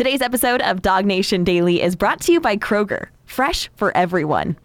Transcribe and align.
Today's 0.00 0.22
episode 0.22 0.62
of 0.62 0.80
Dog 0.80 1.04
Nation 1.04 1.44
Daily 1.44 1.82
is 1.82 1.94
brought 1.94 2.22
to 2.22 2.32
you 2.32 2.40
by 2.40 2.56
Kroger, 2.56 3.08
fresh 3.26 3.68
for 3.76 3.94
everyone. 3.94 4.56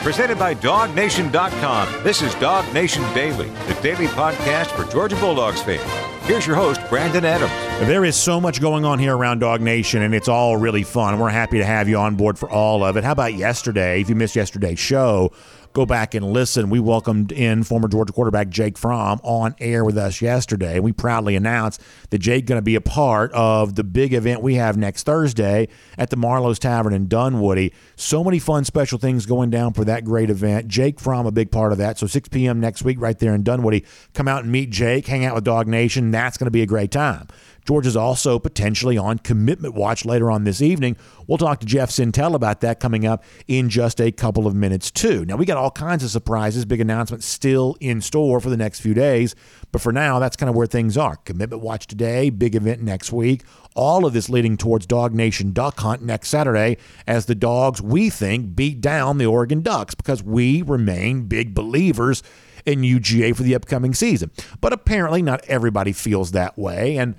Presented 0.00 0.38
by 0.38 0.54
DogNation.com. 0.54 2.02
This 2.02 2.22
is 2.22 2.34
Dog 2.36 2.72
Nation 2.72 3.02
Daily, 3.12 3.50
the 3.68 3.78
daily 3.82 4.06
podcast 4.06 4.68
for 4.68 4.90
Georgia 4.90 5.16
Bulldogs 5.16 5.60
fans. 5.60 5.82
Here's 6.26 6.46
your 6.46 6.56
host, 6.56 6.80
Brandon 6.88 7.26
Adams. 7.26 7.52
There 7.86 8.06
is 8.06 8.16
so 8.16 8.40
much 8.40 8.58
going 8.58 8.86
on 8.86 8.98
here 8.98 9.14
around 9.14 9.40
Dog 9.40 9.60
Nation, 9.60 10.00
and 10.00 10.14
it's 10.14 10.28
all 10.28 10.56
really 10.56 10.82
fun. 10.82 11.18
We're 11.18 11.28
happy 11.28 11.58
to 11.58 11.64
have 11.66 11.90
you 11.90 11.98
on 11.98 12.16
board 12.16 12.38
for 12.38 12.48
all 12.48 12.82
of 12.82 12.96
it. 12.96 13.04
How 13.04 13.12
about 13.12 13.34
yesterday? 13.34 14.00
If 14.00 14.08
you 14.08 14.14
missed 14.14 14.34
yesterday's 14.34 14.78
show, 14.78 15.32
go 15.72 15.86
back 15.86 16.14
and 16.14 16.32
listen. 16.32 16.70
We 16.70 16.80
welcomed 16.80 17.32
in 17.32 17.62
former 17.62 17.88
Georgia 17.88 18.12
quarterback 18.12 18.48
Jake 18.48 18.76
Fromm 18.76 19.20
on 19.22 19.54
air 19.60 19.84
with 19.84 19.96
us 19.96 20.20
yesterday. 20.20 20.80
We 20.80 20.92
proudly 20.92 21.36
announced 21.36 21.80
that 22.10 22.18
Jake 22.18 22.46
going 22.46 22.58
to 22.58 22.62
be 22.62 22.74
a 22.74 22.80
part 22.80 23.32
of 23.32 23.76
the 23.76 23.84
big 23.84 24.12
event 24.12 24.42
we 24.42 24.56
have 24.56 24.76
next 24.76 25.04
Thursday 25.04 25.68
at 25.96 26.10
the 26.10 26.16
Marlowe's 26.16 26.58
Tavern 26.58 26.92
in 26.92 27.08
Dunwoody. 27.08 27.72
So 27.96 28.24
many 28.24 28.38
fun 28.38 28.64
special 28.64 28.98
things 28.98 29.26
going 29.26 29.50
down 29.50 29.72
for 29.72 29.84
that 29.84 30.04
great 30.04 30.30
event. 30.30 30.68
Jake 30.68 30.98
Fromm 30.98 31.26
a 31.26 31.32
big 31.32 31.50
part 31.50 31.72
of 31.72 31.78
that. 31.78 31.98
So 31.98 32.06
6 32.06 32.28
p.m. 32.28 32.60
next 32.60 32.82
week 32.82 33.00
right 33.00 33.18
there 33.18 33.34
in 33.34 33.42
Dunwoody. 33.42 33.84
Come 34.14 34.28
out 34.28 34.42
and 34.42 34.52
meet 34.52 34.70
Jake, 34.70 35.06
hang 35.06 35.24
out 35.24 35.34
with 35.34 35.44
Dog 35.44 35.68
Nation. 35.68 36.10
That's 36.10 36.36
going 36.36 36.46
to 36.46 36.50
be 36.50 36.62
a 36.62 36.66
great 36.66 36.90
time. 36.90 37.28
Georgia's 37.64 37.96
also 37.96 38.38
potentially 38.38 38.98
on 38.98 39.18
commitment 39.18 39.74
watch 39.74 40.04
later 40.04 40.30
on 40.30 40.44
this 40.44 40.62
evening. 40.62 40.96
We'll 41.26 41.38
talk 41.38 41.60
to 41.60 41.66
Jeff 41.66 41.90
Sentell 41.90 42.34
about 42.34 42.60
that 42.60 42.80
coming 42.80 43.06
up 43.06 43.24
in 43.46 43.68
just 43.68 44.00
a 44.00 44.10
couple 44.10 44.46
of 44.46 44.54
minutes, 44.54 44.90
too. 44.90 45.24
Now, 45.24 45.36
we 45.36 45.46
got 45.46 45.56
all 45.56 45.70
kinds 45.70 46.02
of 46.02 46.10
surprises, 46.10 46.64
big 46.64 46.80
announcements 46.80 47.26
still 47.26 47.76
in 47.80 48.00
store 48.00 48.40
for 48.40 48.50
the 48.50 48.56
next 48.56 48.80
few 48.80 48.94
days. 48.94 49.34
But 49.72 49.80
for 49.80 49.92
now, 49.92 50.18
that's 50.18 50.36
kind 50.36 50.50
of 50.50 50.56
where 50.56 50.66
things 50.66 50.96
are. 50.96 51.16
Commitment 51.16 51.62
watch 51.62 51.86
today, 51.86 52.30
big 52.30 52.54
event 52.54 52.82
next 52.82 53.12
week. 53.12 53.44
All 53.76 54.04
of 54.04 54.12
this 54.12 54.28
leading 54.28 54.56
towards 54.56 54.86
Dog 54.86 55.14
Nation 55.14 55.52
Duck 55.52 55.78
Hunt 55.78 56.02
next 56.02 56.28
Saturday 56.28 56.76
as 57.06 57.26
the 57.26 57.36
dogs, 57.36 57.80
we 57.80 58.10
think, 58.10 58.56
beat 58.56 58.80
down 58.80 59.18
the 59.18 59.26
Oregon 59.26 59.62
Ducks 59.62 59.94
because 59.94 60.22
we 60.22 60.62
remain 60.62 61.26
big 61.26 61.54
believers 61.54 62.22
in 62.66 62.82
UGA 62.82 63.34
for 63.34 63.42
the 63.42 63.54
upcoming 63.54 63.94
season. 63.94 64.30
But 64.60 64.72
apparently, 64.72 65.22
not 65.22 65.44
everybody 65.44 65.92
feels 65.92 66.32
that 66.32 66.58
way. 66.58 66.96
And 66.96 67.14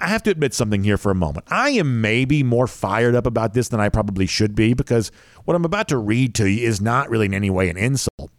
I 0.00 0.06
have 0.08 0.22
to 0.24 0.30
admit 0.30 0.54
something 0.54 0.84
here 0.84 0.96
for 0.96 1.10
a 1.10 1.14
moment. 1.14 1.46
I 1.50 1.70
am 1.70 2.00
maybe 2.00 2.42
more 2.42 2.68
fired 2.68 3.14
up 3.16 3.26
about 3.26 3.54
this 3.54 3.68
than 3.68 3.80
I 3.80 3.88
probably 3.88 4.26
should 4.26 4.54
be 4.54 4.72
because 4.74 5.10
what 5.44 5.54
I'm 5.56 5.64
about 5.64 5.88
to 5.88 5.98
read 5.98 6.34
to 6.36 6.48
you 6.48 6.66
is 6.66 6.80
not 6.80 7.10
really 7.10 7.26
in 7.26 7.34
any 7.34 7.50
way 7.50 7.68
an 7.68 7.76
insult. 7.76 8.30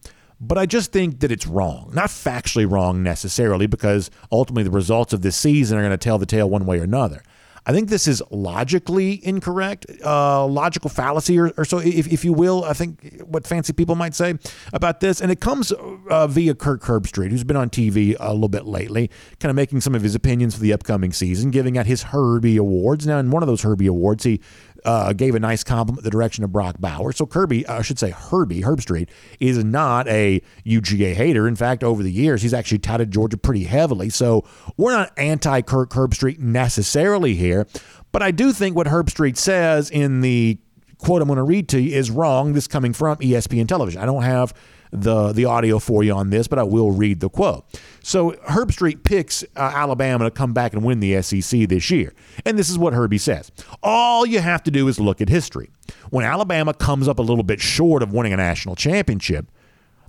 But 0.41 0.57
I 0.57 0.65
just 0.65 0.93
think 0.93 1.19
that 1.19 1.31
it's 1.33 1.45
wrong. 1.45 1.91
Not 1.93 2.09
factually 2.09 2.69
wrong 2.69 3.03
necessarily, 3.03 3.67
because 3.67 4.09
ultimately 4.31 4.63
the 4.63 4.71
results 4.71 5.11
of 5.11 5.21
this 5.21 5.35
season 5.35 5.77
are 5.77 5.81
going 5.81 5.91
to 5.91 5.97
tell 5.97 6.17
the 6.17 6.25
tale 6.25 6.49
one 6.49 6.65
way 6.65 6.79
or 6.79 6.83
another. 6.83 7.23
I 7.69 7.71
think 7.71 7.89
this 7.89 8.07
is 8.07 8.23
logically 8.31 9.23
incorrect, 9.23 9.85
uh, 10.03 10.43
logical 10.47 10.89
fallacy, 10.89 11.37
or, 11.37 11.53
or, 11.55 11.65
so, 11.65 11.77
if, 11.77 12.07
if 12.07 12.25
you 12.25 12.33
will. 12.33 12.63
I 12.63 12.73
think 12.73 13.21
what 13.27 13.45
fancy 13.45 13.73
people 13.73 13.93
might 13.93 14.15
say 14.15 14.39
about 14.73 15.01
this. 15.01 15.21
And 15.21 15.31
it 15.31 15.39
comes 15.39 15.71
uh, 15.71 16.25
via 16.25 16.55
Kirk 16.55 16.81
Herbstreit, 16.81 17.29
who's 17.29 17.43
been 17.43 17.55
on 17.55 17.69
TV 17.69 18.15
a 18.19 18.33
little 18.33 18.49
bit 18.49 18.65
lately, 18.65 19.11
kind 19.39 19.51
of 19.51 19.55
making 19.55 19.81
some 19.81 19.93
of 19.93 20.01
his 20.01 20.15
opinions 20.15 20.55
for 20.55 20.61
the 20.61 20.73
upcoming 20.73 21.13
season, 21.13 21.51
giving 21.51 21.77
out 21.77 21.85
his 21.85 22.01
Herbie 22.05 22.57
Awards. 22.57 23.05
Now, 23.05 23.19
in 23.19 23.29
one 23.29 23.43
of 23.43 23.47
those 23.47 23.61
Herbie 23.61 23.85
Awards, 23.85 24.23
he 24.23 24.41
uh, 24.85 25.13
gave 25.13 25.35
a 25.35 25.39
nice 25.39 25.63
compliment 25.63 26.03
the 26.03 26.09
direction 26.09 26.43
of 26.43 26.51
Brock 26.51 26.77
Bowers. 26.79 27.17
So 27.17 27.25
Kirby, 27.25 27.65
uh, 27.65 27.79
I 27.79 27.81
should 27.81 27.99
say 27.99 28.11
Herbie 28.11 28.61
Herbstreit, 28.61 29.09
is 29.39 29.63
not 29.63 30.07
a 30.07 30.41
UGA 30.65 31.13
hater. 31.13 31.47
In 31.47 31.55
fact, 31.55 31.83
over 31.83 32.03
the 32.03 32.11
years, 32.11 32.41
he's 32.41 32.53
actually 32.53 32.79
touted 32.79 33.11
Georgia 33.11 33.37
pretty 33.37 33.63
heavily. 33.63 34.09
So 34.09 34.45
we're 34.77 34.91
not 34.91 35.11
anti 35.17 35.61
Kirk 35.61 35.91
Herbstreit 35.91 36.39
necessarily 36.39 37.35
here, 37.35 37.67
but 38.11 38.21
I 38.21 38.31
do 38.31 38.51
think 38.51 38.75
what 38.75 38.87
Herbstreit 38.87 39.37
says 39.37 39.89
in 39.89 40.21
the 40.21 40.57
quote 40.97 41.21
I'm 41.21 41.27
going 41.27 41.37
to 41.37 41.43
read 41.43 41.69
to 41.69 41.81
you 41.81 41.95
is 41.95 42.11
wrong. 42.11 42.53
This 42.53 42.67
coming 42.67 42.93
from 42.93 43.17
ESPN 43.17 43.67
television. 43.67 44.01
I 44.01 44.05
don't 44.05 44.23
have 44.23 44.53
the 44.91 45.31
the 45.31 45.45
audio 45.45 45.79
for 45.79 46.03
you 46.03 46.13
on 46.13 46.29
this, 46.29 46.47
but 46.47 46.59
I 46.59 46.63
will 46.63 46.91
read 46.91 47.19
the 47.19 47.29
quote. 47.29 47.65
So 48.01 48.31
Herbstreit 48.49 49.03
picks 49.03 49.43
uh, 49.43 49.47
Alabama 49.55 50.25
to 50.25 50.31
come 50.31 50.53
back 50.53 50.73
and 50.73 50.83
win 50.83 50.99
the 50.99 51.21
SEC 51.21 51.67
this 51.67 51.91
year, 51.91 52.13
and 52.45 52.57
this 52.57 52.69
is 52.69 52.77
what 52.77 52.93
Herbie 52.93 53.17
says: 53.17 53.51
All 53.83 54.25
you 54.25 54.39
have 54.39 54.63
to 54.63 54.71
do 54.71 54.87
is 54.87 54.99
look 54.99 55.21
at 55.21 55.29
history. 55.29 55.69
When 56.09 56.25
Alabama 56.25 56.73
comes 56.73 57.07
up 57.07 57.19
a 57.19 57.23
little 57.23 57.43
bit 57.43 57.61
short 57.61 58.03
of 58.03 58.13
winning 58.13 58.33
a 58.33 58.37
national 58.37 58.75
championship, 58.75 59.51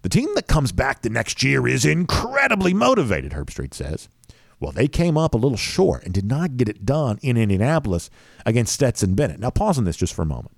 the 0.02 0.08
team 0.08 0.28
that 0.34 0.46
comes 0.46 0.72
back 0.72 1.02
the 1.02 1.10
next 1.10 1.42
year 1.42 1.66
is 1.68 1.84
incredibly 1.84 2.74
motivated. 2.74 3.32
Herbstreit 3.32 3.74
says. 3.74 4.08
Well, 4.58 4.72
they 4.72 4.88
came 4.88 5.16
up 5.16 5.32
a 5.32 5.38
little 5.38 5.56
short 5.56 6.04
and 6.04 6.12
did 6.12 6.26
not 6.26 6.58
get 6.58 6.68
it 6.68 6.84
done 6.84 7.18
in 7.22 7.38
Indianapolis 7.38 8.10
against 8.44 8.74
Stetson 8.74 9.14
Bennett. 9.14 9.40
Now, 9.40 9.48
pause 9.48 9.78
on 9.78 9.84
this 9.84 9.96
just 9.96 10.12
for 10.12 10.20
a 10.20 10.26
moment. 10.26 10.54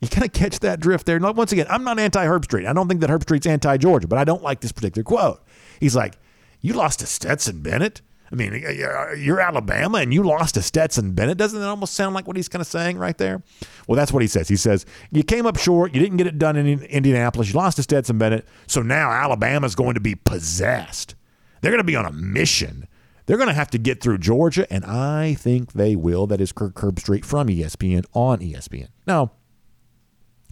You 0.00 0.08
kind 0.08 0.24
of 0.24 0.32
catch 0.32 0.60
that 0.60 0.80
drift 0.80 1.06
there. 1.06 1.18
Now, 1.18 1.32
once 1.32 1.52
again, 1.52 1.66
I'm 1.68 1.84
not 1.84 1.98
anti 1.98 2.24
Herbstreit. 2.24 2.66
I 2.66 2.72
don't 2.72 2.88
think 2.88 3.00
that 3.00 3.10
Herbstreit's 3.10 3.46
anti 3.46 3.76
Georgia, 3.76 4.08
but 4.08 4.18
I 4.18 4.24
don't 4.24 4.42
like 4.42 4.60
this 4.60 4.72
particular 4.72 5.04
quote. 5.04 5.42
He's 5.80 5.96
like, 5.96 6.14
You 6.60 6.74
lost 6.74 7.00
to 7.00 7.06
Stetson 7.06 7.60
Bennett? 7.60 8.02
I 8.30 8.34
mean, 8.34 8.52
uh, 8.52 9.12
you're 9.14 9.40
Alabama 9.40 9.98
and 9.98 10.12
you 10.12 10.22
lost 10.22 10.54
to 10.56 10.62
Stetson 10.62 11.12
Bennett. 11.12 11.38
Doesn't 11.38 11.58
that 11.58 11.66
almost 11.68 11.94
sound 11.94 12.14
like 12.14 12.26
what 12.26 12.36
he's 12.36 12.48
kind 12.48 12.60
of 12.60 12.66
saying 12.66 12.98
right 12.98 13.16
there? 13.16 13.42
Well, 13.86 13.96
that's 13.96 14.12
what 14.12 14.20
he 14.20 14.28
says. 14.28 14.48
He 14.48 14.56
says, 14.56 14.84
You 15.10 15.22
came 15.22 15.46
up 15.46 15.58
short. 15.58 15.94
You 15.94 16.00
didn't 16.00 16.18
get 16.18 16.26
it 16.26 16.38
done 16.38 16.56
in 16.56 16.82
Indianapolis. 16.84 17.48
You 17.48 17.54
lost 17.54 17.76
to 17.76 17.82
Stetson 17.82 18.18
Bennett. 18.18 18.46
So 18.66 18.82
now 18.82 19.10
Alabama's 19.10 19.74
going 19.74 19.94
to 19.94 20.00
be 20.00 20.14
possessed. 20.14 21.14
They're 21.60 21.72
going 21.72 21.80
to 21.80 21.84
be 21.84 21.96
on 21.96 22.04
a 22.04 22.12
mission. 22.12 22.86
They're 23.26 23.36
going 23.36 23.48
to 23.48 23.54
have 23.54 23.70
to 23.70 23.78
get 23.78 24.00
through 24.00 24.18
Georgia, 24.18 24.66
and 24.72 24.86
I 24.86 25.34
think 25.34 25.72
they 25.72 25.96
will. 25.96 26.26
That 26.26 26.40
is 26.40 26.50
Kirk 26.50 26.74
Herbstreit 26.76 27.26
from 27.26 27.48
ESPN 27.48 28.06
on 28.14 28.38
ESPN. 28.38 28.88
Now, 29.06 29.32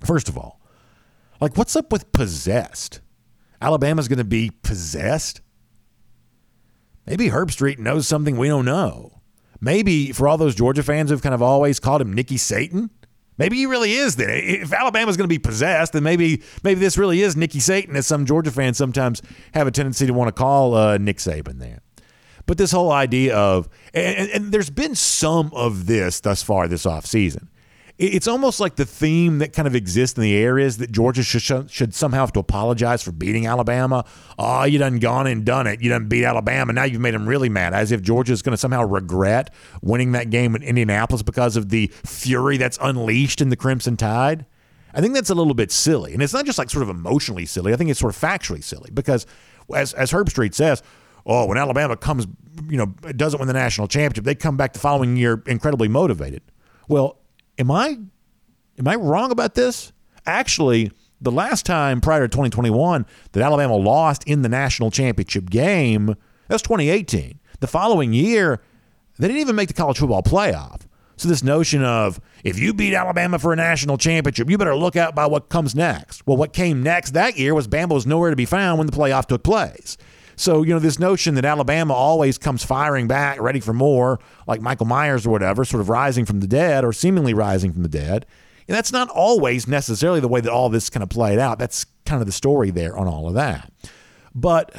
First 0.06 0.28
of 0.28 0.38
all, 0.38 0.60
like 1.40 1.56
what's 1.56 1.76
up 1.76 1.90
with 1.92 2.12
possessed? 2.12 3.00
Alabama's 3.60 4.08
going 4.08 4.18
to 4.18 4.24
be 4.24 4.52
possessed? 4.62 5.40
Maybe 7.06 7.28
Herbstreit 7.28 7.78
knows 7.78 8.06
something 8.06 8.36
we 8.36 8.48
don't 8.48 8.64
know. 8.64 9.20
Maybe 9.60 10.12
for 10.12 10.28
all 10.28 10.38
those 10.38 10.54
Georgia 10.54 10.82
fans 10.82 11.10
who've 11.10 11.22
kind 11.22 11.34
of 11.34 11.42
always 11.42 11.80
called 11.80 12.00
him 12.00 12.12
Nicky 12.12 12.36
Satan, 12.36 12.90
maybe 13.38 13.56
he 13.56 13.66
really 13.66 13.92
is 13.92 14.16
then. 14.16 14.28
If 14.30 14.72
Alabama's 14.72 15.16
going 15.16 15.28
to 15.28 15.34
be 15.34 15.38
possessed, 15.38 15.92
then 15.92 16.02
maybe 16.02 16.42
maybe 16.62 16.78
this 16.78 16.98
really 16.98 17.22
is 17.22 17.36
Nicky 17.36 17.60
Satan, 17.60 17.96
as 17.96 18.06
some 18.06 18.26
Georgia 18.26 18.50
fans 18.50 18.76
sometimes 18.76 19.22
have 19.54 19.66
a 19.66 19.70
tendency 19.70 20.06
to 20.06 20.12
want 20.12 20.28
to 20.28 20.32
call 20.32 20.74
uh, 20.74 20.98
Nick 20.98 21.18
Saban 21.18 21.58
there. 21.58 21.80
But 22.44 22.58
this 22.58 22.70
whole 22.70 22.92
idea 22.92 23.36
of, 23.36 23.68
and, 23.92 24.30
and, 24.30 24.52
there's 24.52 24.70
been 24.70 24.94
some 24.94 25.50
of 25.52 25.86
this 25.86 26.20
thus 26.20 26.44
far 26.44 26.68
this 26.68 26.86
offseason 26.86 27.48
it's 27.98 28.28
almost 28.28 28.60
like 28.60 28.76
the 28.76 28.84
theme 28.84 29.38
that 29.38 29.54
kind 29.54 29.66
of 29.66 29.74
exists 29.74 30.18
in 30.18 30.22
the 30.22 30.36
air 30.36 30.58
is 30.58 30.76
that 30.78 30.92
Georgia 30.92 31.22
should, 31.22 31.70
should 31.70 31.94
somehow 31.94 32.20
have 32.20 32.32
to 32.34 32.40
apologize 32.40 33.02
for 33.02 33.10
beating 33.10 33.46
Alabama. 33.46 34.04
Oh, 34.38 34.64
you 34.64 34.78
done 34.78 34.98
gone 34.98 35.26
and 35.26 35.46
done 35.46 35.66
it. 35.66 35.80
You 35.80 35.88
done 35.88 36.06
beat 36.06 36.24
Alabama. 36.24 36.74
Now 36.74 36.84
you've 36.84 37.00
made 37.00 37.14
them 37.14 37.26
really 37.26 37.48
mad, 37.48 37.72
as 37.72 37.92
if 37.92 38.02
Georgia 38.02 38.34
is 38.34 38.42
going 38.42 38.52
to 38.52 38.58
somehow 38.58 38.84
regret 38.84 39.52
winning 39.80 40.12
that 40.12 40.28
game 40.28 40.54
in 40.54 40.62
Indianapolis 40.62 41.22
because 41.22 41.56
of 41.56 41.70
the 41.70 41.86
fury 42.04 42.58
that's 42.58 42.78
unleashed 42.82 43.40
in 43.40 43.48
the 43.48 43.56
Crimson 43.56 43.96
Tide. 43.96 44.44
I 44.92 45.00
think 45.00 45.14
that's 45.14 45.30
a 45.30 45.34
little 45.34 45.54
bit 45.54 45.72
silly. 45.72 46.12
And 46.12 46.22
it's 46.22 46.34
not 46.34 46.44
just 46.44 46.58
like 46.58 46.68
sort 46.68 46.82
of 46.82 46.90
emotionally 46.90 47.46
silly. 47.46 47.72
I 47.72 47.76
think 47.76 47.88
it's 47.90 48.00
sort 48.00 48.14
of 48.14 48.20
factually 48.20 48.62
silly 48.62 48.90
because, 48.92 49.26
as, 49.74 49.94
as 49.94 50.10
Herbstreit 50.10 50.54
says, 50.54 50.82
oh, 51.24 51.46
when 51.46 51.56
Alabama 51.56 51.96
comes, 51.96 52.26
you 52.68 52.76
know, 52.76 52.86
doesn't 53.12 53.38
win 53.38 53.46
the 53.46 53.54
national 53.54 53.88
championship, 53.88 54.24
they 54.24 54.34
come 54.34 54.56
back 54.58 54.74
the 54.74 54.78
following 54.78 55.16
year 55.16 55.42
incredibly 55.46 55.88
motivated. 55.88 56.42
Well, 56.88 57.18
am 57.58 57.70
I 57.70 57.98
am 58.78 58.88
I 58.88 58.96
wrong 58.96 59.30
about 59.30 59.54
this? 59.54 59.92
Actually, 60.26 60.90
the 61.20 61.32
last 61.32 61.64
time 61.64 62.00
prior 62.00 62.22
to 62.22 62.28
2021 62.28 63.06
that 63.32 63.42
Alabama 63.42 63.76
lost 63.76 64.24
in 64.24 64.42
the 64.42 64.48
national 64.48 64.90
championship 64.90 65.50
game, 65.50 66.06
that 66.06 66.54
was 66.54 66.62
2018. 66.62 67.40
The 67.60 67.66
following 67.66 68.12
year, 68.12 68.60
they 69.18 69.28
didn't 69.28 69.40
even 69.40 69.56
make 69.56 69.68
the 69.68 69.74
college 69.74 69.98
football 69.98 70.22
playoff. 70.22 70.82
So 71.18 71.28
this 71.28 71.42
notion 71.42 71.82
of 71.82 72.20
if 72.44 72.58
you 72.58 72.74
beat 72.74 72.92
Alabama 72.92 73.38
for 73.38 73.52
a 73.54 73.56
national 73.56 73.96
championship, 73.96 74.50
you 74.50 74.58
better 74.58 74.76
look 74.76 74.96
out 74.96 75.14
by 75.14 75.24
what 75.24 75.48
comes 75.48 75.74
next. 75.74 76.26
Well, 76.26 76.36
what 76.36 76.52
came 76.52 76.82
next 76.82 77.12
that 77.12 77.38
year 77.38 77.54
was 77.54 77.66
Bama 77.66 77.92
was 77.92 78.06
nowhere 78.06 78.28
to 78.28 78.36
be 78.36 78.44
found 78.44 78.78
when 78.78 78.86
the 78.86 78.92
playoff 78.92 79.24
took 79.24 79.42
place. 79.42 79.96
So, 80.36 80.62
you 80.62 80.74
know, 80.74 80.78
this 80.78 80.98
notion 80.98 81.34
that 81.36 81.44
Alabama 81.44 81.94
always 81.94 82.36
comes 82.36 82.62
firing 82.62 83.08
back, 83.08 83.40
ready 83.40 83.60
for 83.60 83.72
more, 83.72 84.20
like 84.46 84.60
Michael 84.60 84.86
Myers 84.86 85.26
or 85.26 85.30
whatever, 85.30 85.64
sort 85.64 85.80
of 85.80 85.88
rising 85.88 86.26
from 86.26 86.40
the 86.40 86.46
dead 86.46 86.84
or 86.84 86.92
seemingly 86.92 87.32
rising 87.32 87.72
from 87.72 87.82
the 87.82 87.88
dead, 87.88 88.26
and 88.68 88.76
that's 88.76 88.92
not 88.92 89.08
always 89.08 89.68
necessarily 89.68 90.20
the 90.20 90.28
way 90.28 90.40
that 90.40 90.52
all 90.52 90.68
this 90.68 90.90
kind 90.90 91.02
of 91.02 91.08
played 91.08 91.38
out. 91.38 91.58
That's 91.58 91.86
kind 92.04 92.20
of 92.20 92.26
the 92.26 92.32
story 92.32 92.70
there 92.70 92.96
on 92.96 93.06
all 93.06 93.28
of 93.28 93.34
that. 93.34 93.72
But 94.34 94.74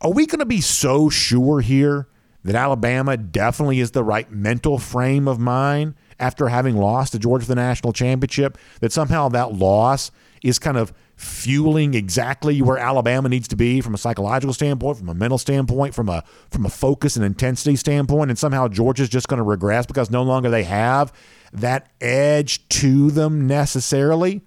are 0.00 0.12
we 0.12 0.26
going 0.26 0.40
to 0.40 0.46
be 0.46 0.60
so 0.60 1.08
sure 1.08 1.60
here 1.60 2.08
that 2.44 2.56
Alabama 2.56 3.16
definitely 3.16 3.78
is 3.78 3.92
the 3.92 4.02
right 4.02 4.30
mental 4.30 4.78
frame 4.78 5.28
of 5.28 5.38
mind 5.38 5.94
after 6.18 6.48
having 6.48 6.76
lost 6.76 7.12
to 7.12 7.18
Georgia 7.20 7.46
the 7.46 7.54
national 7.54 7.92
championship? 7.92 8.58
That 8.80 8.92
somehow 8.92 9.28
that 9.28 9.54
loss 9.54 10.10
is 10.42 10.58
kind 10.58 10.76
of 10.76 10.92
fueling 11.22 11.94
exactly 11.94 12.60
where 12.60 12.78
Alabama 12.78 13.28
needs 13.28 13.46
to 13.48 13.56
be 13.56 13.80
from 13.80 13.94
a 13.94 13.98
psychological 13.98 14.52
standpoint, 14.52 14.98
from 14.98 15.08
a 15.08 15.14
mental 15.14 15.38
standpoint, 15.38 15.94
from 15.94 16.08
a 16.08 16.24
from 16.50 16.66
a 16.66 16.68
focus 16.68 17.16
and 17.16 17.24
intensity 17.24 17.76
standpoint, 17.76 18.30
and 18.30 18.38
somehow 18.38 18.68
Georgia's 18.68 19.08
just 19.08 19.28
going 19.28 19.38
to 19.38 19.44
regress 19.44 19.86
because 19.86 20.10
no 20.10 20.22
longer 20.22 20.50
they 20.50 20.64
have 20.64 21.12
that 21.52 21.90
edge 22.00 22.68
to 22.68 23.10
them 23.10 23.46
necessarily? 23.46 24.42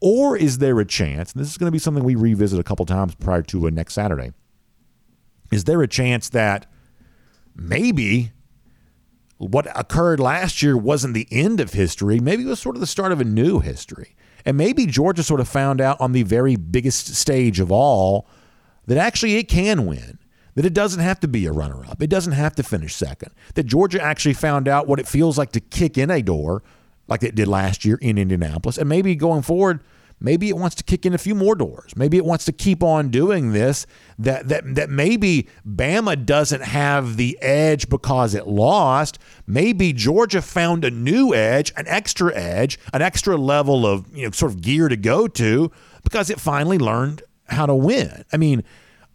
Or 0.00 0.36
is 0.36 0.58
there 0.58 0.78
a 0.80 0.84
chance, 0.84 1.32
and 1.32 1.40
this 1.40 1.50
is 1.50 1.58
going 1.58 1.68
to 1.68 1.72
be 1.72 1.78
something 1.78 2.04
we 2.04 2.14
revisit 2.14 2.58
a 2.58 2.64
couple 2.64 2.86
times 2.86 3.14
prior 3.14 3.42
to 3.42 3.66
uh, 3.66 3.70
next 3.70 3.94
Saturday, 3.94 4.32
is 5.52 5.64
there 5.64 5.82
a 5.82 5.88
chance 5.88 6.28
that 6.30 6.70
maybe 7.54 8.32
what 9.36 9.66
occurred 9.78 10.20
last 10.20 10.62
year 10.62 10.76
wasn't 10.76 11.14
the 11.14 11.28
end 11.30 11.60
of 11.60 11.72
history? 11.72 12.20
Maybe 12.20 12.44
it 12.44 12.46
was 12.46 12.60
sort 12.60 12.76
of 12.76 12.80
the 12.80 12.86
start 12.86 13.12
of 13.12 13.20
a 13.20 13.24
new 13.24 13.60
history. 13.60 14.16
And 14.44 14.56
maybe 14.56 14.86
Georgia 14.86 15.22
sort 15.22 15.40
of 15.40 15.48
found 15.48 15.80
out 15.80 16.00
on 16.00 16.12
the 16.12 16.22
very 16.22 16.56
biggest 16.56 17.14
stage 17.14 17.60
of 17.60 17.70
all 17.70 18.28
that 18.86 18.98
actually 18.98 19.36
it 19.36 19.48
can 19.48 19.86
win, 19.86 20.18
that 20.54 20.64
it 20.64 20.74
doesn't 20.74 21.00
have 21.00 21.20
to 21.20 21.28
be 21.28 21.46
a 21.46 21.52
runner 21.52 21.84
up, 21.86 22.02
it 22.02 22.10
doesn't 22.10 22.32
have 22.32 22.54
to 22.56 22.62
finish 22.62 22.94
second, 22.94 23.32
that 23.54 23.64
Georgia 23.64 24.02
actually 24.02 24.34
found 24.34 24.66
out 24.66 24.86
what 24.86 24.98
it 24.98 25.06
feels 25.06 25.38
like 25.38 25.52
to 25.52 25.60
kick 25.60 25.96
in 25.96 26.10
a 26.10 26.22
door 26.22 26.62
like 27.06 27.22
it 27.22 27.34
did 27.34 27.48
last 27.48 27.84
year 27.84 27.98
in 28.00 28.18
Indianapolis. 28.18 28.78
And 28.78 28.88
maybe 28.88 29.14
going 29.14 29.42
forward, 29.42 29.80
Maybe 30.20 30.48
it 30.50 30.56
wants 30.56 30.76
to 30.76 30.84
kick 30.84 31.06
in 31.06 31.14
a 31.14 31.18
few 31.18 31.34
more 31.34 31.54
doors. 31.54 31.96
Maybe 31.96 32.18
it 32.18 32.24
wants 32.24 32.44
to 32.44 32.52
keep 32.52 32.82
on 32.82 33.08
doing 33.08 33.52
this. 33.52 33.86
That 34.18 34.48
that 34.48 34.74
that 34.74 34.90
maybe 34.90 35.48
Bama 35.66 36.26
doesn't 36.26 36.62
have 36.62 37.16
the 37.16 37.38
edge 37.40 37.88
because 37.88 38.34
it 38.34 38.46
lost. 38.46 39.18
Maybe 39.46 39.92
Georgia 39.94 40.42
found 40.42 40.84
a 40.84 40.90
new 40.90 41.34
edge, 41.34 41.72
an 41.76 41.88
extra 41.88 42.34
edge, 42.34 42.78
an 42.92 43.00
extra 43.00 43.36
level 43.36 43.86
of 43.86 44.14
you 44.14 44.26
know 44.26 44.30
sort 44.32 44.52
of 44.52 44.60
gear 44.60 44.88
to 44.88 44.96
go 44.96 45.26
to 45.26 45.70
because 46.02 46.28
it 46.28 46.38
finally 46.38 46.78
learned 46.78 47.22
how 47.46 47.66
to 47.66 47.74
win. 47.74 48.24
I 48.32 48.36
mean, 48.36 48.62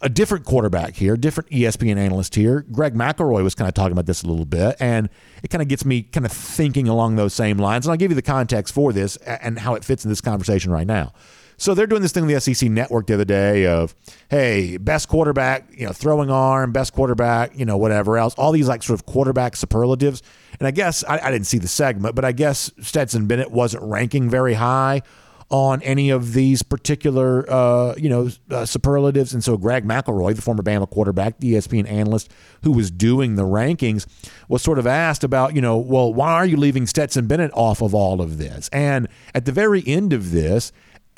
a 0.01 0.09
different 0.09 0.45
quarterback 0.45 0.93
here, 0.95 1.15
different 1.15 1.49
ESPN 1.49 1.97
analyst 1.97 2.35
here. 2.35 2.65
Greg 2.71 2.93
McElroy 2.93 3.43
was 3.43 3.55
kind 3.55 3.67
of 3.67 3.73
talking 3.73 3.93
about 3.93 4.05
this 4.05 4.23
a 4.23 4.27
little 4.27 4.45
bit, 4.45 4.75
and 4.79 5.09
it 5.43 5.49
kind 5.49 5.61
of 5.61 5.67
gets 5.67 5.85
me 5.85 6.03
kind 6.03 6.25
of 6.25 6.31
thinking 6.31 6.87
along 6.87 7.15
those 7.15 7.33
same 7.33 7.57
lines. 7.57 7.85
And 7.85 7.91
I'll 7.91 7.97
give 7.97 8.11
you 8.11 8.15
the 8.15 8.21
context 8.21 8.73
for 8.73 8.91
this 8.91 9.15
and 9.17 9.59
how 9.59 9.75
it 9.75 9.85
fits 9.85 10.03
in 10.03 10.09
this 10.09 10.21
conversation 10.21 10.71
right 10.71 10.87
now. 10.87 11.13
So 11.57 11.73
they're 11.73 11.87
doing 11.87 12.01
this 12.01 12.11
thing 12.11 12.23
on 12.23 12.29
the 12.29 12.39
SEC 12.41 12.69
network 12.69 13.07
the 13.07 13.13
other 13.13 13.25
day 13.25 13.65
of, 13.65 13.95
hey, 14.29 14.77
best 14.77 15.07
quarterback, 15.07 15.69
you 15.71 15.85
know, 15.85 15.93
throwing 15.93 16.29
arm, 16.29 16.73
best 16.73 16.93
quarterback, 16.93 17.57
you 17.57 17.65
know, 17.65 17.77
whatever 17.77 18.17
else, 18.17 18.35
all 18.35 18.51
these 18.51 18.67
like 18.67 18.83
sort 18.83 18.99
of 18.99 19.05
quarterback 19.05 19.55
superlatives. 19.55 20.21
And 20.59 20.67
I 20.67 20.71
guess 20.71 21.03
I, 21.05 21.19
I 21.19 21.31
didn't 21.31 21.47
see 21.47 21.57
the 21.57 21.67
segment, 21.67 22.13
but 22.13 22.25
I 22.25 22.33
guess 22.33 22.71
Stetson 22.81 23.27
Bennett 23.27 23.51
wasn't 23.51 23.83
ranking 23.83 24.29
very 24.29 24.55
high 24.55 25.01
on 25.49 25.81
any 25.83 26.09
of 26.09 26.33
these 26.33 26.63
particular, 26.63 27.45
uh, 27.51 27.93
you 27.97 28.09
know, 28.09 28.29
uh, 28.49 28.65
superlatives. 28.65 29.33
And 29.33 29.43
so 29.43 29.57
Greg 29.57 29.85
McElroy, 29.85 30.35
the 30.35 30.41
former 30.41 30.63
Bama 30.63 30.89
quarterback, 30.89 31.39
the 31.39 31.53
ESPN 31.53 31.89
analyst 31.89 32.31
who 32.63 32.71
was 32.71 32.89
doing 32.89 33.35
the 33.35 33.43
rankings, 33.43 34.07
was 34.49 34.61
sort 34.63 34.79
of 34.79 34.87
asked 34.87 35.23
about, 35.23 35.55
you 35.55 35.61
know, 35.61 35.77
well, 35.77 36.13
why 36.13 36.33
are 36.33 36.45
you 36.45 36.57
leaving 36.57 36.87
Stetson 36.87 37.27
Bennett 37.27 37.51
off 37.53 37.81
of 37.81 37.93
all 37.93 38.21
of 38.21 38.37
this? 38.37 38.69
And 38.69 39.07
at 39.35 39.45
the 39.45 39.51
very 39.51 39.83
end 39.85 40.13
of 40.13 40.31
this, 40.31 40.71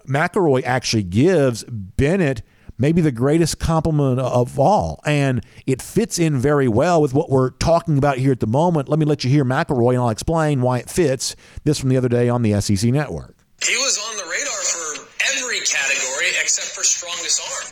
McElroy 0.06 0.64
actually 0.64 1.04
gives 1.04 1.64
Bennett 1.64 2.42
maybe 2.78 3.02
the 3.02 3.12
greatest 3.12 3.60
compliment 3.60 4.20
of 4.20 4.60
all. 4.60 5.00
And 5.06 5.44
it 5.66 5.82
fits 5.82 6.20
in 6.20 6.38
very 6.38 6.68
well 6.68 7.02
with 7.02 7.14
what 7.14 7.30
we're 7.30 7.52
talking 7.52 7.98
about 7.98 8.18
here 8.18 8.32
at 8.32 8.40
the 8.40 8.48
moment. 8.48 8.90
Let 8.90 9.00
me 9.00 9.06
let 9.06 9.24
you 9.24 9.30
hear 9.30 9.46
McElroy 9.46 9.94
and 9.94 10.02
I'll 10.02 10.10
explain 10.10 10.62
why 10.62 10.80
it 10.80 10.90
fits. 10.90 11.36
This 11.64 11.80
from 11.80 11.90
the 11.90 11.98
other 11.98 12.10
day 12.10 12.30
on 12.30 12.42
the 12.42 12.60
SEC 12.62 12.92
network. 12.92 13.37
He 13.66 13.74
was 13.82 13.98
on 13.98 14.18
the 14.22 14.28
radar 14.30 14.62
for 14.70 15.10
every 15.34 15.60
category 15.66 16.30
except 16.38 16.78
for 16.78 16.86
strongest 16.86 17.42
arm. 17.42 17.68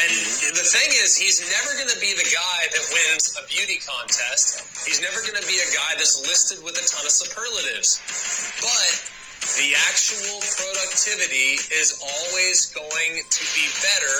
And 0.00 0.12
the 0.56 0.64
thing 0.64 0.90
is, 1.04 1.12
he's 1.12 1.44
never 1.44 1.76
going 1.76 1.92
to 1.92 2.00
be 2.00 2.16
the 2.16 2.24
guy 2.32 2.60
that 2.72 2.84
wins 2.88 3.36
a 3.36 3.44
beauty 3.44 3.84
contest. 3.84 4.64
He's 4.88 5.00
never 5.02 5.20
going 5.20 5.36
to 5.36 5.46
be 5.46 5.60
a 5.60 5.70
guy 5.76 5.92
that's 6.00 6.24
listed 6.24 6.64
with 6.64 6.80
a 6.80 6.84
ton 6.88 7.04
of 7.04 7.12
superlatives. 7.12 8.00
But 8.64 8.92
the 9.60 9.76
actual 9.88 10.40
productivity 10.56 11.60
is 11.68 12.00
always 12.00 12.72
going 12.72 13.20
to 13.20 13.44
be 13.52 13.66
better 13.84 14.16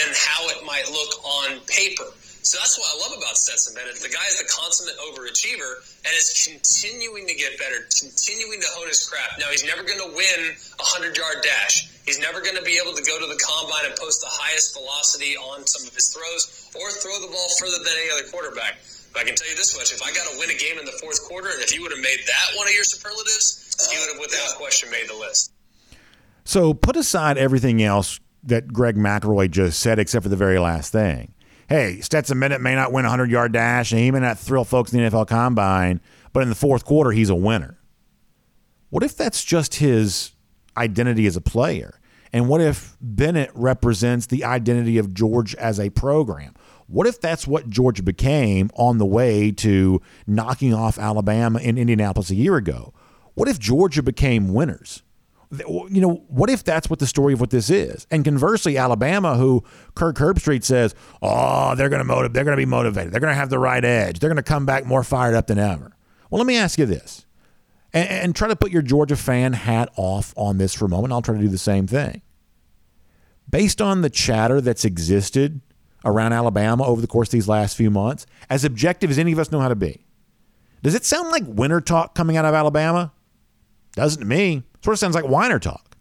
than 0.00 0.10
how 0.16 0.48
it 0.48 0.64
might 0.64 0.88
look 0.88 1.12
on 1.24 1.60
paper. 1.68 2.08
So 2.42 2.56
that's 2.56 2.78
what 2.78 2.86
I 2.88 2.96
love 3.02 3.18
about 3.18 3.36
Stetson 3.36 3.74
Bennett. 3.74 3.98
The 3.98 4.08
guy 4.08 4.24
is 4.30 4.38
the 4.38 4.48
consummate 4.48 4.96
overachiever 5.02 5.82
and 6.06 6.12
is 6.14 6.32
continuing 6.46 7.26
to 7.26 7.34
get 7.34 7.58
better, 7.58 7.84
continuing 7.90 8.62
to 8.62 8.68
hone 8.72 8.88
his 8.88 9.02
craft. 9.04 9.42
Now, 9.42 9.50
he's 9.50 9.66
never 9.66 9.82
going 9.82 10.00
to 10.00 10.10
win 10.14 10.38
a 10.54 10.84
100 10.84 11.18
yard 11.18 11.42
dash. 11.42 11.90
He's 12.06 12.16
never 12.22 12.40
going 12.40 12.56
to 12.56 12.64
be 12.64 12.80
able 12.80 12.96
to 12.96 13.04
go 13.04 13.20
to 13.20 13.28
the 13.28 13.36
combine 13.36 13.90
and 13.90 13.94
post 13.98 14.22
the 14.24 14.30
highest 14.30 14.72
velocity 14.72 15.36
on 15.36 15.66
some 15.66 15.84
of 15.84 15.92
his 15.92 16.08
throws 16.08 16.72
or 16.72 16.88
throw 17.02 17.20
the 17.20 17.28
ball 17.28 17.48
further 17.60 17.76
than 17.84 17.92
any 18.00 18.08
other 18.14 18.24
quarterback. 18.30 18.80
But 19.12 19.22
I 19.22 19.24
can 19.28 19.36
tell 19.36 19.50
you 19.50 19.58
this 19.58 19.76
much 19.76 19.92
if 19.92 20.00
I 20.00 20.14
got 20.14 20.30
to 20.32 20.38
win 20.38 20.48
a 20.48 20.56
game 20.56 20.78
in 20.78 20.86
the 20.86 20.96
fourth 21.02 21.20
quarter, 21.26 21.50
and 21.52 21.60
if 21.60 21.74
you 21.74 21.82
would 21.82 21.92
have 21.92 22.00
made 22.00 22.22
that 22.24 22.56
one 22.56 22.64
of 22.64 22.72
your 22.72 22.84
superlatives, 22.84 23.76
he 23.90 23.98
would 23.98 24.14
have 24.14 24.20
without 24.20 24.56
question 24.56 24.88
made 24.88 25.08
the 25.08 25.18
list. 25.18 25.52
So 26.44 26.72
put 26.72 26.96
aside 26.96 27.36
everything 27.36 27.82
else 27.82 28.20
that 28.44 28.72
Greg 28.72 28.96
McElroy 28.96 29.50
just 29.50 29.80
said, 29.80 29.98
except 29.98 30.22
for 30.22 30.30
the 30.30 30.36
very 30.36 30.58
last 30.58 30.92
thing 30.92 31.34
hey, 31.68 32.00
Stetson 32.00 32.40
Bennett 32.40 32.60
may 32.60 32.74
not 32.74 32.92
win 32.92 33.04
a 33.04 33.08
100 33.08 33.30
yard 33.30 33.52
dash 33.52 33.92
and 33.92 34.00
he 34.00 34.10
may 34.10 34.20
not 34.20 34.38
thrill 34.38 34.64
folks 34.64 34.92
in 34.92 35.02
the 35.02 35.10
NFL 35.10 35.28
combine, 35.28 36.00
but 36.32 36.42
in 36.42 36.48
the 36.48 36.54
fourth 36.54 36.84
quarter, 36.84 37.10
he's 37.10 37.30
a 37.30 37.34
winner. 37.34 37.78
What 38.90 39.02
if 39.02 39.16
that's 39.16 39.44
just 39.44 39.76
his 39.76 40.32
identity 40.76 41.26
as 41.26 41.36
a 41.36 41.40
player? 41.40 42.00
And 42.32 42.48
what 42.48 42.60
if 42.60 42.96
Bennett 43.00 43.50
represents 43.54 44.26
the 44.26 44.44
identity 44.44 44.98
of 44.98 45.14
George 45.14 45.54
as 45.56 45.78
a 45.78 45.90
program? 45.90 46.54
What 46.86 47.06
if 47.06 47.20
that's 47.20 47.46
what 47.46 47.68
Georgia 47.68 48.02
became 48.02 48.70
on 48.74 48.98
the 48.98 49.06
way 49.06 49.50
to 49.52 50.00
knocking 50.26 50.72
off 50.72 50.98
Alabama 50.98 51.58
in 51.58 51.76
Indianapolis 51.76 52.30
a 52.30 52.34
year 52.34 52.56
ago? 52.56 52.94
What 53.34 53.48
if 53.48 53.58
Georgia 53.58 54.02
became 54.02 54.54
winners? 54.54 55.02
You 55.50 56.00
know, 56.00 56.24
what 56.28 56.50
if 56.50 56.62
that's 56.62 56.90
what 56.90 56.98
the 56.98 57.06
story 57.06 57.32
of 57.32 57.40
what 57.40 57.50
this 57.50 57.70
is? 57.70 58.06
And 58.10 58.24
conversely, 58.24 58.76
Alabama, 58.76 59.36
who 59.36 59.64
Kirk 59.94 60.16
Herbstreit 60.16 60.62
says, 60.62 60.94
oh, 61.22 61.74
they're 61.74 61.88
going 61.88 62.00
to 62.00 62.04
motivate, 62.04 62.34
they're 62.34 62.44
going 62.44 62.56
to 62.56 62.60
be 62.60 62.66
motivated, 62.66 63.12
they're 63.12 63.20
going 63.20 63.32
to 63.32 63.38
have 63.38 63.50
the 63.50 63.58
right 63.58 63.84
edge, 63.84 64.18
they're 64.18 64.28
going 64.28 64.36
to 64.36 64.42
come 64.42 64.66
back 64.66 64.84
more 64.84 65.02
fired 65.02 65.34
up 65.34 65.46
than 65.46 65.58
ever. 65.58 65.96
Well, 66.30 66.38
let 66.38 66.46
me 66.46 66.58
ask 66.58 66.78
you 66.78 66.84
this, 66.84 67.24
and, 67.94 68.08
and 68.08 68.36
try 68.36 68.48
to 68.48 68.56
put 68.56 68.70
your 68.70 68.82
Georgia 68.82 69.16
fan 69.16 69.54
hat 69.54 69.90
off 69.96 70.34
on 70.36 70.58
this 70.58 70.74
for 70.74 70.84
a 70.84 70.88
moment. 70.88 71.12
I'll 71.12 71.22
try 71.22 71.34
to 71.34 71.40
do 71.40 71.48
the 71.48 71.56
same 71.56 71.86
thing. 71.86 72.20
Based 73.48 73.80
on 73.80 74.02
the 74.02 74.10
chatter 74.10 74.60
that's 74.60 74.84
existed 74.84 75.62
around 76.04 76.34
Alabama 76.34 76.84
over 76.84 77.00
the 77.00 77.06
course 77.06 77.28
of 77.28 77.32
these 77.32 77.48
last 77.48 77.74
few 77.74 77.90
months, 77.90 78.26
as 78.50 78.64
objective 78.64 79.10
as 79.10 79.18
any 79.18 79.32
of 79.32 79.38
us 79.38 79.50
know 79.50 79.60
how 79.60 79.68
to 79.68 79.74
be, 79.74 80.04
does 80.82 80.94
it 80.94 81.06
sound 81.06 81.30
like 81.30 81.44
winter 81.46 81.80
talk 81.80 82.14
coming 82.14 82.36
out 82.36 82.44
of 82.44 82.54
Alabama? 82.54 83.12
Doesn't 83.94 84.20
to 84.20 84.26
me. 84.26 84.64
Sort 84.82 84.94
of 84.94 84.98
sounds 84.98 85.14
like 85.14 85.24
whiner 85.24 85.58
talk. 85.58 85.96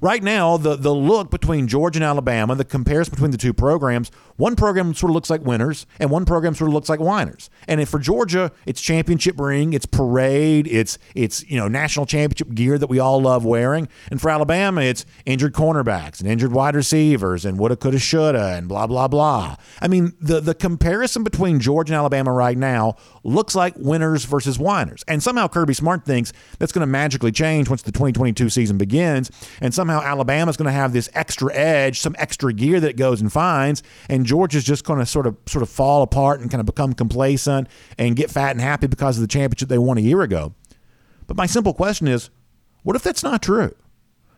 Right 0.00 0.22
now, 0.22 0.56
the, 0.56 0.76
the 0.76 0.94
look 0.94 1.30
between 1.30 1.68
Georgia 1.68 1.98
and 1.98 2.04
Alabama, 2.04 2.54
the 2.54 2.64
comparison 2.64 3.10
between 3.12 3.32
the 3.32 3.36
two 3.36 3.52
programs, 3.52 4.10
one 4.40 4.56
program 4.56 4.94
sort 4.94 5.10
of 5.10 5.14
looks 5.14 5.28
like 5.28 5.42
winners 5.42 5.86
and 5.98 6.10
one 6.10 6.24
program 6.24 6.54
sort 6.54 6.68
of 6.68 6.74
looks 6.74 6.88
like 6.88 6.98
whiners. 6.98 7.50
And 7.68 7.86
for 7.86 7.98
Georgia, 7.98 8.50
it's 8.64 8.80
championship 8.80 9.38
ring, 9.38 9.74
it's 9.74 9.84
parade, 9.84 10.66
it's 10.66 10.98
it's 11.14 11.48
you 11.50 11.58
know 11.58 11.68
national 11.68 12.06
championship 12.06 12.54
gear 12.54 12.78
that 12.78 12.88
we 12.88 12.98
all 12.98 13.20
love 13.20 13.44
wearing. 13.44 13.86
And 14.10 14.18
for 14.18 14.30
Alabama, 14.30 14.80
it's 14.80 15.04
injured 15.26 15.52
cornerbacks 15.52 16.20
and 16.20 16.28
injured 16.28 16.52
wide 16.52 16.74
receivers 16.74 17.44
and 17.44 17.58
woulda, 17.58 17.76
coulda, 17.76 17.98
shoulda, 17.98 18.54
and 18.56 18.66
blah 18.66 18.86
blah 18.86 19.08
blah. 19.08 19.56
I 19.82 19.88
mean, 19.88 20.14
the 20.20 20.40
the 20.40 20.54
comparison 20.54 21.22
between 21.22 21.60
Georgia 21.60 21.92
and 21.92 21.98
Alabama 21.98 22.32
right 22.32 22.56
now 22.56 22.96
looks 23.24 23.54
like 23.54 23.74
winners 23.76 24.24
versus 24.24 24.58
whiners. 24.58 25.04
And 25.06 25.22
somehow 25.22 25.48
Kirby 25.48 25.74
Smart 25.74 26.06
thinks 26.06 26.32
that's 26.58 26.72
going 26.72 26.80
to 26.80 26.86
magically 26.86 27.32
change 27.32 27.68
once 27.68 27.82
the 27.82 27.92
2022 27.92 28.48
season 28.48 28.78
begins. 28.78 29.30
And 29.60 29.74
somehow 29.74 30.00
Alabama's 30.00 30.56
going 30.56 30.66
to 30.66 30.72
have 30.72 30.94
this 30.94 31.10
extra 31.12 31.54
edge, 31.54 32.00
some 32.00 32.16
extra 32.18 32.54
gear 32.54 32.80
that 32.80 32.90
it 32.90 32.96
goes 32.96 33.20
and 33.20 33.30
finds. 33.30 33.82
And 34.08 34.24
Georgia's 34.30 34.62
just 34.62 34.84
going 34.84 35.00
to 35.00 35.06
sort 35.06 35.26
of 35.26 35.36
sort 35.46 35.64
of 35.64 35.68
fall 35.68 36.02
apart 36.02 36.40
and 36.40 36.48
kind 36.52 36.60
of 36.60 36.66
become 36.66 36.92
complacent 36.92 37.66
and 37.98 38.14
get 38.14 38.30
fat 38.30 38.52
and 38.52 38.60
happy 38.60 38.86
because 38.86 39.16
of 39.16 39.22
the 39.22 39.26
championship 39.26 39.68
they 39.68 39.76
won 39.76 39.98
a 39.98 40.00
year 40.00 40.22
ago. 40.22 40.54
But 41.26 41.36
my 41.36 41.46
simple 41.46 41.74
question 41.74 42.06
is, 42.06 42.30
what 42.84 42.94
if 42.94 43.02
that's 43.02 43.24
not 43.24 43.42
true? 43.42 43.74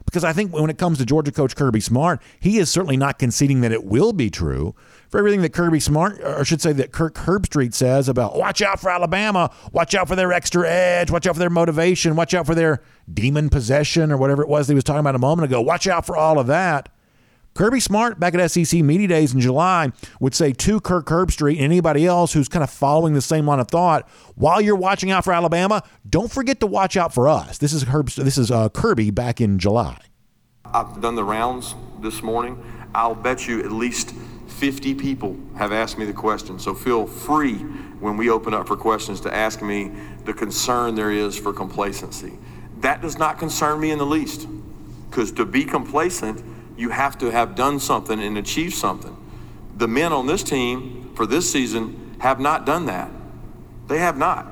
Because 0.06 0.24
I 0.24 0.32
think 0.32 0.50
when 0.50 0.70
it 0.70 0.78
comes 0.78 0.96
to 0.96 1.04
Georgia 1.04 1.30
coach 1.30 1.54
Kirby 1.54 1.80
Smart, 1.80 2.22
he 2.40 2.56
is 2.56 2.70
certainly 2.70 2.96
not 2.96 3.18
conceding 3.18 3.60
that 3.60 3.70
it 3.70 3.84
will 3.84 4.14
be 4.14 4.30
true. 4.30 4.74
For 5.10 5.18
everything 5.18 5.42
that 5.42 5.52
Kirby 5.52 5.78
Smart, 5.78 6.18
or 6.24 6.42
should 6.46 6.62
say 6.62 6.72
that 6.72 6.90
Kirk 6.90 7.14
Herbstreit 7.16 7.74
says 7.74 8.08
about 8.08 8.38
watch 8.38 8.62
out 8.62 8.80
for 8.80 8.88
Alabama, 8.88 9.54
watch 9.72 9.94
out 9.94 10.08
for 10.08 10.16
their 10.16 10.32
extra 10.32 10.66
edge, 10.66 11.10
watch 11.10 11.26
out 11.26 11.34
for 11.34 11.38
their 11.38 11.50
motivation, 11.50 12.16
watch 12.16 12.32
out 12.32 12.46
for 12.46 12.54
their 12.54 12.82
demon 13.12 13.50
possession 13.50 14.10
or 14.10 14.16
whatever 14.16 14.40
it 14.40 14.48
was 14.48 14.68
he 14.68 14.74
was 14.74 14.84
talking 14.84 15.00
about 15.00 15.14
a 15.14 15.18
moment 15.18 15.44
ago. 15.44 15.60
Watch 15.60 15.86
out 15.86 16.06
for 16.06 16.16
all 16.16 16.38
of 16.38 16.46
that. 16.46 16.88
Kirby 17.54 17.80
Smart 17.80 18.18
back 18.18 18.34
at 18.34 18.50
SEC 18.50 18.80
Media 18.80 19.08
Days 19.08 19.34
in 19.34 19.40
July 19.40 19.92
would 20.20 20.34
say 20.34 20.52
to 20.52 20.80
Kirk 20.80 21.06
Herbstreit 21.06 21.56
and 21.56 21.64
anybody 21.64 22.06
else 22.06 22.32
who's 22.32 22.48
kind 22.48 22.62
of 22.62 22.70
following 22.70 23.12
the 23.12 23.20
same 23.20 23.46
line 23.46 23.60
of 23.60 23.68
thought, 23.68 24.08
while 24.36 24.60
you're 24.60 24.76
watching 24.76 25.10
out 25.10 25.24
for 25.24 25.32
Alabama, 25.32 25.82
don't 26.08 26.32
forget 26.32 26.60
to 26.60 26.66
watch 26.66 26.96
out 26.96 27.12
for 27.12 27.28
us. 27.28 27.58
This 27.58 27.72
is 27.72 27.84
Herb, 27.84 28.08
this 28.10 28.38
is 28.38 28.50
uh, 28.50 28.70
Kirby 28.70 29.10
back 29.10 29.40
in 29.40 29.58
July. 29.58 29.98
I've 30.64 31.02
done 31.02 31.14
the 31.14 31.24
rounds 31.24 31.74
this 32.00 32.22
morning. 32.22 32.62
I'll 32.94 33.14
bet 33.14 33.46
you 33.46 33.60
at 33.60 33.70
least 33.70 34.14
50 34.48 34.94
people 34.94 35.36
have 35.58 35.72
asked 35.72 35.98
me 35.98 36.06
the 36.06 36.12
question. 36.14 36.58
So 36.58 36.74
feel 36.74 37.06
free 37.06 37.56
when 38.00 38.16
we 38.16 38.30
open 38.30 38.54
up 38.54 38.66
for 38.66 38.76
questions 38.76 39.20
to 39.22 39.34
ask 39.34 39.60
me 39.60 39.90
the 40.24 40.32
concern 40.32 40.94
there 40.94 41.10
is 41.10 41.38
for 41.38 41.52
complacency. 41.52 42.32
That 42.78 43.02
does 43.02 43.18
not 43.18 43.38
concern 43.38 43.80
me 43.80 43.90
in 43.90 43.98
the 43.98 44.06
least. 44.06 44.48
Because 45.10 45.30
to 45.32 45.44
be 45.44 45.64
complacent, 45.64 46.42
you 46.82 46.90
have 46.90 47.16
to 47.18 47.30
have 47.30 47.54
done 47.54 47.78
something 47.78 48.20
and 48.20 48.36
achieved 48.36 48.74
something. 48.74 49.16
The 49.76 49.86
men 49.86 50.12
on 50.12 50.26
this 50.26 50.42
team 50.42 51.12
for 51.14 51.26
this 51.26 51.50
season 51.50 52.16
have 52.18 52.40
not 52.40 52.66
done 52.66 52.86
that. 52.86 53.08
They 53.86 53.98
have 53.98 54.18
not. 54.18 54.46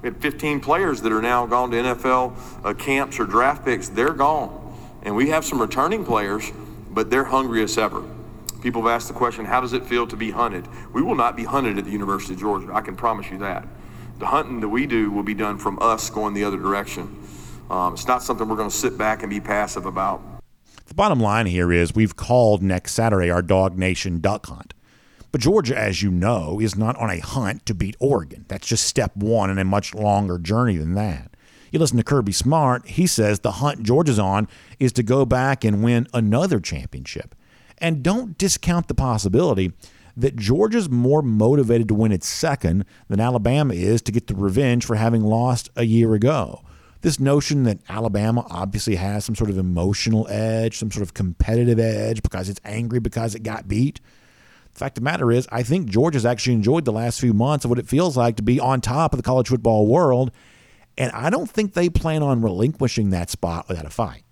We 0.00 0.08
had 0.08 0.16
15 0.16 0.60
players 0.60 1.02
that 1.02 1.12
are 1.12 1.20
now 1.20 1.44
gone 1.46 1.72
to 1.72 1.76
NFL 1.76 2.64
uh, 2.64 2.74
camps 2.74 3.18
or 3.18 3.24
draft 3.24 3.64
picks. 3.64 3.88
They're 3.88 4.14
gone. 4.14 4.60
And 5.02 5.16
we 5.16 5.28
have 5.30 5.44
some 5.44 5.60
returning 5.60 6.04
players, 6.04 6.50
but 6.90 7.10
they're 7.10 7.24
hungry 7.24 7.62
as 7.64 7.76
ever. 7.76 8.04
People 8.60 8.82
have 8.82 8.90
asked 8.92 9.08
the 9.08 9.14
question, 9.14 9.44
how 9.44 9.60
does 9.60 9.72
it 9.72 9.84
feel 9.84 10.06
to 10.06 10.16
be 10.16 10.30
hunted? 10.30 10.66
We 10.92 11.02
will 11.02 11.16
not 11.16 11.36
be 11.36 11.44
hunted 11.44 11.78
at 11.78 11.84
the 11.84 11.90
University 11.90 12.34
of 12.34 12.40
Georgia. 12.40 12.72
I 12.72 12.80
can 12.80 12.94
promise 12.94 13.28
you 13.28 13.38
that. 13.38 13.66
The 14.20 14.26
hunting 14.26 14.60
that 14.60 14.68
we 14.68 14.86
do 14.86 15.10
will 15.10 15.24
be 15.24 15.34
done 15.34 15.58
from 15.58 15.80
us 15.82 16.10
going 16.10 16.32
the 16.32 16.44
other 16.44 16.58
direction. 16.58 17.18
Um, 17.68 17.94
it's 17.94 18.06
not 18.06 18.22
something 18.22 18.48
we're 18.48 18.56
going 18.56 18.70
to 18.70 18.76
sit 18.76 18.96
back 18.96 19.24
and 19.24 19.30
be 19.30 19.40
passive 19.40 19.84
about. 19.86 20.31
The 20.92 20.96
bottom 20.96 21.20
line 21.20 21.46
here 21.46 21.72
is 21.72 21.94
we've 21.94 22.16
called 22.16 22.62
next 22.62 22.92
Saturday 22.92 23.30
our 23.30 23.40
Dog 23.40 23.78
Nation 23.78 24.20
duck 24.20 24.44
hunt. 24.44 24.74
But 25.30 25.40
Georgia, 25.40 25.74
as 25.74 26.02
you 26.02 26.10
know, 26.10 26.60
is 26.60 26.76
not 26.76 26.96
on 26.96 27.08
a 27.08 27.18
hunt 27.18 27.64
to 27.64 27.72
beat 27.72 27.96
Oregon. 27.98 28.44
That's 28.48 28.66
just 28.66 28.84
step 28.84 29.16
one 29.16 29.48
in 29.48 29.56
a 29.56 29.64
much 29.64 29.94
longer 29.94 30.38
journey 30.38 30.76
than 30.76 30.92
that. 30.92 31.34
You 31.70 31.78
listen 31.78 31.96
to 31.96 32.04
Kirby 32.04 32.32
Smart, 32.32 32.86
he 32.86 33.06
says 33.06 33.40
the 33.40 33.52
hunt 33.52 33.82
Georgia's 33.82 34.18
on 34.18 34.48
is 34.78 34.92
to 34.92 35.02
go 35.02 35.24
back 35.24 35.64
and 35.64 35.82
win 35.82 36.08
another 36.12 36.60
championship. 36.60 37.34
And 37.78 38.02
don't 38.02 38.36
discount 38.36 38.88
the 38.88 38.94
possibility 38.94 39.72
that 40.14 40.36
Georgia's 40.36 40.90
more 40.90 41.22
motivated 41.22 41.88
to 41.88 41.94
win 41.94 42.12
its 42.12 42.28
second 42.28 42.84
than 43.08 43.18
Alabama 43.18 43.72
is 43.72 44.02
to 44.02 44.12
get 44.12 44.26
the 44.26 44.34
revenge 44.34 44.84
for 44.84 44.96
having 44.96 45.22
lost 45.22 45.70
a 45.74 45.84
year 45.84 46.12
ago. 46.12 46.62
This 47.02 47.18
notion 47.18 47.64
that 47.64 47.80
Alabama 47.88 48.46
obviously 48.48 48.94
has 48.94 49.24
some 49.24 49.34
sort 49.34 49.50
of 49.50 49.58
emotional 49.58 50.28
edge, 50.30 50.78
some 50.78 50.90
sort 50.90 51.02
of 51.02 51.14
competitive 51.14 51.80
edge 51.80 52.22
because 52.22 52.48
it's 52.48 52.60
angry 52.64 53.00
because 53.00 53.34
it 53.34 53.42
got 53.42 53.66
beat. 53.66 54.00
The 54.72 54.78
fact 54.78 54.96
of 54.96 55.02
the 55.02 55.10
matter 55.10 55.32
is, 55.32 55.48
I 55.50 55.64
think 55.64 55.90
Georgia's 55.90 56.24
actually 56.24 56.54
enjoyed 56.54 56.84
the 56.84 56.92
last 56.92 57.20
few 57.20 57.34
months 57.34 57.64
of 57.64 57.70
what 57.70 57.80
it 57.80 57.88
feels 57.88 58.16
like 58.16 58.36
to 58.36 58.42
be 58.42 58.60
on 58.60 58.80
top 58.80 59.12
of 59.12 59.16
the 59.16 59.24
college 59.24 59.48
football 59.48 59.86
world, 59.86 60.30
and 60.96 61.10
I 61.12 61.28
don't 61.28 61.50
think 61.50 61.74
they 61.74 61.90
plan 61.90 62.22
on 62.22 62.40
relinquishing 62.40 63.10
that 63.10 63.30
spot 63.30 63.68
without 63.68 63.84
a 63.84 63.90
fight. 63.90 64.22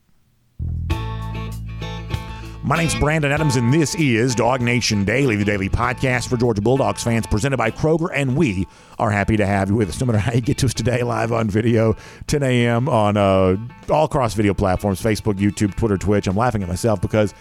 My 2.71 2.77
name's 2.77 2.95
Brandon 2.95 3.33
Adams, 3.33 3.57
and 3.57 3.75
this 3.75 3.97
is 3.97 4.33
Dog 4.37 4.61
Nation 4.61 5.05
Daily, 5.05 5.35
the 5.35 5.45
daily 5.45 5.69
podcast 5.69 6.29
for 6.29 6.37
Georgia 6.37 6.62
Bulldogs 6.62 7.03
fans, 7.03 7.27
presented 7.27 7.57
by 7.57 7.73
Kroger, 7.73 8.11
and 8.15 8.37
we 8.37 8.65
are 8.97 9.11
happy 9.11 9.37
to 9.37 9.45
have 9.45 9.71
you 9.71 9.75
with 9.75 9.89
us. 9.89 9.99
No 9.99 10.07
matter 10.07 10.19
how 10.19 10.33
you 10.33 10.41
get 10.41 10.59
to 10.59 10.67
us 10.67 10.73
today, 10.73 11.03
live 11.03 11.33
on 11.33 11.50
video, 11.50 11.97
10 12.29 12.45
a.m. 12.45 12.89
on 12.89 13.17
uh, 13.17 13.57
all 13.89 14.07
cross 14.07 14.35
video 14.35 14.55
platforms 14.55 15.03
Facebook, 15.03 15.35
YouTube, 15.35 15.75
Twitter, 15.75 15.99
Twitch. 15.99 16.29
I'm 16.29 16.37
laughing 16.37 16.62
at 16.62 16.69
myself 16.69 17.00
because 17.00 17.35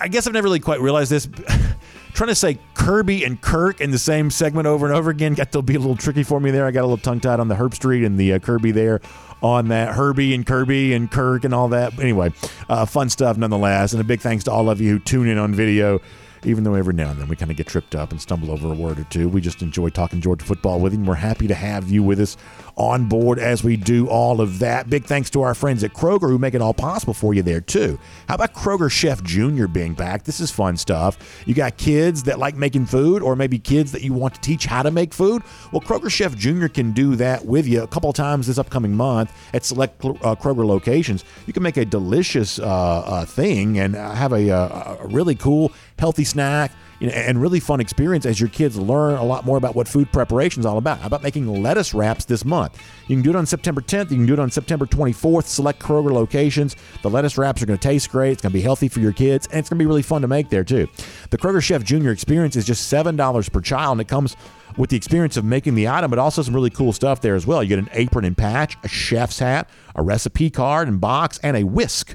I 0.00 0.08
guess 0.08 0.26
I've 0.26 0.34
never 0.34 0.44
really 0.44 0.60
quite 0.60 0.82
realized 0.82 1.10
this. 1.10 1.26
Trying 2.16 2.28
to 2.28 2.34
say 2.34 2.58
Kirby 2.72 3.24
and 3.24 3.38
Kirk 3.38 3.82
in 3.82 3.90
the 3.90 3.98
same 3.98 4.30
segment 4.30 4.66
over 4.66 4.86
and 4.86 4.94
over 4.94 5.10
again 5.10 5.34
got 5.34 5.52
to 5.52 5.60
be 5.60 5.74
a 5.74 5.78
little 5.78 5.96
tricky 5.96 6.22
for 6.22 6.40
me 6.40 6.50
there. 6.50 6.64
I 6.64 6.70
got 6.70 6.80
a 6.80 6.88
little 6.88 6.96
tongue 6.96 7.20
tied 7.20 7.40
on 7.40 7.48
the 7.48 7.54
Herbstreit 7.54 8.06
and 8.06 8.18
the 8.18 8.32
uh, 8.32 8.38
Kirby 8.38 8.70
there 8.70 9.02
on 9.42 9.68
that 9.68 9.94
Herbie 9.94 10.34
and 10.34 10.46
Kirby 10.46 10.94
and 10.94 11.10
Kirk 11.10 11.44
and 11.44 11.52
all 11.52 11.68
that. 11.68 11.94
But 11.94 12.04
Anyway, 12.04 12.32
uh, 12.70 12.86
fun 12.86 13.10
stuff 13.10 13.36
nonetheless. 13.36 13.92
And 13.92 14.00
a 14.00 14.04
big 14.04 14.20
thanks 14.22 14.44
to 14.44 14.50
all 14.50 14.70
of 14.70 14.80
you 14.80 14.92
who 14.92 14.98
tune 14.98 15.28
in 15.28 15.36
on 15.36 15.54
video 15.54 16.00
even 16.46 16.64
though 16.64 16.74
every 16.74 16.94
now 16.94 17.10
and 17.10 17.20
then 17.20 17.28
we 17.28 17.34
kind 17.34 17.50
of 17.50 17.56
get 17.56 17.66
tripped 17.66 17.94
up 17.94 18.12
and 18.12 18.20
stumble 18.20 18.50
over 18.50 18.72
a 18.72 18.74
word 18.74 18.98
or 18.98 19.04
two. 19.04 19.28
We 19.28 19.40
just 19.40 19.62
enjoy 19.62 19.90
talking 19.90 20.20
Georgia 20.20 20.44
football 20.44 20.80
with 20.80 20.92
you. 20.92 21.00
And 21.00 21.08
we're 21.08 21.14
happy 21.16 21.48
to 21.48 21.54
have 21.54 21.90
you 21.90 22.02
with 22.02 22.20
us 22.20 22.36
on 22.76 23.08
board 23.08 23.38
as 23.38 23.64
we 23.64 23.76
do 23.76 24.08
all 24.08 24.40
of 24.40 24.58
that. 24.58 24.90
Big 24.90 25.04
thanks 25.04 25.30
to 25.30 25.42
our 25.42 25.54
friends 25.54 25.82
at 25.82 25.94
Kroger 25.94 26.28
who 26.28 26.38
make 26.38 26.54
it 26.54 26.60
all 26.60 26.74
possible 26.74 27.14
for 27.14 27.32
you 27.32 27.42
there, 27.42 27.60
too. 27.60 27.98
How 28.28 28.34
about 28.34 28.52
Kroger 28.52 28.90
Chef 28.90 29.22
Jr. 29.22 29.66
being 29.66 29.94
back? 29.94 30.24
This 30.24 30.40
is 30.40 30.50
fun 30.50 30.76
stuff. 30.76 31.42
You 31.46 31.54
got 31.54 31.76
kids 31.78 32.24
that 32.24 32.38
like 32.38 32.54
making 32.54 32.86
food, 32.86 33.22
or 33.22 33.34
maybe 33.34 33.58
kids 33.58 33.92
that 33.92 34.02
you 34.02 34.12
want 34.12 34.34
to 34.34 34.40
teach 34.40 34.66
how 34.66 34.82
to 34.82 34.90
make 34.90 35.14
food? 35.14 35.42
Well, 35.72 35.80
Kroger 35.80 36.10
Chef 36.10 36.36
Jr. 36.36 36.66
can 36.68 36.92
do 36.92 37.16
that 37.16 37.46
with 37.46 37.66
you 37.66 37.82
a 37.82 37.86
couple 37.86 38.12
times 38.12 38.46
this 38.46 38.58
upcoming 38.58 38.94
month 38.94 39.32
at 39.54 39.64
select 39.64 40.04
uh, 40.04 40.34
Kroger 40.36 40.66
locations. 40.66 41.24
You 41.46 41.52
can 41.52 41.62
make 41.62 41.76
a 41.78 41.84
delicious 41.84 42.58
uh, 42.58 42.64
uh, 42.66 43.24
thing 43.24 43.78
and 43.78 43.94
have 43.94 44.32
a, 44.32 44.50
uh, 44.50 44.96
a 45.00 45.06
really 45.06 45.34
cool, 45.34 45.72
healthy 45.98 46.24
snack 46.24 46.72
you 47.00 47.08
know, 47.08 47.12
and 47.12 47.40
really 47.40 47.60
fun 47.60 47.80
experience 47.80 48.26
as 48.26 48.40
your 48.40 48.48
kids 48.48 48.76
learn 48.76 49.14
a 49.14 49.24
lot 49.24 49.44
more 49.44 49.56
about 49.56 49.74
what 49.74 49.86
food 49.88 50.10
preparation 50.12 50.60
is 50.60 50.66
all 50.66 50.78
about. 50.78 51.00
How 51.00 51.06
about 51.06 51.22
making 51.22 51.62
lettuce 51.62 51.94
wraps 51.94 52.24
this 52.24 52.44
month? 52.44 52.80
You 53.06 53.16
can 53.16 53.22
do 53.22 53.30
it 53.30 53.36
on 53.36 53.46
September 53.46 53.80
10th. 53.80 54.10
You 54.10 54.16
can 54.16 54.26
do 54.26 54.32
it 54.32 54.38
on 54.38 54.50
September 54.50 54.86
24th. 54.86 55.44
Select 55.44 55.80
Kroger 55.80 56.12
locations. 56.12 56.76
The 57.02 57.10
lettuce 57.10 57.36
wraps 57.38 57.62
are 57.62 57.66
going 57.66 57.78
to 57.78 57.88
taste 57.88 58.10
great. 58.10 58.32
It's 58.32 58.42
going 58.42 58.52
to 58.52 58.58
be 58.58 58.62
healthy 58.62 58.88
for 58.88 59.00
your 59.00 59.12
kids, 59.12 59.46
and 59.48 59.58
it's 59.58 59.68
going 59.68 59.78
to 59.78 59.82
be 59.82 59.86
really 59.86 60.02
fun 60.02 60.22
to 60.22 60.28
make 60.28 60.48
there 60.48 60.64
too. 60.64 60.88
The 61.30 61.38
Kroger 61.38 61.62
Chef 61.62 61.84
Junior 61.84 62.10
experience 62.10 62.56
is 62.56 62.64
just 62.64 62.88
seven 62.88 63.16
dollars 63.16 63.48
per 63.48 63.60
child, 63.60 63.92
and 63.92 64.00
it 64.00 64.08
comes 64.08 64.36
with 64.76 64.90
the 64.90 64.96
experience 64.96 65.36
of 65.36 65.44
making 65.44 65.74
the 65.74 65.88
item, 65.88 66.10
but 66.10 66.18
also 66.18 66.42
some 66.42 66.54
really 66.54 66.70
cool 66.70 66.92
stuff 66.92 67.20
there 67.20 67.34
as 67.34 67.46
well. 67.46 67.62
You 67.62 67.68
get 67.68 67.78
an 67.78 67.88
apron 67.92 68.24
and 68.24 68.36
patch, 68.36 68.76
a 68.82 68.88
chef's 68.88 69.38
hat, 69.38 69.70
a 69.94 70.02
recipe 70.02 70.50
card 70.50 70.88
and 70.88 71.00
box, 71.00 71.38
and 71.42 71.56
a 71.56 71.64
whisk 71.64 72.14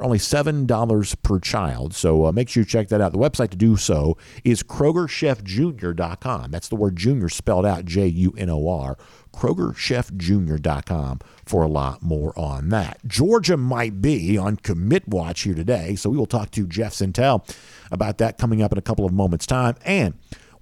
for 0.00 0.04
only 0.06 0.18
$7 0.18 1.22
per 1.22 1.38
child. 1.38 1.94
So 1.94 2.24
uh, 2.24 2.32
make 2.32 2.48
sure 2.48 2.62
you 2.62 2.64
check 2.64 2.88
that 2.88 3.02
out. 3.02 3.12
The 3.12 3.18
website 3.18 3.50
to 3.50 3.56
do 3.56 3.76
so 3.76 4.16
is 4.44 4.62
KrogerChefJr.com. 4.62 6.50
That's 6.50 6.68
the 6.68 6.76
word 6.76 6.96
junior 6.96 7.28
spelled 7.28 7.66
out 7.66 7.84
J 7.84 8.06
U 8.06 8.32
N 8.38 8.48
O 8.48 8.66
R. 8.68 8.96
KrogerChefJr.com 9.34 11.20
for 11.44 11.62
a 11.62 11.68
lot 11.68 12.02
more 12.02 12.36
on 12.38 12.70
that. 12.70 12.98
Georgia 13.06 13.58
might 13.58 14.00
be 14.00 14.38
on 14.38 14.56
commit 14.56 15.06
watch 15.06 15.42
here 15.42 15.54
today, 15.54 15.94
so 15.96 16.08
we 16.08 16.16
will 16.16 16.24
talk 16.24 16.50
to 16.52 16.66
Jeff 16.66 16.94
Sentell 16.94 17.46
about 17.90 18.16
that 18.18 18.38
coming 18.38 18.62
up 18.62 18.72
in 18.72 18.78
a 18.78 18.82
couple 18.82 19.04
of 19.04 19.12
moments' 19.12 19.46
time. 19.46 19.76
And 19.84 20.14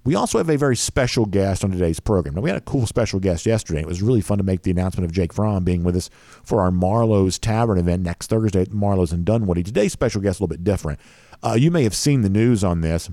we 0.09 0.15
also 0.15 0.39
have 0.39 0.49
a 0.49 0.57
very 0.57 0.75
special 0.75 1.27
guest 1.27 1.63
on 1.63 1.69
today's 1.69 1.99
program. 1.99 2.33
Now, 2.33 2.41
we 2.41 2.49
had 2.49 2.57
a 2.57 2.61
cool 2.61 2.87
special 2.87 3.19
guest 3.19 3.45
yesterday. 3.45 3.81
It 3.81 3.85
was 3.85 4.01
really 4.01 4.21
fun 4.21 4.39
to 4.39 4.43
make 4.43 4.63
the 4.63 4.71
announcement 4.71 5.05
of 5.05 5.11
Jake 5.11 5.31
Fromm 5.31 5.63
being 5.63 5.83
with 5.83 5.95
us 5.95 6.09
for 6.43 6.61
our 6.61 6.71
Marlowe's 6.71 7.37
Tavern 7.37 7.77
event 7.77 8.01
next 8.01 8.31
Thursday 8.31 8.63
at 8.63 8.73
Marlowe's 8.73 9.13
in 9.13 9.23
Dunwoody. 9.23 9.61
Today's 9.61 9.93
special 9.93 10.19
guest 10.19 10.37
is 10.37 10.39
a 10.39 10.43
little 10.45 10.57
bit 10.57 10.63
different. 10.63 10.99
Uh, 11.43 11.55
you 11.59 11.69
may 11.69 11.83
have 11.83 11.93
seen 11.93 12.21
the 12.21 12.29
news 12.29 12.63
on 12.63 12.81
this 12.81 13.11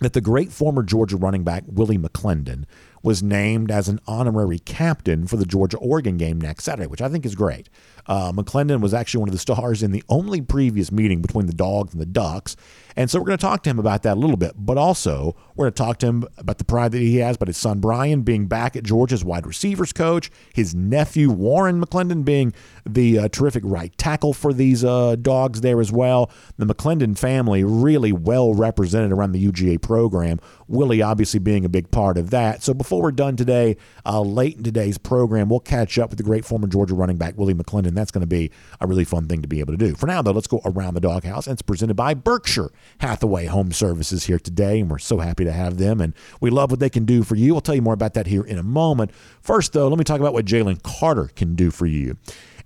that 0.00 0.12
the 0.12 0.20
great 0.20 0.50
former 0.50 0.82
Georgia 0.82 1.16
running 1.16 1.44
back 1.44 1.62
Willie 1.68 1.98
McClendon 1.98 2.64
was 3.04 3.22
named 3.22 3.70
as 3.70 3.86
an 3.86 4.00
honorary 4.06 4.58
captain 4.58 5.26
for 5.26 5.36
the 5.36 5.44
Georgia 5.44 5.76
Oregon 5.76 6.16
game 6.16 6.40
next 6.40 6.64
Saturday, 6.64 6.86
which 6.86 7.02
I 7.02 7.10
think 7.10 7.26
is 7.26 7.34
great. 7.34 7.68
Uh, 8.06 8.32
McClendon 8.32 8.80
was 8.80 8.94
actually 8.94 9.20
one 9.20 9.28
of 9.28 9.34
the 9.34 9.38
stars 9.38 9.82
in 9.82 9.92
the 9.92 10.02
only 10.08 10.40
previous 10.40 10.90
meeting 10.90 11.20
between 11.20 11.46
the 11.46 11.52
Dogs 11.52 11.92
and 11.92 12.00
the 12.00 12.06
Ducks. 12.06 12.56
And 12.96 13.10
so 13.10 13.18
we're 13.18 13.26
going 13.26 13.38
to 13.38 13.42
talk 13.42 13.62
to 13.64 13.70
him 13.70 13.78
about 13.78 14.02
that 14.04 14.14
a 14.16 14.20
little 14.20 14.36
bit. 14.36 14.52
But 14.56 14.78
also, 14.78 15.36
we're 15.54 15.64
going 15.64 15.74
to 15.74 15.82
talk 15.82 15.98
to 15.98 16.06
him 16.06 16.28
about 16.38 16.58
the 16.58 16.64
pride 16.64 16.92
that 16.92 16.98
he 16.98 17.16
has 17.16 17.36
about 17.36 17.48
his 17.48 17.56
son 17.56 17.80
Bryan 17.80 18.22
being 18.22 18.46
back 18.46 18.76
at 18.76 18.84
Georgia's 18.84 19.24
wide 19.24 19.46
receivers 19.46 19.92
coach, 19.92 20.30
his 20.54 20.74
nephew 20.74 21.30
Warren 21.30 21.84
McClendon 21.84 22.24
being 22.24 22.54
the 22.86 23.18
uh, 23.18 23.28
terrific 23.28 23.64
right 23.66 23.96
tackle 23.98 24.32
for 24.32 24.52
these 24.52 24.84
uh, 24.84 25.16
dogs 25.16 25.60
there 25.60 25.80
as 25.80 25.90
well. 25.90 26.30
The 26.56 26.66
McClendon 26.66 27.18
family 27.18 27.64
really 27.64 28.12
well 28.12 28.54
represented 28.54 29.12
around 29.12 29.32
the 29.32 29.44
UGA 29.44 29.82
program. 29.82 30.38
Willie 30.68 31.02
obviously 31.02 31.40
being 31.40 31.64
a 31.64 31.68
big 31.68 31.90
part 31.90 32.16
of 32.18 32.30
that. 32.30 32.62
So 32.62 32.74
before 32.74 33.02
we're 33.02 33.12
done 33.12 33.36
today, 33.36 33.76
uh, 34.06 34.20
late 34.20 34.56
in 34.56 34.62
today's 34.62 34.98
program, 34.98 35.48
we'll 35.48 35.60
catch 35.60 35.98
up 35.98 36.10
with 36.10 36.18
the 36.18 36.24
great 36.24 36.44
former 36.44 36.66
Georgia 36.66 36.94
running 36.94 37.16
back 37.16 37.36
Willie 37.36 37.54
McClendon. 37.54 37.94
That's 37.94 38.10
going 38.10 38.22
to 38.22 38.26
be 38.26 38.50
a 38.80 38.86
really 38.86 39.04
fun 39.04 39.28
thing 39.28 39.42
to 39.42 39.48
be 39.48 39.60
able 39.60 39.72
to 39.72 39.78
do. 39.78 39.94
For 39.94 40.06
now, 40.06 40.22
though, 40.22 40.32
let's 40.32 40.46
go 40.46 40.60
around 40.64 40.94
the 40.94 41.00
doghouse, 41.00 41.46
and 41.46 41.54
it's 41.54 41.62
presented 41.62 41.94
by 41.94 42.14
Berkshire 42.14 42.70
Hathaway 42.98 43.46
Home 43.46 43.72
Services 43.72 44.24
here 44.24 44.38
today, 44.38 44.80
and 44.80 44.90
we're 44.90 44.98
so 44.98 45.18
happy 45.18 45.44
to 45.44 45.52
have 45.52 45.78
them, 45.78 46.00
and 46.00 46.14
we 46.40 46.50
love 46.50 46.70
what 46.70 46.80
they 46.80 46.90
can 46.90 47.04
do 47.04 47.22
for 47.22 47.36
you. 47.36 47.54
I'll 47.54 47.60
tell 47.60 47.74
you 47.74 47.82
more 47.82 47.94
about 47.94 48.14
that 48.14 48.26
here 48.26 48.44
in 48.44 48.58
a 48.58 48.62
moment. 48.62 49.12
First, 49.40 49.72
though, 49.72 49.88
let 49.88 49.98
me 49.98 50.04
talk 50.04 50.20
about 50.20 50.32
what 50.32 50.44
Jalen 50.44 50.82
Carter 50.82 51.30
can 51.34 51.54
do 51.54 51.70
for 51.70 51.86
you. 51.86 52.16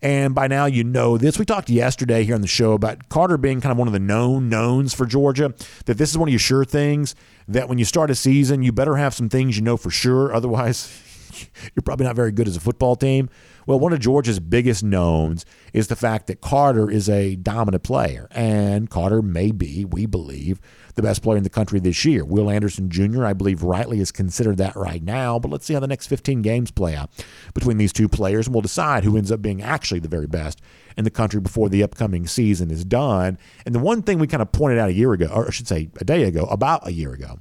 And 0.01 0.35
by 0.35 0.47
now, 0.47 0.67
you 0.67 0.85
know 0.85 1.19
this. 1.19 1.39
We 1.39 1.45
talked 1.45 1.69
yesterday 1.69 2.23
here 2.23 2.37
on 2.37 2.41
the 2.41 2.47
show 2.47 2.73
about 2.73 3.09
Carter 3.09 3.37
being 3.37 3.61
kind 3.61 3.73
of 3.73 3.79
one 3.79 3.89
of 3.89 3.93
the 3.93 3.99
known 3.99 4.49
knowns 4.49 4.95
for 4.95 5.07
Georgia, 5.07 5.55
that 5.87 5.99
this 5.99 6.11
is 6.11 6.19
one 6.19 6.29
of 6.29 6.33
your 6.33 6.39
sure 6.39 6.65
things, 6.65 7.17
that 7.49 7.69
when 7.69 7.79
you 7.79 7.85
start 7.85 8.11
a 8.11 8.15
season, 8.15 8.63
you 8.63 8.71
better 8.71 8.97
have 8.97 9.15
some 9.15 9.29
things 9.29 9.57
you 9.57 9.63
know 9.63 9.77
for 9.77 9.91
sure. 9.91 10.33
Otherwise, 10.33 11.03
you're 11.75 11.83
probably 11.83 12.07
not 12.07 12.17
very 12.17 12.33
good 12.33 12.49
as 12.49 12.57
a 12.57 12.61
football 12.61 12.97
team. 12.97 13.29
Well, 13.67 13.79
one 13.79 13.93
of 13.93 14.01
Georgia's 14.01 14.41
biggest 14.41 14.83
knowns 14.83 15.45
is 15.75 15.89
the 15.89 15.97
fact 15.97 16.27
that 16.29 16.41
Carter 16.41 16.91
is 16.91 17.09
a 17.09 17.37
dominant 17.37 17.83
player, 17.83 18.27
and 18.31 18.89
Carter 18.89 19.21
may 19.21 19.51
be, 19.51 19.85
we 19.85 20.07
believe, 20.07 20.59
the 20.95 21.03
best 21.03 21.23
player 21.23 21.37
in 21.37 21.43
the 21.43 21.51
country 21.51 21.79
this 21.79 22.03
year. 22.05 22.25
Will 22.25 22.49
Anderson 22.49 22.89
Jr., 22.89 23.27
I 23.27 23.35
believe, 23.35 23.63
rightly 23.63 24.01
is 24.01 24.11
considered 24.11 24.57
that 24.57 24.75
right 24.75 25.03
now, 25.03 25.39
but 25.39 25.51
let's 25.51 25.67
see 25.67 25.75
how 25.75 25.81
the 25.81 25.87
next 25.87 26.07
15 26.07 26.41
games 26.41 26.71
play 26.71 26.97
out 26.97 27.11
between 27.53 27.77
these 27.77 27.93
two 27.93 28.09
players, 28.09 28.47
and 28.47 28.55
we'll 28.55 28.63
decide 28.63 29.05
who 29.05 29.19
ends 29.19 29.31
up 29.31 29.43
being 29.43 29.63
actually 29.63 30.01
the 30.01 30.09
very 30.09 30.27
best 30.27 30.63
in 30.97 31.05
the 31.05 31.11
country 31.11 31.41
before 31.41 31.69
the 31.69 31.83
upcoming 31.83 32.27
season 32.27 32.71
is 32.71 32.85
done. 32.85 33.39
And 33.67 33.75
the 33.75 33.79
one 33.79 34.03
thing 34.03 34.19
we 34.19 34.27
kind 34.27 34.43
of 34.43 34.51
pointed 34.51 34.79
out 34.79 34.89
a 34.89 34.95
year 34.95 35.13
ago, 35.13 35.31
or 35.33 35.47
I 35.47 35.51
should 35.51 35.69
say 35.69 35.91
a 36.01 36.05
day 36.05 36.25
ago, 36.25 36.45
about 36.47 36.87
a 36.87 36.93
year 36.93 37.13
ago, 37.13 37.39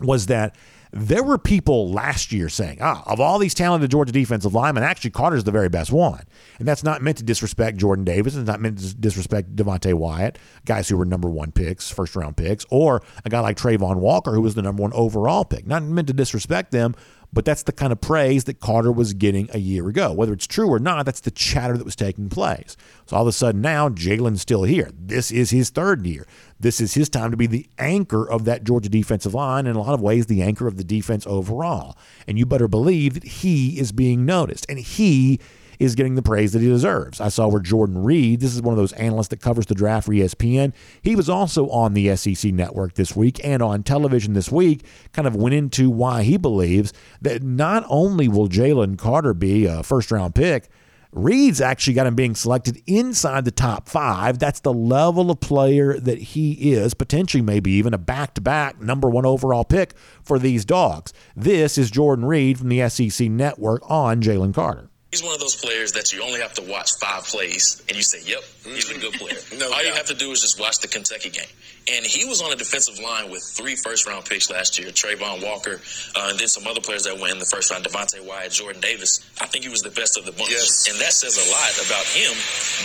was 0.00 0.26
that 0.26 0.56
there 0.92 1.22
were 1.22 1.38
people 1.38 1.90
last 1.90 2.32
year 2.32 2.50
saying, 2.50 2.78
ah, 2.82 3.02
of 3.06 3.18
all 3.18 3.38
these 3.38 3.54
talented 3.54 3.90
Georgia 3.90 4.12
defensive 4.12 4.52
linemen, 4.52 4.82
actually 4.82 5.10
Carter's 5.10 5.44
the 5.44 5.50
very 5.50 5.70
best 5.70 5.90
one. 5.90 6.22
And 6.58 6.68
that's 6.68 6.84
not 6.84 7.00
meant 7.00 7.16
to 7.16 7.24
disrespect 7.24 7.78
Jordan 7.78 8.04
Davis. 8.04 8.36
It's 8.36 8.46
not 8.46 8.60
meant 8.60 8.78
to 8.78 8.94
disrespect 8.94 9.56
Devonte 9.56 9.94
Wyatt, 9.94 10.38
guys 10.66 10.90
who 10.90 10.98
were 10.98 11.06
number 11.06 11.30
one 11.30 11.50
picks, 11.50 11.90
first 11.90 12.14
round 12.14 12.36
picks, 12.36 12.66
or 12.68 13.02
a 13.24 13.30
guy 13.30 13.40
like 13.40 13.56
Travon 13.56 13.96
Walker, 13.96 14.34
who 14.34 14.42
was 14.42 14.54
the 14.54 14.62
number 14.62 14.82
one 14.82 14.92
overall 14.92 15.46
pick. 15.46 15.66
Not 15.66 15.82
meant 15.82 16.08
to 16.08 16.14
disrespect 16.14 16.72
them, 16.72 16.94
but 17.32 17.44
that's 17.44 17.62
the 17.62 17.72
kind 17.72 17.92
of 17.92 18.00
praise 18.00 18.44
that 18.44 18.60
Carter 18.60 18.92
was 18.92 19.14
getting 19.14 19.48
a 19.52 19.58
year 19.58 19.88
ago. 19.88 20.12
Whether 20.12 20.32
it's 20.32 20.46
true 20.46 20.68
or 20.68 20.78
not, 20.78 21.06
that's 21.06 21.20
the 21.20 21.30
chatter 21.30 21.76
that 21.78 21.84
was 21.84 21.96
taking 21.96 22.28
place. 22.28 22.76
So 23.06 23.16
all 23.16 23.22
of 23.22 23.28
a 23.28 23.32
sudden 23.32 23.60
now, 23.60 23.88
Jalen's 23.88 24.42
still 24.42 24.64
here. 24.64 24.90
This 24.98 25.30
is 25.30 25.50
his 25.50 25.70
third 25.70 26.04
year. 26.06 26.26
This 26.60 26.80
is 26.80 26.94
his 26.94 27.08
time 27.08 27.30
to 27.30 27.36
be 27.36 27.46
the 27.46 27.68
anchor 27.78 28.28
of 28.28 28.44
that 28.44 28.64
Georgia 28.64 28.88
defensive 28.88 29.34
line, 29.34 29.66
in 29.66 29.76
a 29.76 29.80
lot 29.80 29.94
of 29.94 30.00
ways, 30.00 30.26
the 30.26 30.42
anchor 30.42 30.66
of 30.66 30.76
the 30.76 30.84
defense 30.84 31.26
overall. 31.26 31.96
And 32.28 32.38
you 32.38 32.46
better 32.46 32.68
believe 32.68 33.14
that 33.14 33.24
he 33.24 33.78
is 33.78 33.92
being 33.92 34.26
noticed. 34.26 34.66
And 34.68 34.78
he 34.78 35.40
is 35.78 35.94
getting 35.94 36.14
the 36.14 36.22
praise 36.22 36.52
that 36.52 36.62
he 36.62 36.68
deserves. 36.68 37.20
I 37.20 37.28
saw 37.28 37.48
where 37.48 37.60
Jordan 37.60 38.02
Reid, 38.02 38.40
this 38.40 38.54
is 38.54 38.62
one 38.62 38.72
of 38.72 38.78
those 38.78 38.92
analysts 38.94 39.28
that 39.28 39.40
covers 39.40 39.66
the 39.66 39.74
draft 39.74 40.06
for 40.06 40.12
ESPN, 40.12 40.72
he 41.02 41.16
was 41.16 41.28
also 41.28 41.68
on 41.70 41.94
the 41.94 42.14
SEC 42.16 42.52
network 42.52 42.94
this 42.94 43.16
week 43.16 43.40
and 43.44 43.62
on 43.62 43.82
television 43.82 44.34
this 44.34 44.50
week, 44.50 44.84
kind 45.12 45.26
of 45.28 45.36
went 45.36 45.54
into 45.54 45.90
why 45.90 46.22
he 46.22 46.36
believes 46.36 46.92
that 47.20 47.42
not 47.42 47.84
only 47.88 48.28
will 48.28 48.48
Jalen 48.48 48.98
Carter 48.98 49.34
be 49.34 49.66
a 49.66 49.82
first 49.82 50.10
round 50.10 50.34
pick, 50.34 50.68
Reid's 51.14 51.60
actually 51.60 51.92
got 51.92 52.06
him 52.06 52.14
being 52.14 52.34
selected 52.34 52.82
inside 52.86 53.44
the 53.44 53.50
top 53.50 53.86
five. 53.86 54.38
That's 54.38 54.60
the 54.60 54.72
level 54.72 55.30
of 55.30 55.40
player 55.40 56.00
that 56.00 56.18
he 56.18 56.72
is, 56.72 56.94
potentially 56.94 57.42
maybe 57.42 57.70
even 57.72 57.92
a 57.92 57.98
back 57.98 58.32
to 58.34 58.40
back 58.40 58.80
number 58.80 59.10
one 59.10 59.26
overall 59.26 59.64
pick 59.64 59.92
for 60.22 60.38
these 60.38 60.64
dogs. 60.64 61.12
This 61.36 61.76
is 61.76 61.90
Jordan 61.90 62.24
Reid 62.24 62.58
from 62.58 62.70
the 62.70 62.88
SEC 62.88 63.28
network 63.28 63.82
on 63.90 64.22
Jalen 64.22 64.54
Carter. 64.54 64.88
He's 65.12 65.22
one 65.22 65.34
of 65.36 65.40
those 65.44 65.54
players 65.54 65.92
that 65.92 66.10
you 66.10 66.24
only 66.24 66.40
have 66.40 66.54
to 66.54 66.62
watch 66.62 66.88
five 66.96 67.24
plays 67.28 67.84
and 67.86 67.94
you 67.94 68.02
say, 68.02 68.24
yep, 68.24 68.40
he's 68.64 68.88
a 68.88 68.96
good 68.96 69.12
player. 69.12 69.36
no 69.60 69.66
All 69.68 69.72
doubt. 69.76 69.84
you 69.84 69.92
have 69.92 70.08
to 70.08 70.16
do 70.16 70.32
is 70.32 70.40
just 70.40 70.56
watch 70.58 70.80
the 70.80 70.88
Kentucky 70.88 71.28
game. 71.28 71.52
And 71.92 72.00
he 72.00 72.24
was 72.24 72.40
on 72.40 72.48
a 72.48 72.56
defensive 72.56 72.96
line 72.96 73.28
with 73.28 73.44
three 73.44 73.76
first 73.76 74.08
round 74.08 74.24
picks 74.24 74.48
last 74.48 74.80
year 74.80 74.88
Travon 74.88 75.44
Walker, 75.44 75.84
uh, 76.16 76.32
and 76.32 76.40
then 76.40 76.48
some 76.48 76.64
other 76.64 76.80
players 76.80 77.04
that 77.04 77.20
went 77.20 77.36
in 77.36 77.38
the 77.38 77.50
first 77.52 77.68
round 77.68 77.84
Devonte 77.84 78.24
Wyatt, 78.24 78.56
Jordan 78.56 78.80
Davis. 78.80 79.20
I 79.36 79.44
think 79.52 79.64
he 79.64 79.70
was 79.70 79.82
the 79.84 79.92
best 79.92 80.16
of 80.16 80.24
the 80.24 80.32
bunch. 80.32 80.48
Yes. 80.48 80.88
And 80.88 80.96
that 80.96 81.12
says 81.12 81.36
a 81.36 81.44
lot 81.52 81.76
about 81.76 82.08
him 82.08 82.32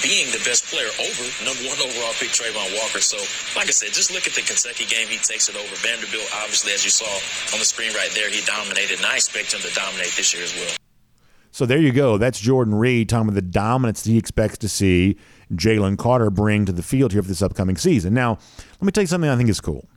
being 0.04 0.28
the 0.36 0.44
best 0.44 0.68
player 0.68 0.92
over 1.00 1.24
number 1.48 1.64
one 1.64 1.80
overall 1.80 2.12
pick 2.20 2.36
Travon 2.36 2.76
Walker. 2.76 3.00
So, 3.00 3.16
like 3.56 3.72
I 3.72 3.76
said, 3.76 3.96
just 3.96 4.12
look 4.12 4.28
at 4.28 4.36
the 4.36 4.44
Kentucky 4.44 4.84
game. 4.84 5.08
He 5.08 5.16
takes 5.16 5.48
it 5.48 5.56
over. 5.56 5.72
Vanderbilt, 5.80 6.28
obviously, 6.44 6.76
as 6.76 6.84
you 6.84 6.92
saw 6.92 7.08
on 7.56 7.64
the 7.64 7.70
screen 7.70 7.96
right 7.96 8.12
there, 8.12 8.28
he 8.28 8.44
dominated, 8.44 9.00
and 9.00 9.08
I 9.08 9.16
expect 9.16 9.56
him 9.56 9.64
to 9.64 9.72
dominate 9.72 10.12
this 10.20 10.36
year 10.36 10.44
as 10.44 10.52
well. 10.60 10.76
So 11.58 11.66
there 11.66 11.80
you 11.80 11.92
go. 11.92 12.20
That's 12.20 12.40
Jordan 12.40 12.76
Reid 12.76 13.10
talking 13.10 13.30
about 13.30 13.34
the 13.34 13.42
dominance 13.42 14.04
that 14.04 14.12
he 14.12 14.20
expects 14.20 14.60
to 14.60 14.70
see 14.70 15.18
Jalen 15.54 15.98
Carter 15.98 16.30
bring 16.30 16.66
to 16.66 16.72
the 16.72 16.84
field 16.84 17.14
here 17.14 17.24
for 17.24 17.28
this 17.28 17.42
upcoming 17.42 17.78
season. 17.78 18.14
Now, 18.14 18.38
let 18.74 18.84
me 18.84 18.92
tell 18.92 19.02
you 19.02 19.08
something 19.08 19.28
I 19.28 19.36
think 19.36 19.50
is 19.50 19.60
cool. 19.60 19.90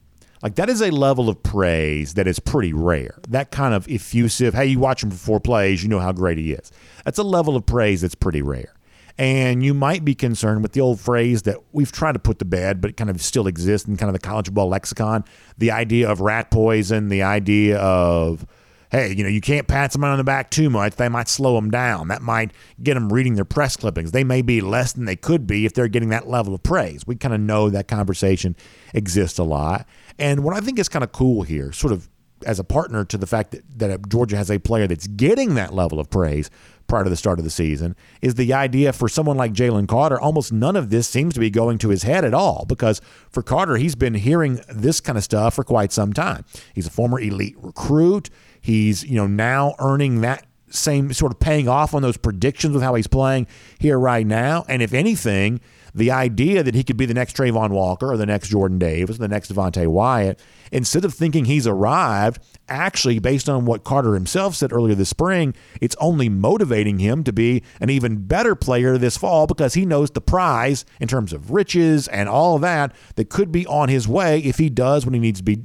Like 0.43 0.55
that 0.55 0.71
is 0.71 0.81
a 0.81 0.91
level 0.91 1.29
of 1.29 1.43
praise 1.43 2.15
that 2.15 2.27
is 2.27 2.39
pretty 2.39 2.73
rare. 2.73 3.19
That 3.29 3.51
kind 3.51 3.75
of 3.75 3.87
effusive, 3.89 4.55
hey, 4.55 4.65
you 4.65 4.79
watch 4.79 5.03
him 5.03 5.11
for 5.11 5.19
four 5.19 5.39
plays, 5.39 5.83
you 5.83 5.91
know 5.91 5.99
how 5.99 6.13
great 6.13 6.39
he 6.39 6.53
is. 6.53 6.73
That's 7.05 7.19
a 7.19 7.23
level 7.23 7.57
of 7.57 7.67
praise 7.67 8.01
that's 8.01 8.15
pretty 8.15 8.41
rare. 8.41 8.73
And 9.19 9.63
you 9.63 9.75
might 9.75 10.03
be 10.03 10.15
concerned 10.15 10.63
with 10.63 10.73
the 10.73 10.81
old 10.81 10.99
phrase 10.99 11.43
that 11.43 11.59
we've 11.73 11.93
tried 11.93 12.13
to 12.13 12.21
put 12.21 12.39
to 12.39 12.47
bed, 12.47 12.81
but 12.81 12.89
it 12.89 12.97
kind 12.97 13.11
of 13.11 13.21
still 13.21 13.47
exists 13.47 13.87
in 13.87 13.99
kind 13.99 14.09
of 14.09 14.15
the 14.15 14.27
college 14.27 14.51
ball 14.51 14.69
lexicon. 14.69 15.27
The 15.59 15.73
idea 15.73 16.09
of 16.09 16.23
rat 16.23 16.51
poison, 16.51 17.11
the 17.11 17.23
idea 17.23 17.79
of 17.81 18.47
hey, 18.91 19.15
you 19.15 19.23
know, 19.23 19.29
you 19.29 19.41
can't 19.41 19.69
pat 19.69 19.93
someone 19.93 20.11
on 20.11 20.19
the 20.19 20.25
back 20.25 20.51
too 20.51 20.69
much. 20.69 20.97
They 20.97 21.09
might 21.09 21.29
slow 21.29 21.55
them 21.55 21.71
down. 21.71 22.09
That 22.09 22.23
might 22.23 22.53
get 22.83 22.95
them 22.95 23.13
reading 23.13 23.35
their 23.35 23.45
press 23.45 23.77
clippings. 23.77 24.13
They 24.13 24.25
may 24.25 24.43
be 24.43 24.61
less 24.61 24.93
than 24.93 25.05
they 25.05 25.17
could 25.17 25.47
be 25.47 25.65
if 25.65 25.75
they're 25.75 25.89
getting 25.89 26.09
that 26.11 26.29
level 26.29 26.55
of 26.55 26.63
praise. 26.63 27.07
We 27.07 27.17
kind 27.17 27.35
of 27.35 27.41
know 27.41 27.71
that 27.71 27.89
conversation 27.89 28.57
exists 28.93 29.39
a 29.39 29.45
lot. 29.45 29.87
And 30.19 30.43
what 30.43 30.57
I 30.57 30.61
think 30.61 30.79
is 30.79 30.89
kind 30.89 31.05
of 31.05 31.13
cool 31.13 31.43
here, 31.43 31.73
sort 31.73 31.93
of 31.93 32.09
as 32.47 32.59
a 32.59 32.65
partner 32.65 33.05
to 33.05 33.19
the 33.19 33.27
fact 33.27 33.53
that, 33.53 33.63
that 33.79 34.09
Georgia 34.09 34.37
has 34.37 34.51
a 34.51 34.59
player 34.59 34.87
that's 34.87 35.07
getting 35.07 35.55
that 35.55 35.75
level 35.75 36.01
of 36.01 36.11
praise 36.11 36.51
prior 36.87 37.05
to 37.05 37.11
the 37.11 37.17
start 37.17 37.39
of 37.39 37.45
the 37.45 37.51
season, 37.51 37.95
is 38.21 38.35
the 38.35 38.53
idea 38.53 38.93
for 38.93 39.09
someone 39.09 39.37
like 39.37 39.53
Jalen 39.53 39.87
Carter, 39.87 40.19
almost 40.19 40.53
none 40.53 40.75
of 40.75 40.91
this 40.91 41.09
seems 41.09 41.35
to 41.35 41.41
be 41.41 41.51
going 41.51 41.79
to 41.79 41.91
his 41.91 42.03
head 42.03 42.25
at 42.25 42.35
all 42.35 42.65
because 42.67 43.01
for 43.31 43.43
Carter, 43.43 43.77
he's 43.77 43.95
been 43.95 44.15
hearing 44.15 44.61
this 44.69 45.01
kind 45.01 45.17
of 45.17 45.23
stuff 45.23 45.55
for 45.55 45.65
quite 45.65 45.93
some 45.93 46.13
time. 46.13 46.45
He's 46.75 46.87
a 46.87 46.91
former 46.91 47.21
elite 47.21 47.57
recruit. 47.59 48.31
He's, 48.61 49.05
you 49.05 49.17
know, 49.17 49.27
now 49.27 49.75
earning 49.79 50.21
that 50.23 50.47
same 50.71 51.13
sort 51.13 51.33
of 51.33 51.41
paying 51.41 51.69
off 51.69 51.95
on 51.95 52.03
those 52.03 52.17
predictions 52.17 52.75
with 52.75 52.83
how 52.83 52.95
he's 52.95 53.07
playing 53.07 53.47
here 53.79 53.99
right 53.99 54.27
now. 54.27 54.65
And 54.69 54.83
if 54.83 54.95
anything, 54.95 55.61
the 55.95 56.11
idea 56.11 56.63
that 56.63 56.75
he 56.75 56.85
could 56.85 56.97
be 56.97 57.07
the 57.07 57.15
next 57.15 57.37
Travon 57.37 57.71
Walker 57.71 58.13
or 58.13 58.17
the 58.17 58.27
next 58.27 58.49
Jordan 58.49 58.79
Davis, 58.79 59.17
or 59.17 59.21
the 59.21 59.29
next 59.29 59.53
Devonte 59.53 59.87
Wyatt, 59.87 60.41
instead 60.71 61.05
of 61.05 61.13
thinking 61.13 61.45
he's 61.45 61.67
arrived, 61.67 62.41
actually, 62.69 63.19
based 63.19 63.49
on 63.49 63.65
what 63.65 63.83
Carter 63.85 64.15
himself 64.15 64.55
said 64.55 64.73
earlier 64.73 64.95
this 64.95 65.09
spring, 65.09 65.55
it's 65.81 65.97
only 65.99 66.29
motivating 66.29 67.01
him 67.01 67.25
to 67.25 67.33
be 67.33 67.63
an 67.81 67.91
even 67.91 68.27
better 68.27 68.55
player 68.55 68.97
this 68.99 69.17
fall 69.17 69.47
because 69.47 69.75
he 69.75 69.85
knows 69.85 70.11
the 70.11 70.21
prize 70.21 70.85
in 71.01 71.09
terms 71.09 71.33
of 71.33 71.51
riches 71.51 72.07
and 72.09 72.29
all 72.29 72.57
of 72.57 72.63
that 72.63 72.95
that 73.17 73.29
could 73.29 73.51
be 73.51 73.67
on 73.67 73.89
his 73.89 74.07
way 74.07 74.39
if 74.41 74.59
he 74.59 74.71
does 74.71 75.05
what 75.05 75.15
he 75.15 75.21
needs 75.21 75.41
to 75.41 75.45
be 75.45 75.59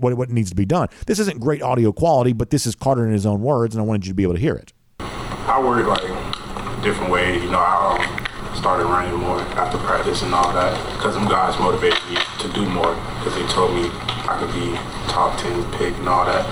what, 0.00 0.14
what 0.14 0.30
needs 0.30 0.50
to 0.50 0.56
be 0.56 0.64
done. 0.64 0.88
This 1.06 1.18
isn't 1.18 1.40
great 1.40 1.62
audio 1.62 1.92
quality, 1.92 2.32
but 2.32 2.50
this 2.50 2.66
is 2.66 2.74
Carter 2.74 3.06
in 3.06 3.12
his 3.12 3.26
own 3.26 3.42
words, 3.42 3.74
and 3.74 3.82
I 3.82 3.86
wanted 3.86 4.06
you 4.06 4.12
to 4.12 4.16
be 4.16 4.22
able 4.22 4.34
to 4.34 4.40
hear 4.40 4.54
it. 4.54 4.72
I 4.98 5.60
work 5.62 5.86
like 5.86 6.82
different 6.82 7.12
ways. 7.12 7.42
You 7.42 7.50
know, 7.50 7.58
I 7.58 8.54
started 8.56 8.84
running 8.84 9.14
more 9.18 9.40
after 9.56 9.78
practice 9.78 10.22
and 10.22 10.34
all 10.34 10.52
that 10.52 10.72
because 10.96 11.14
them 11.14 11.28
guys 11.28 11.58
motivated 11.58 11.98
me 12.08 12.16
to 12.38 12.48
do 12.52 12.66
more 12.68 12.94
because 13.18 13.34
they 13.34 13.46
told 13.52 13.74
me 13.74 13.88
I 14.28 14.36
could 14.38 14.52
be 14.54 14.76
top 15.10 15.38
10 15.40 15.64
pick 15.72 15.96
and 15.96 16.08
all 16.08 16.24
that. 16.24 16.44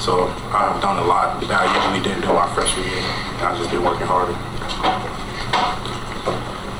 So 0.00 0.28
I've 0.54 0.80
done 0.80 0.98
a 0.98 1.04
lot 1.04 1.40
that 1.40 1.50
I 1.50 1.66
usually 1.66 2.02
didn't 2.02 2.22
do 2.22 2.32
my 2.32 2.46
freshman 2.54 2.86
year. 2.86 3.02
I've 3.42 3.58
just 3.58 3.70
been 3.70 3.82
working 3.82 4.06
harder. 4.06 4.34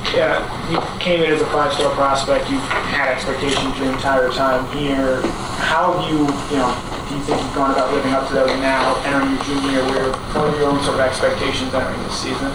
Yeah, 0.09 0.41
you 0.73 0.81
came 0.99 1.21
in 1.21 1.31
as 1.31 1.41
a 1.41 1.45
five-star 1.53 1.93
prospect. 1.93 2.49
You've 2.49 2.65
had 2.89 3.13
expectations 3.13 3.77
your 3.77 3.93
entire 3.93 4.29
time 4.31 4.65
here. 4.75 5.21
How 5.61 5.93
have 5.93 6.09
you, 6.09 6.25
you 6.49 6.57
know, 6.57 6.73
do 7.07 7.13
you 7.13 7.21
think 7.21 7.37
you've 7.37 7.53
gone 7.53 7.71
about 7.77 7.93
living 7.93 8.13
up 8.13 8.27
to 8.29 8.33
those 8.33 8.49
now, 8.57 8.97
entering 9.05 9.37
your 9.37 9.43
junior 9.45 9.85
year? 9.93 10.09
What 10.33 10.49
are 10.49 10.57
your 10.57 10.69
own 10.73 10.81
sort 10.81 10.97
of 10.97 11.05
expectations 11.05 11.73
entering 11.77 12.01
this 12.09 12.17
season? 12.17 12.49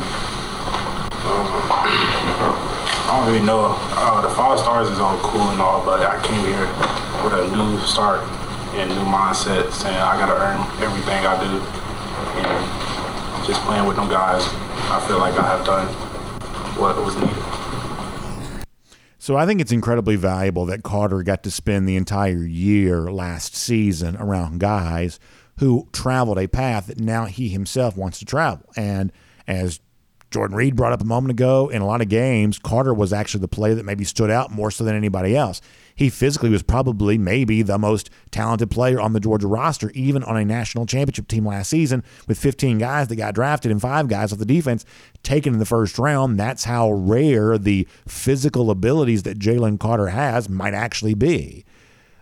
Um, 1.23 1.47
I 1.71 3.23
don't 3.23 3.31
really 3.31 3.47
know. 3.47 3.79
Uh, 4.03 4.21
the 4.27 4.35
five 4.35 4.59
stars 4.59 4.91
is 4.91 4.99
all 4.99 5.17
cool 5.23 5.47
and 5.55 5.63
all, 5.63 5.85
but 5.87 6.03
I 6.03 6.19
came 6.27 6.43
here 6.51 6.67
with 7.23 7.39
a 7.39 7.47
new 7.55 7.79
start 7.87 8.27
and 8.75 8.91
new 8.91 9.07
mindset, 9.07 9.71
saying 9.71 9.95
I 9.95 10.19
gotta 10.19 10.35
earn 10.35 10.59
everything 10.83 11.23
I 11.23 11.39
do, 11.39 11.63
and 12.43 13.47
just 13.47 13.63
playing 13.63 13.87
with 13.87 13.95
them 13.95 14.11
guys. 14.11 14.43
I 14.91 14.99
feel 15.07 15.19
like 15.23 15.39
I 15.39 15.47
have 15.47 15.65
done 15.65 15.87
what 16.77 16.97
was 16.97 17.17
needed. 17.17 18.65
So 19.19 19.37
I 19.37 19.47
think 19.47 19.61
it's 19.61 19.73
incredibly 19.73 20.17
valuable 20.17 20.67
that 20.67 20.83
Carter 20.83 21.23
got 21.23 21.43
to 21.45 21.51
spend 21.51 21.89
the 21.89 21.97
entire 21.97 22.45
year 22.45 23.11
last 23.11 23.57
season 23.57 24.17
around 24.17 24.61
guys 24.61 25.19
who 25.59 25.89
traveled 25.93 26.39
a 26.39 26.47
path 26.47 26.89
that 26.89 27.01
now 27.01 27.25
he 27.25 27.49
himself 27.49 27.97
wants 27.97 28.19
to 28.19 28.27
travel. 28.27 28.69
And 28.77 29.13
as 29.47 29.81
Jordan 30.31 30.57
Reid 30.57 30.77
brought 30.77 30.93
up 30.93 31.01
a 31.01 31.07
moment 31.07 31.31
ago, 31.31 31.69
in 31.69 31.81
a 31.81 31.87
lot 31.87 32.03
of 32.03 32.09
games, 32.09 32.59
Carter 32.59 32.93
was 32.93 33.13
actually 33.13 33.41
the 33.41 33.49
player 33.49 33.75
that 33.77 33.85
maybe 33.85 34.05
stood 34.05 34.31
out 34.31 34.51
more 34.51 34.71
so 34.71 34.85
than 34.85 34.97
anybody 34.97 35.37
else. 35.37 35.61
He 35.95 36.11
physically 36.11 36.51
was 36.51 36.63
probably 36.63 37.19
maybe 37.19 37.63
the 37.63 37.79
most 37.79 38.11
talented 38.31 38.71
player 38.71 39.01
on 39.01 39.13
the 39.13 39.21
Georgia 39.21 39.47
roster, 39.47 39.91
even 39.93 40.25
on 40.25 40.37
a 40.37 40.45
national 40.45 40.87
championship 40.87 41.29
team 41.29 41.47
last 41.47 41.71
season 41.71 42.03
with 42.27 42.39
15 42.39 42.79
guys 42.79 43.09
that 43.09 43.17
got 43.17 43.35
drafted 43.35 43.71
and 43.71 43.81
five 43.81 44.09
guys 44.09 44.33
off 44.33 44.39
the 44.41 44.45
defense 44.45 44.85
taken 45.23 45.53
in 45.53 45.59
the 45.61 45.65
first 45.65 45.99
round. 45.99 46.39
That's 46.39 46.65
how 46.65 46.91
rare 46.93 47.59
the 47.59 47.87
physical 48.09 48.71
abilities 48.71 49.23
that 49.23 49.39
Jalen 49.39 49.79
Carter 49.79 50.09
has 50.09 50.49
might 50.49 50.75
actually 50.75 51.15
be. 51.15 51.65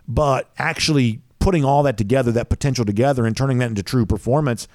But 0.07 0.51
actually 0.57 1.21
putting 1.39 1.65
all 1.65 1.83
that 1.83 1.97
together, 1.97 2.31
that 2.31 2.49
potential 2.49 2.85
together, 2.85 3.25
and 3.25 3.35
turning 3.35 3.57
that 3.57 3.69
into 3.69 3.83
true 3.83 4.05
performance, 4.05 4.67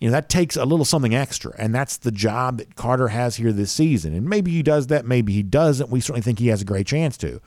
you 0.00 0.08
know, 0.08 0.12
that 0.12 0.28
takes 0.28 0.56
a 0.56 0.64
little 0.64 0.84
something 0.84 1.14
extra. 1.14 1.54
And 1.58 1.72
that's 1.72 1.96
the 1.96 2.10
job 2.10 2.58
that 2.58 2.74
Carter 2.74 3.08
has 3.08 3.36
here 3.36 3.52
this 3.52 3.70
season. 3.70 4.14
And 4.14 4.28
maybe 4.28 4.50
he 4.50 4.62
does 4.62 4.88
that, 4.88 5.06
maybe 5.06 5.32
he 5.32 5.44
doesn't. 5.44 5.90
We 5.90 6.00
certainly 6.00 6.22
think 6.22 6.40
he 6.40 6.48
has 6.48 6.60
a 6.60 6.64
great 6.64 6.88
chance 6.88 7.16
to. 7.18 7.40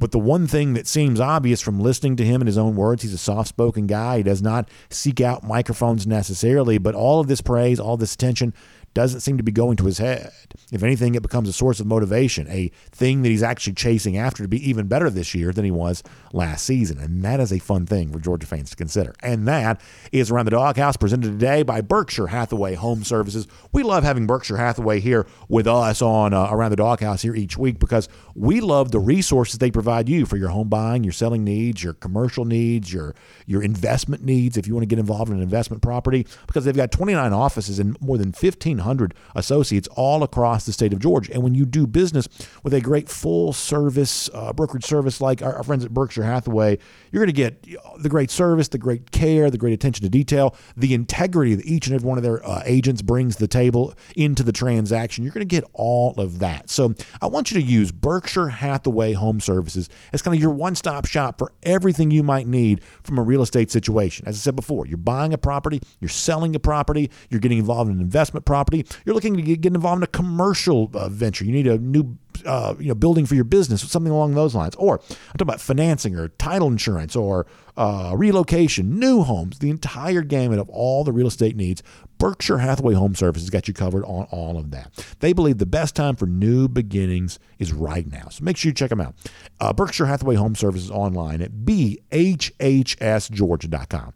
But 0.00 0.12
the 0.12 0.18
one 0.18 0.46
thing 0.46 0.72
that 0.72 0.86
seems 0.86 1.20
obvious 1.20 1.60
from 1.60 1.78
listening 1.78 2.16
to 2.16 2.24
him 2.24 2.40
in 2.40 2.46
his 2.46 2.58
own 2.58 2.74
words, 2.74 3.02
he's 3.02 3.12
a 3.12 3.18
soft 3.18 3.50
spoken 3.50 3.86
guy. 3.86 4.16
He 4.16 4.22
does 4.22 4.40
not 4.40 4.68
seek 4.88 5.20
out 5.20 5.44
microphones 5.44 6.06
necessarily, 6.06 6.78
but 6.78 6.94
all 6.94 7.20
of 7.20 7.28
this 7.28 7.42
praise, 7.42 7.78
all 7.78 7.98
this 7.98 8.14
attention 8.14 8.54
doesn't 8.92 9.20
seem 9.20 9.36
to 9.36 9.42
be 9.42 9.52
going 9.52 9.76
to 9.76 9.86
his 9.86 9.98
head. 9.98 10.32
If 10.72 10.82
anything, 10.82 11.14
it 11.14 11.22
becomes 11.22 11.48
a 11.48 11.52
source 11.52 11.78
of 11.78 11.86
motivation, 11.86 12.48
a 12.48 12.72
thing 12.90 13.22
that 13.22 13.28
he's 13.28 13.42
actually 13.42 13.74
chasing 13.74 14.16
after 14.16 14.42
to 14.42 14.48
be 14.48 14.68
even 14.68 14.88
better 14.88 15.08
this 15.08 15.34
year 15.34 15.52
than 15.52 15.64
he 15.64 15.70
was 15.70 16.02
last 16.32 16.64
season. 16.64 16.98
And 16.98 17.22
that 17.24 17.38
is 17.38 17.52
a 17.52 17.60
fun 17.60 17.86
thing 17.86 18.10
for 18.12 18.18
Georgia 18.18 18.46
fans 18.46 18.70
to 18.70 18.76
consider. 18.76 19.14
And 19.22 19.46
that 19.46 19.80
is 20.10 20.30
Around 20.30 20.46
the 20.46 20.52
Doghouse, 20.52 20.96
presented 20.96 21.28
today 21.28 21.62
by 21.62 21.80
Berkshire 21.80 22.28
Hathaway 22.28 22.74
Home 22.74 23.04
Services. 23.04 23.46
We 23.72 23.84
love 23.84 24.02
having 24.02 24.26
Berkshire 24.26 24.56
Hathaway 24.56 24.98
here 24.98 25.26
with 25.48 25.68
us 25.68 26.02
on 26.02 26.34
uh, 26.34 26.48
Around 26.50 26.70
the 26.70 26.76
Doghouse 26.76 27.22
here 27.22 27.36
each 27.36 27.56
week 27.56 27.78
because 27.78 28.08
we 28.40 28.62
love 28.62 28.90
the 28.90 28.98
resources 28.98 29.58
they 29.58 29.70
provide 29.70 30.08
you 30.08 30.24
for 30.24 30.38
your 30.38 30.48
home 30.48 30.68
buying, 30.68 31.04
your 31.04 31.12
selling 31.12 31.44
needs, 31.44 31.84
your 31.84 31.92
commercial 31.92 32.46
needs, 32.46 32.90
your 32.90 33.14
your 33.46 33.62
investment 33.62 34.24
needs 34.24 34.56
if 34.56 34.66
you 34.66 34.72
want 34.72 34.82
to 34.82 34.86
get 34.86 34.98
involved 34.98 35.30
in 35.30 35.36
an 35.36 35.42
investment 35.42 35.82
property 35.82 36.26
because 36.46 36.64
they've 36.64 36.74
got 36.74 36.90
29 36.90 37.34
offices 37.34 37.78
and 37.78 38.00
more 38.00 38.16
than 38.16 38.28
1500 38.28 39.12
associates 39.34 39.88
all 39.88 40.22
across 40.22 40.64
the 40.64 40.72
state 40.72 40.94
of 40.94 41.00
Georgia. 41.00 41.34
And 41.34 41.42
when 41.42 41.54
you 41.54 41.66
do 41.66 41.86
business 41.86 42.28
with 42.62 42.72
a 42.72 42.80
great 42.80 43.10
full 43.10 43.52
service 43.52 44.30
uh, 44.32 44.54
brokerage 44.54 44.86
service 44.86 45.20
like 45.20 45.42
our, 45.42 45.56
our 45.56 45.62
friends 45.62 45.84
at 45.84 45.92
Berkshire 45.92 46.24
Hathaway, 46.24 46.78
you're 47.12 47.22
going 47.22 47.26
to 47.26 47.32
get 47.32 47.66
the 47.98 48.08
great 48.08 48.30
service, 48.30 48.68
the 48.68 48.78
great 48.78 49.10
care, 49.10 49.50
the 49.50 49.58
great 49.58 49.74
attention 49.74 50.02
to 50.04 50.08
detail, 50.08 50.56
the 50.78 50.94
integrity 50.94 51.54
that 51.54 51.66
each 51.66 51.88
and 51.88 51.94
every 51.94 52.08
one 52.08 52.16
of 52.16 52.24
their 52.24 52.46
uh, 52.48 52.62
agents 52.64 53.02
brings 53.02 53.36
to 53.36 53.42
the 53.42 53.48
table 53.48 53.92
into 54.16 54.42
the 54.42 54.52
transaction. 54.52 55.24
You're 55.24 55.34
going 55.34 55.46
to 55.46 55.60
get 55.60 55.64
all 55.74 56.14
of 56.16 56.38
that. 56.38 56.70
So 56.70 56.94
I 57.20 57.26
want 57.26 57.50
you 57.50 57.60
to 57.60 57.66
use 57.66 57.92
Berkshire 57.92 58.29
Hathaway 58.34 59.12
Home 59.12 59.40
Services 59.40 59.88
as 60.12 60.22
kind 60.22 60.34
of 60.34 60.40
your 60.40 60.50
one 60.50 60.74
stop 60.74 61.06
shop 61.06 61.38
for 61.38 61.52
everything 61.62 62.10
you 62.10 62.22
might 62.22 62.46
need 62.46 62.82
from 63.02 63.18
a 63.18 63.22
real 63.22 63.42
estate 63.42 63.70
situation. 63.70 64.26
As 64.26 64.36
I 64.36 64.38
said 64.38 64.56
before, 64.56 64.86
you're 64.86 64.98
buying 64.98 65.32
a 65.32 65.38
property, 65.38 65.80
you're 66.00 66.08
selling 66.08 66.54
a 66.54 66.60
property, 66.60 67.10
you're 67.28 67.40
getting 67.40 67.58
involved 67.58 67.90
in 67.90 67.96
an 67.96 68.02
investment 68.02 68.46
property, 68.46 68.86
you're 69.04 69.14
looking 69.14 69.36
to 69.36 69.56
get 69.56 69.74
involved 69.74 69.98
in 69.98 70.02
a 70.04 70.08
commercial 70.08 70.90
uh, 70.94 71.08
venture. 71.08 71.44
You 71.44 71.52
need 71.52 71.66
a 71.66 71.78
new 71.78 72.16
uh, 72.46 72.74
you 72.78 72.88
know, 72.88 72.94
building 72.94 73.26
for 73.26 73.34
your 73.34 73.44
business, 73.44 73.82
something 73.82 74.12
along 74.12 74.34
those 74.34 74.54
lines. 74.54 74.74
Or 74.76 74.94
I'm 74.94 75.08
talking 75.08 75.42
about 75.42 75.60
financing 75.60 76.16
or 76.16 76.28
title 76.28 76.68
insurance 76.68 77.16
or 77.16 77.46
uh, 77.76 78.14
relocation, 78.16 78.98
new 78.98 79.22
homes, 79.22 79.58
the 79.58 79.70
entire 79.70 80.22
gamut 80.22 80.58
of 80.58 80.68
all 80.70 81.04
the 81.04 81.12
real 81.12 81.26
estate 81.26 81.56
needs. 81.56 81.82
Berkshire 82.20 82.58
Hathaway 82.58 82.92
Home 82.92 83.14
Services 83.14 83.48
got 83.48 83.66
you 83.66 83.72
covered 83.72 84.04
on 84.04 84.26
all 84.30 84.58
of 84.58 84.72
that. 84.72 84.92
They 85.20 85.32
believe 85.32 85.56
the 85.56 85.64
best 85.64 85.96
time 85.96 86.16
for 86.16 86.26
new 86.26 86.68
beginnings 86.68 87.38
is 87.58 87.72
right 87.72 88.06
now. 88.06 88.28
So 88.28 88.44
make 88.44 88.58
sure 88.58 88.68
you 88.68 88.74
check 88.74 88.90
them 88.90 89.00
out. 89.00 89.14
Uh, 89.58 89.72
Berkshire 89.72 90.04
Hathaway 90.04 90.34
Home 90.34 90.54
Services 90.54 90.90
online 90.90 91.40
at 91.40 91.50
bhhsgeorgia.com. 91.50 94.12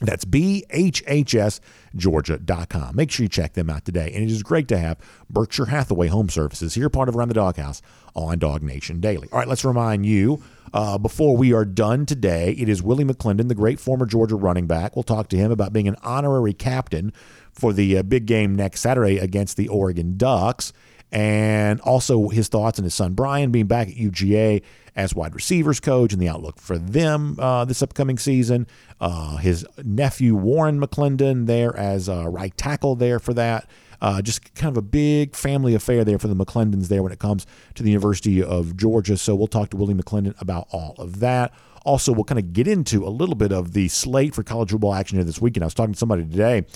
That's 0.00 0.24
BHHSGeorgia.com. 0.26 2.96
Make 2.96 3.10
sure 3.10 3.24
you 3.24 3.28
check 3.28 3.54
them 3.54 3.70
out 3.70 3.86
today. 3.86 4.12
And 4.12 4.22
it 4.22 4.30
is 4.30 4.42
great 4.42 4.68
to 4.68 4.76
have 4.76 4.98
Berkshire 5.30 5.64
Hathaway 5.66 6.08
Home 6.08 6.28
Services 6.28 6.74
here, 6.74 6.90
part 6.90 7.08
of 7.08 7.16
Around 7.16 7.28
the 7.28 7.34
Doghouse 7.34 7.80
on 8.14 8.38
Dog 8.38 8.62
Nation 8.62 9.00
Daily. 9.00 9.28
All 9.32 9.38
right, 9.38 9.48
let's 9.48 9.64
remind 9.64 10.04
you 10.04 10.42
uh, 10.74 10.98
before 10.98 11.34
we 11.36 11.54
are 11.54 11.64
done 11.64 12.04
today, 12.04 12.54
it 12.58 12.68
is 12.68 12.82
Willie 12.82 13.04
McClendon, 13.04 13.48
the 13.48 13.54
great 13.54 13.80
former 13.80 14.04
Georgia 14.04 14.36
running 14.36 14.66
back. 14.66 14.96
We'll 14.96 15.02
talk 15.02 15.28
to 15.28 15.36
him 15.36 15.50
about 15.50 15.72
being 15.72 15.88
an 15.88 15.96
honorary 16.02 16.52
captain 16.52 17.14
for 17.52 17.72
the 17.72 17.96
uh, 17.96 18.02
big 18.02 18.26
game 18.26 18.54
next 18.54 18.80
Saturday 18.80 19.16
against 19.16 19.56
the 19.56 19.68
Oregon 19.68 20.18
Ducks 20.18 20.74
and 21.16 21.80
also 21.80 22.28
his 22.28 22.46
thoughts 22.48 22.78
on 22.78 22.84
his 22.84 22.94
son 22.94 23.14
Bryan 23.14 23.50
being 23.50 23.66
back 23.66 23.88
at 23.88 23.94
UGA 23.94 24.62
as 24.94 25.14
wide 25.14 25.34
receivers 25.34 25.80
coach 25.80 26.12
and 26.12 26.20
the 26.20 26.28
outlook 26.28 26.60
for 26.60 26.76
them 26.76 27.40
uh, 27.40 27.64
this 27.64 27.80
upcoming 27.80 28.18
season. 28.18 28.66
Uh, 29.00 29.38
his 29.38 29.66
nephew 29.82 30.34
Warren 30.34 30.78
McClendon 30.78 31.46
there 31.46 31.74
as 31.74 32.10
right 32.10 32.54
tackle 32.58 32.96
there 32.96 33.18
for 33.18 33.32
that. 33.32 33.66
Uh, 34.02 34.20
just 34.20 34.54
kind 34.54 34.70
of 34.70 34.76
a 34.76 34.82
big 34.82 35.34
family 35.34 35.74
affair 35.74 36.04
there 36.04 36.18
for 36.18 36.28
the 36.28 36.36
McClendons 36.36 36.88
there 36.88 37.02
when 37.02 37.12
it 37.12 37.18
comes 37.18 37.46
to 37.74 37.82
the 37.82 37.88
University 37.88 38.42
of 38.42 38.76
Georgia. 38.76 39.16
So 39.16 39.34
we'll 39.34 39.46
talk 39.46 39.70
to 39.70 39.78
Willie 39.78 39.94
McClendon 39.94 40.38
about 40.38 40.68
all 40.70 40.96
of 40.98 41.20
that. 41.20 41.54
Also, 41.86 42.12
we'll 42.12 42.24
kind 42.24 42.38
of 42.38 42.52
get 42.52 42.68
into 42.68 43.06
a 43.06 43.08
little 43.08 43.36
bit 43.36 43.52
of 43.52 43.72
the 43.72 43.88
slate 43.88 44.34
for 44.34 44.42
college 44.42 44.70
football 44.70 44.92
action 44.92 45.16
here 45.16 45.24
this 45.24 45.40
weekend. 45.40 45.64
I 45.64 45.66
was 45.66 45.72
talking 45.72 45.94
to 45.94 45.98
somebody 45.98 46.24
today 46.24 46.66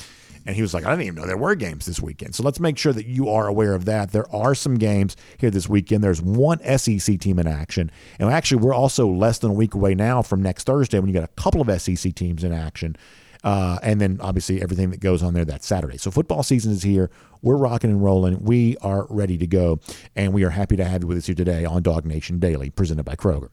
and 0.46 0.56
he 0.56 0.62
was 0.62 0.72
like, 0.72 0.86
I 0.86 0.90
didn't 0.90 1.02
even 1.02 1.14
know 1.16 1.26
there 1.26 1.36
were 1.36 1.54
games 1.54 1.86
this 1.86 2.00
weekend. 2.00 2.34
So 2.34 2.42
let's 2.42 2.60
make 2.60 2.78
sure 2.78 2.92
that 2.92 3.06
you 3.06 3.28
are 3.28 3.46
aware 3.46 3.74
of 3.74 3.84
that. 3.84 4.12
There 4.12 4.30
are 4.34 4.54
some 4.54 4.76
games 4.76 5.16
here 5.38 5.50
this 5.50 5.68
weekend. 5.68 6.02
There's 6.02 6.22
one 6.22 6.60
SEC 6.78 7.18
team 7.20 7.38
in 7.38 7.46
action. 7.46 7.90
And 8.18 8.30
actually, 8.30 8.62
we're 8.62 8.74
also 8.74 9.06
less 9.06 9.38
than 9.38 9.50
a 9.50 9.54
week 9.54 9.74
away 9.74 9.94
now 9.94 10.22
from 10.22 10.42
next 10.42 10.64
Thursday 10.64 10.98
when 10.98 11.08
you 11.08 11.14
got 11.14 11.24
a 11.24 11.40
couple 11.42 11.60
of 11.60 11.80
SEC 11.80 12.14
teams 12.14 12.42
in 12.42 12.52
action. 12.52 12.96
Uh, 13.42 13.78
and 13.82 14.00
then 14.00 14.18
obviously 14.20 14.62
everything 14.62 14.90
that 14.90 15.00
goes 15.00 15.22
on 15.22 15.34
there 15.34 15.44
that 15.44 15.64
Saturday. 15.64 15.96
So 15.96 16.10
football 16.10 16.42
season 16.42 16.72
is 16.72 16.82
here. 16.82 17.10
We're 17.42 17.56
rocking 17.56 17.90
and 17.90 18.02
rolling. 18.02 18.42
We 18.42 18.76
are 18.78 19.06
ready 19.08 19.38
to 19.38 19.46
go. 19.46 19.80
And 20.14 20.32
we 20.32 20.44
are 20.44 20.50
happy 20.50 20.76
to 20.76 20.84
have 20.84 21.02
you 21.02 21.08
with 21.08 21.18
us 21.18 21.26
here 21.26 21.34
today 21.34 21.64
on 21.64 21.82
Dog 21.82 22.04
Nation 22.04 22.38
Daily, 22.38 22.70
presented 22.70 23.04
by 23.04 23.16
Kroger. 23.16 23.48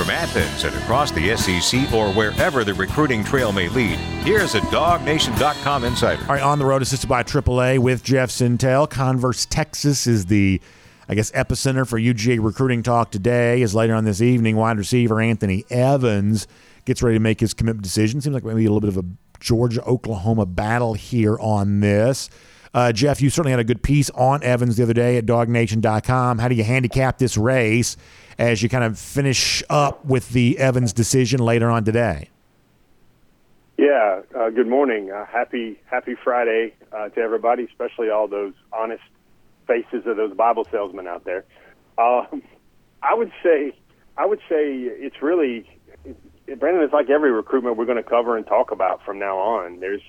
From 0.00 0.08
Athens 0.08 0.64
and 0.64 0.74
across 0.76 1.10
the 1.10 1.36
SEC 1.36 1.92
or 1.92 2.10
wherever 2.14 2.64
the 2.64 2.72
recruiting 2.72 3.22
trail 3.22 3.52
may 3.52 3.68
lead, 3.68 3.98
here's 4.24 4.54
a 4.54 4.60
DogNation.com 4.60 5.84
insider. 5.84 6.22
All 6.22 6.28
right, 6.28 6.42
on 6.42 6.58
the 6.58 6.64
road, 6.64 6.80
assisted 6.80 7.06
by 7.06 7.22
AAA 7.22 7.80
with 7.80 8.02
Jeff 8.02 8.30
Sentell. 8.30 8.88
Converse, 8.88 9.44
Texas 9.44 10.06
is 10.06 10.24
the, 10.24 10.58
I 11.06 11.14
guess, 11.14 11.30
epicenter 11.32 11.86
for 11.86 12.00
UGA 12.00 12.42
recruiting 12.42 12.82
talk 12.82 13.10
today. 13.10 13.60
Is 13.60 13.74
later 13.74 13.94
on 13.94 14.06
this 14.06 14.22
evening, 14.22 14.56
wide 14.56 14.78
receiver 14.78 15.20
Anthony 15.20 15.66
Evans 15.68 16.48
gets 16.86 17.02
ready 17.02 17.16
to 17.16 17.22
make 17.22 17.40
his 17.40 17.52
commitment 17.52 17.82
decision. 17.82 18.22
Seems 18.22 18.32
like 18.32 18.42
maybe 18.42 18.64
a 18.64 18.72
little 18.72 18.80
bit 18.80 18.96
of 18.96 18.96
a 18.96 19.04
Georgia 19.38 19.84
Oklahoma 19.84 20.46
battle 20.46 20.94
here 20.94 21.38
on 21.38 21.80
this. 21.80 22.30
Uh, 22.72 22.90
Jeff, 22.90 23.20
you 23.20 23.28
certainly 23.28 23.50
had 23.50 23.60
a 23.60 23.64
good 23.64 23.82
piece 23.82 24.08
on 24.10 24.42
Evans 24.42 24.78
the 24.78 24.82
other 24.82 24.94
day 24.94 25.18
at 25.18 25.26
DogNation.com. 25.26 26.38
How 26.38 26.48
do 26.48 26.54
you 26.54 26.64
handicap 26.64 27.18
this 27.18 27.36
race? 27.36 27.98
As 28.40 28.62
you 28.62 28.70
kind 28.70 28.84
of 28.84 28.98
finish 28.98 29.62
up 29.68 30.02
with 30.04 30.30
the 30.30 30.58
Evans 30.58 30.94
decision 30.94 31.40
later 31.40 31.70
on 31.70 31.84
today. 31.84 32.30
Yeah, 33.76 34.22
uh, 34.34 34.48
good 34.48 34.66
morning. 34.66 35.10
Uh, 35.10 35.26
happy 35.26 35.78
Happy 35.84 36.14
Friday 36.14 36.74
uh, 36.90 37.10
to 37.10 37.20
everybody, 37.20 37.64
especially 37.64 38.08
all 38.08 38.28
those 38.28 38.54
honest 38.72 39.02
faces 39.66 40.06
of 40.06 40.16
those 40.16 40.34
Bible 40.34 40.66
salesmen 40.70 41.06
out 41.06 41.24
there. 41.24 41.44
Um, 41.98 42.42
I 43.02 43.14
would 43.14 43.30
say, 43.42 43.74
I 44.16 44.24
would 44.24 44.40
say 44.48 44.72
it's 44.74 45.20
really, 45.20 45.68
Brandon. 46.58 46.82
It's 46.82 46.94
like 46.94 47.10
every 47.10 47.32
recruitment 47.32 47.76
we're 47.76 47.86
going 47.86 48.02
to 48.02 48.08
cover 48.08 48.38
and 48.38 48.46
talk 48.46 48.70
about 48.70 49.04
from 49.04 49.18
now 49.18 49.36
on. 49.36 49.80
There's, 49.80 50.02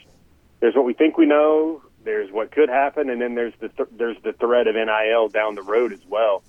there's 0.62 0.76
what 0.76 0.86
we 0.86 0.94
think 0.94 1.18
we 1.18 1.26
know. 1.26 1.82
There's 2.04 2.32
what 2.32 2.52
could 2.52 2.70
happen, 2.70 3.10
and 3.10 3.22
then 3.22 3.36
there's 3.36 3.54
the 3.60 3.70
th- 3.70 3.90
there's 3.92 4.18
the 4.24 4.34
threat 4.34 4.68
of 4.68 4.76
NIL 4.76 5.28
down 5.28 5.56
the 5.56 5.64
road 5.64 5.92
as 5.94 6.02
well. 6.08 6.44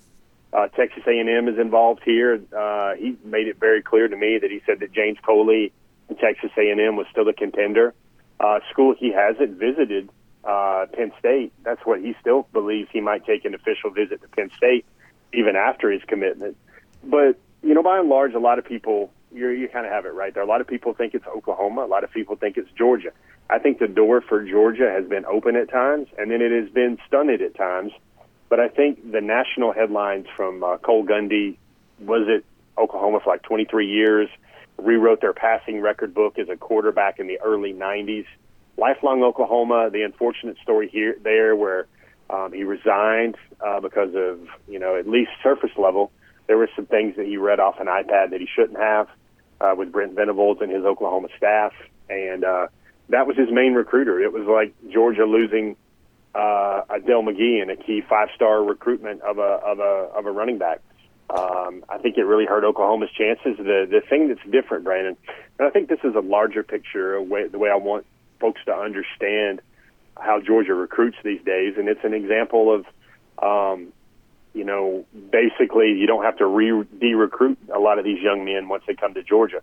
Uh, 0.53 0.69
Texas 0.69 1.03
A&M 1.07 1.49
is 1.49 1.59
involved 1.59 2.03
here. 2.05 2.41
Uh, 2.57 2.95
he 2.95 3.17
made 3.25 3.49
it 3.49 3.59
very 3.59 3.83
clear 3.83 4.07
to 4.07 4.17
me 4.17 4.39
that 4.39 4.51
he 4.51 4.61
said 4.67 4.81
that 4.81 4.93
James 4.93 5.19
Coley 5.25 5.73
and 6.09 6.19
Texas 6.19 6.51
A&M 6.59 6.97
was 6.97 7.07
still 7.11 7.29
a 7.29 7.33
contender. 7.33 7.95
Uh, 8.39 8.61
school 8.71 8.95
he 8.99 9.13
hasn't 9.13 9.59
visited, 9.59 10.11
uh, 10.45 10.87
Penn 10.93 11.13
State. 11.19 11.53
That's 11.63 11.81
what 11.85 12.01
he 12.01 12.15
still 12.21 12.47
believes 12.53 12.89
he 12.93 13.01
might 13.01 13.25
take 13.25 13.45
an 13.45 13.55
official 13.55 13.91
visit 13.91 14.21
to 14.23 14.29
Penn 14.29 14.51
State, 14.57 14.85
even 15.33 15.57
after 15.57 15.91
his 15.91 16.03
commitment. 16.07 16.57
But 17.03 17.39
you 17.63 17.75
know, 17.75 17.83
by 17.83 17.99
and 17.99 18.09
large, 18.09 18.35
a 18.35 18.41
lot 18.41 18.59
of 18.59 18.65
people 18.65 19.11
you 19.33 19.49
you 19.49 19.69
kind 19.69 19.87
of 19.87 19.93
have 19.93 20.05
it 20.05 20.15
right 20.15 20.35
there. 20.35 20.43
A 20.43 20.47
lot 20.47 20.61
of 20.61 20.67
people 20.67 20.93
think 20.93 21.15
it's 21.15 21.27
Oklahoma. 21.27 21.85
A 21.85 21.87
lot 21.87 22.05
of 22.05 22.11
people 22.11 22.37
think 22.37 22.57
it's 22.57 22.71
Georgia. 22.77 23.13
I 23.49 23.59
think 23.59 23.79
the 23.79 23.89
door 23.89 24.21
for 24.21 24.45
Georgia 24.45 24.91
has 24.91 25.09
been 25.09 25.25
open 25.25 25.57
at 25.57 25.71
times, 25.71 26.09
and 26.19 26.31
then 26.31 26.43
it 26.43 26.53
has 26.53 26.71
been 26.71 26.99
stunted 27.07 27.43
at 27.43 27.55
times. 27.55 27.93
But 28.53 28.61
I 28.61 28.69
think 28.69 29.11
the 29.11 29.23
national 29.23 29.73
headlines 29.73 30.27
from 30.37 30.63
uh, 30.63 30.77
Cale 30.77 31.05
Gundy 31.05 31.57
was 32.01 32.29
it 32.29 32.45
Oklahoma 32.77 33.21
for 33.25 33.31
like 33.31 33.41
23 33.45 33.91
years, 33.91 34.29
rewrote 34.77 35.23
their 35.23 35.33
passing 35.33 35.81
record 35.81 36.13
book 36.13 36.39
as 36.39 36.51
a 36.51 36.57
quarterback 36.59 37.19
in 37.19 37.29
the 37.29 37.41
early 37.41 37.73
90s. 37.73 38.27
Lifelong 38.77 39.23
Oklahoma, 39.23 39.89
the 39.91 40.03
unfortunate 40.03 40.59
story 40.63 40.91
here 40.91 41.17
there 41.23 41.57
where 41.57 41.87
um, 42.29 42.53
he 42.53 42.65
resigned 42.65 43.37
uh, 43.67 43.81
because 43.81 44.15
of 44.15 44.47
you 44.69 44.79
know 44.79 44.97
at 44.97 45.09
least 45.09 45.31
surface 45.43 45.73
level. 45.79 46.13
There 46.47 46.59
were 46.59 46.69
some 46.77 46.85
things 46.85 47.17
that 47.17 47.25
he 47.25 47.39
read 47.39 47.59
off 47.59 47.81
an 47.81 47.87
iPad 47.87 48.33
that 48.33 48.41
he 48.41 48.49
shouldn't 48.55 48.79
have 48.79 49.09
uh, 49.63 49.75
with 49.79 49.91
Brent 49.91 50.13
Venables 50.13 50.59
and 50.61 50.71
his 50.71 50.85
Oklahoma 50.85 51.29
staff, 51.39 51.73
and 52.11 52.45
uh, 52.45 52.67
that 53.09 53.27
was 53.27 53.35
his 53.35 53.51
main 53.51 53.73
recruiter. 53.73 54.21
It 54.21 54.35
was 54.35 54.45
like 54.47 54.75
Georgia 54.93 55.25
losing 55.25 55.75
uh, 56.35 56.83
Dell 57.07 57.23
McGee 57.23 57.63
in 57.63 57.71
a 57.71 57.77
key 57.77 58.03
five-star 58.09 58.63
recruitment 58.63 59.21
of 59.23 59.39
a 59.39 59.43
of 59.43 59.79
a 59.79 60.11
of 60.17 60.27
a 60.27 60.31
running 60.31 60.59
back. 60.59 60.81
Um, 61.31 61.85
I 61.89 61.99
think 61.99 62.19
it 62.19 62.25
really 62.25 62.45
hurt 62.47 62.65
Oklahoma's 62.65 63.11
chances. 63.11 63.57
The 63.57 63.87
the 63.91 64.03
thing 64.09 64.29
that's 64.29 64.41
different, 64.51 64.85
Brandon, 64.85 65.17
and 65.59 65.69
I 65.69 65.71
think 65.71 65.89
this 65.89 66.01
is 66.05 66.15
a 66.15 66.21
larger 66.21 66.63
picture, 66.63 67.15
a 67.15 67.23
way, 67.23 67.49
the 67.49 67.59
way 67.59 67.71
I 67.71 67.77
want 67.77 68.07
folks 68.41 68.61
to 68.67 68.75
understand 68.75 69.61
how 70.19 70.41
Georgia 70.41 70.75
recruits 70.75 71.17
these 71.25 71.43
days, 71.43 71.75
and 71.79 71.89
it's 71.89 72.05
an 72.05 72.13
example 72.13 72.73
of, 72.75 72.87
um, 73.43 73.93
you 74.53 74.65
know, 74.65 75.07
basically 75.31 75.93
you 75.93 76.07
don't 76.07 76.25
have 76.25 76.37
to 76.39 76.47
re 76.47 76.85
de-recruit 77.01 77.59
a 77.75 77.79
lot 77.79 77.99
of 77.99 78.05
these 78.05 78.21
young 78.23 78.45
men 78.45 78.69
once 78.69 78.85
they 78.87 78.95
come 78.95 79.15
to 79.15 79.23
Georgia. 79.23 79.63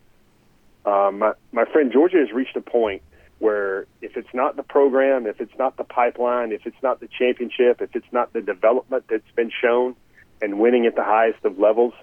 Um, 0.86 1.20
my 1.20 1.34
my 1.52 1.66
friend 1.66 1.92
Georgia 1.92 2.18
has 2.18 2.32
reached 2.32 2.56
a 2.56 2.62
point 2.62 3.04
where 3.40 3.88
if 4.02 4.18
it's 4.18 4.34
not 4.34 4.56
the 4.56 4.64
program, 4.64 5.26
if 5.26 5.42
it's 5.42 5.58
not 5.58 5.78
the 5.78 5.84
pipeline, 5.84 6.52
if 6.52 6.66
it's 6.66 6.82
not 6.84 7.00
the 7.00 7.08
championship, 7.08 7.82
if 7.82 7.96
it's 7.96 8.12
not 8.12 8.32
the 8.34 8.42
development 8.42 9.06
that's 9.10 9.32
been 9.36 9.50
shown 9.62 9.96
and 10.42 10.60
winning 10.60 10.86
at 10.86 10.96
the 10.96 11.04
highest 11.04 11.44
of 11.46 11.58
levels, 11.58 11.94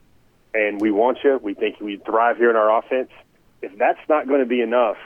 and 0.55 0.81
we 0.81 0.91
want 0.91 1.19
you, 1.23 1.39
we 1.43 1.55
think 1.55 1.81
we 1.81 1.99
thrive 1.99 2.39
here 2.39 2.51
in 2.51 2.57
our 2.57 2.79
offense. 2.79 3.11
If 3.61 3.77
that's 3.79 4.01
not 4.09 4.27
going 4.27 4.41
to 4.41 4.47
be 4.47 4.61
enough 4.63 4.97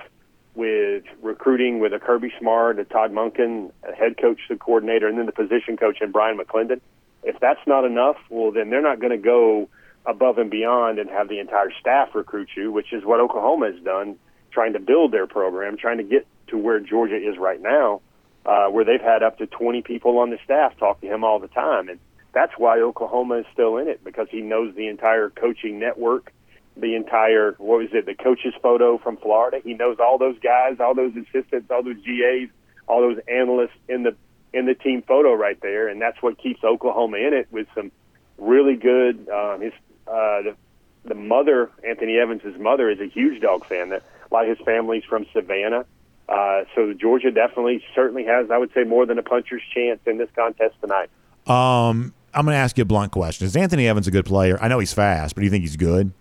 with 0.55 1.05
recruiting 1.23 1.81
with 1.81 1.93
a 1.93 1.99
Kirby 1.99 2.33
Smart, 2.38 2.79
a 2.79 2.85
Todd 2.85 3.12
Monken, 3.12 3.73
a 3.88 3.93
head 3.95 4.16
coach, 4.16 4.38
the 4.49 4.57
coordinator, 4.57 5.09
and 5.09 5.19
then 5.19 5.27
the 5.27 5.33
position 5.33 5.77
coach 5.77 5.99
and 6.01 6.12
Bryan 6.12 6.38
McClendon, 6.38 6.81
if 7.23 7.38
that's 7.40 7.61
not 7.66 7.85
enough, 7.85 8.16
well, 8.31 8.53
then 8.53 8.71
they're 8.71 8.83
not 8.83 9.01
going 9.01 9.12
to 9.12 9.19
go 9.19 9.69
above 10.07 10.38
and 10.38 10.51
beyond 10.51 10.99
and 10.99 11.11
have 11.11 11.29
the 11.29 11.38
entire 11.38 11.73
staff 11.81 12.14
recruit 12.14 12.49
you, 12.57 12.73
which 12.73 12.93
is 12.93 13.05
what 13.05 13.21
Oklahoma 13.21 13.73
has 13.73 13.83
done 13.83 14.16
trying 14.50 14.72
to 14.74 14.80
build 14.80 15.12
their 15.12 15.26
program, 15.26 15.76
trying 15.76 15.98
to 15.98 16.04
get 16.04 16.26
to 16.48 16.58
where 16.58 16.80
Georgia 16.80 17.16
is 17.16 17.38
right 17.38 17.60
now, 17.60 18.00
uh, 18.46 18.68
where 18.68 18.84
they've 18.84 19.00
had 19.00 19.22
up 19.22 19.38
to 19.38 19.46
20 19.46 19.82
people 19.82 20.18
on 20.18 20.30
the 20.30 20.38
staff 20.44 20.76
talk 20.78 21.00
to 21.00 21.06
him 21.06 21.24
all 21.24 21.38
the 21.38 21.48
time. 21.48 21.88
And 21.88 21.98
that's 22.32 22.52
why 22.56 22.80
Oklahoma 22.80 23.36
is 23.36 23.46
still 23.52 23.76
in 23.78 23.88
it 23.88 24.02
because 24.04 24.28
he 24.30 24.40
knows 24.40 24.74
the 24.74 24.88
entire 24.88 25.30
coaching 25.30 25.78
network, 25.78 26.32
the 26.76 26.94
entire, 26.94 27.54
what 27.58 27.78
was 27.78 27.88
it, 27.92 28.06
the 28.06 28.14
coach's 28.14 28.54
photo 28.62 28.98
from 28.98 29.16
Florida. 29.16 29.60
He 29.62 29.74
knows 29.74 29.98
all 30.00 30.18
those 30.18 30.38
guys, 30.38 30.76
all 30.80 30.94
those 30.94 31.12
assistants, 31.16 31.70
all 31.70 31.82
those 31.82 32.02
GAs, 32.04 32.48
all 32.86 33.00
those 33.00 33.18
analysts 33.28 33.76
in 33.88 34.02
the 34.02 34.16
in 34.52 34.66
the 34.66 34.74
team 34.74 35.02
photo 35.02 35.32
right 35.32 35.60
there, 35.60 35.88
and 35.88 36.00
that's 36.00 36.20
what 36.22 36.38
keeps 36.38 36.64
Oklahoma 36.64 37.18
in 37.18 37.32
it 37.32 37.46
with 37.50 37.68
some 37.74 37.92
really 38.36 38.74
good. 38.74 39.28
Um, 39.28 39.60
his 39.60 39.72
uh, 40.06 40.42
the, 40.42 40.56
the 41.04 41.14
mother, 41.14 41.70
Anthony 41.86 42.18
Evans' 42.18 42.58
mother, 42.58 42.90
is 42.90 42.98
a 43.00 43.06
huge 43.06 43.40
dog 43.40 43.64
fan. 43.64 43.90
That 43.90 44.02
a 44.31 44.35
lot 44.35 44.49
of 44.49 44.57
his 44.57 44.64
family's 44.64 45.05
from 45.05 45.27
Savannah. 45.33 45.85
Uh, 46.29 46.62
so 46.75 46.93
Georgia 46.95 47.31
definitely, 47.31 47.83
certainly 47.95 48.25
has, 48.25 48.51
I 48.51 48.59
would 48.59 48.73
say, 48.73 48.85
more 48.85 49.05
than 49.05 49.19
a 49.19 49.23
puncher's 49.23 49.62
chance 49.75 50.01
in 50.07 50.19
this 50.19 50.29
contest 50.37 50.77
tonight. 50.81 51.11
Um, 51.47 52.14
I'm 52.33 52.45
going 52.45 52.55
to 52.55 52.59
ask 52.61 52.79
you 52.79 52.83
a 52.83 52.85
blunt 52.85 53.11
question. 53.11 53.47
Is 53.47 53.57
Anthony 53.57 53.88
Evans 53.88 54.07
a 54.07 54.12
good 54.12 54.27
player? 54.27 54.57
I 54.62 54.69
know 54.69 54.79
he's 54.79 54.93
fast, 54.93 55.35
but 55.35 55.40
do 55.40 55.45
you 55.45 55.51
think 55.51 55.62
he's 55.62 55.77
good? 55.77 56.12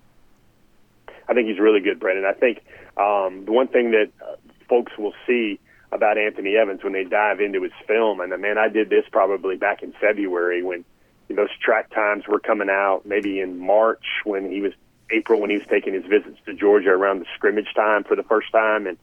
I 1.27 1.33
think 1.35 1.47
he's 1.47 1.59
really 1.59 1.79
good, 1.79 1.99
Brendan. 1.99 2.25
I 2.25 2.33
think 2.33 2.63
um, 2.97 3.45
the 3.45 3.51
one 3.51 3.67
thing 3.67 3.91
that 3.91 4.09
uh, 4.19 4.35
folks 4.67 4.93
will 4.97 5.13
see 5.27 5.59
about 5.91 6.17
Anthony 6.17 6.55
Evans 6.55 6.83
when 6.83 6.93
they 6.93 7.03
dive 7.03 7.39
into 7.39 7.61
his 7.61 7.71
film, 7.87 8.19
and 8.19 8.33
uh, 8.33 8.37
man, 8.37 8.57
I 8.57 8.67
did 8.67 8.89
this 8.89 9.05
probably 9.11 9.55
back 9.55 9.83
in 9.83 9.93
February 10.01 10.63
when 10.63 10.85
those 11.29 11.49
track 11.63 11.93
times 11.93 12.23
were 12.27 12.39
coming 12.39 12.69
out, 12.69 13.03
maybe 13.05 13.39
in 13.39 13.59
March 13.59 14.03
when 14.23 14.51
he 14.51 14.61
was 14.61 14.73
April 15.11 15.39
when 15.39 15.49
he 15.49 15.57
was 15.57 15.67
taking 15.67 15.93
his 15.93 16.05
visits 16.05 16.37
to 16.45 16.53
Georgia 16.53 16.89
around 16.89 17.19
the 17.19 17.25
scrimmage 17.35 17.73
time 17.75 18.03
for 18.03 18.15
the 18.15 18.23
first 18.23 18.51
time, 18.51 18.87
and 18.87 18.97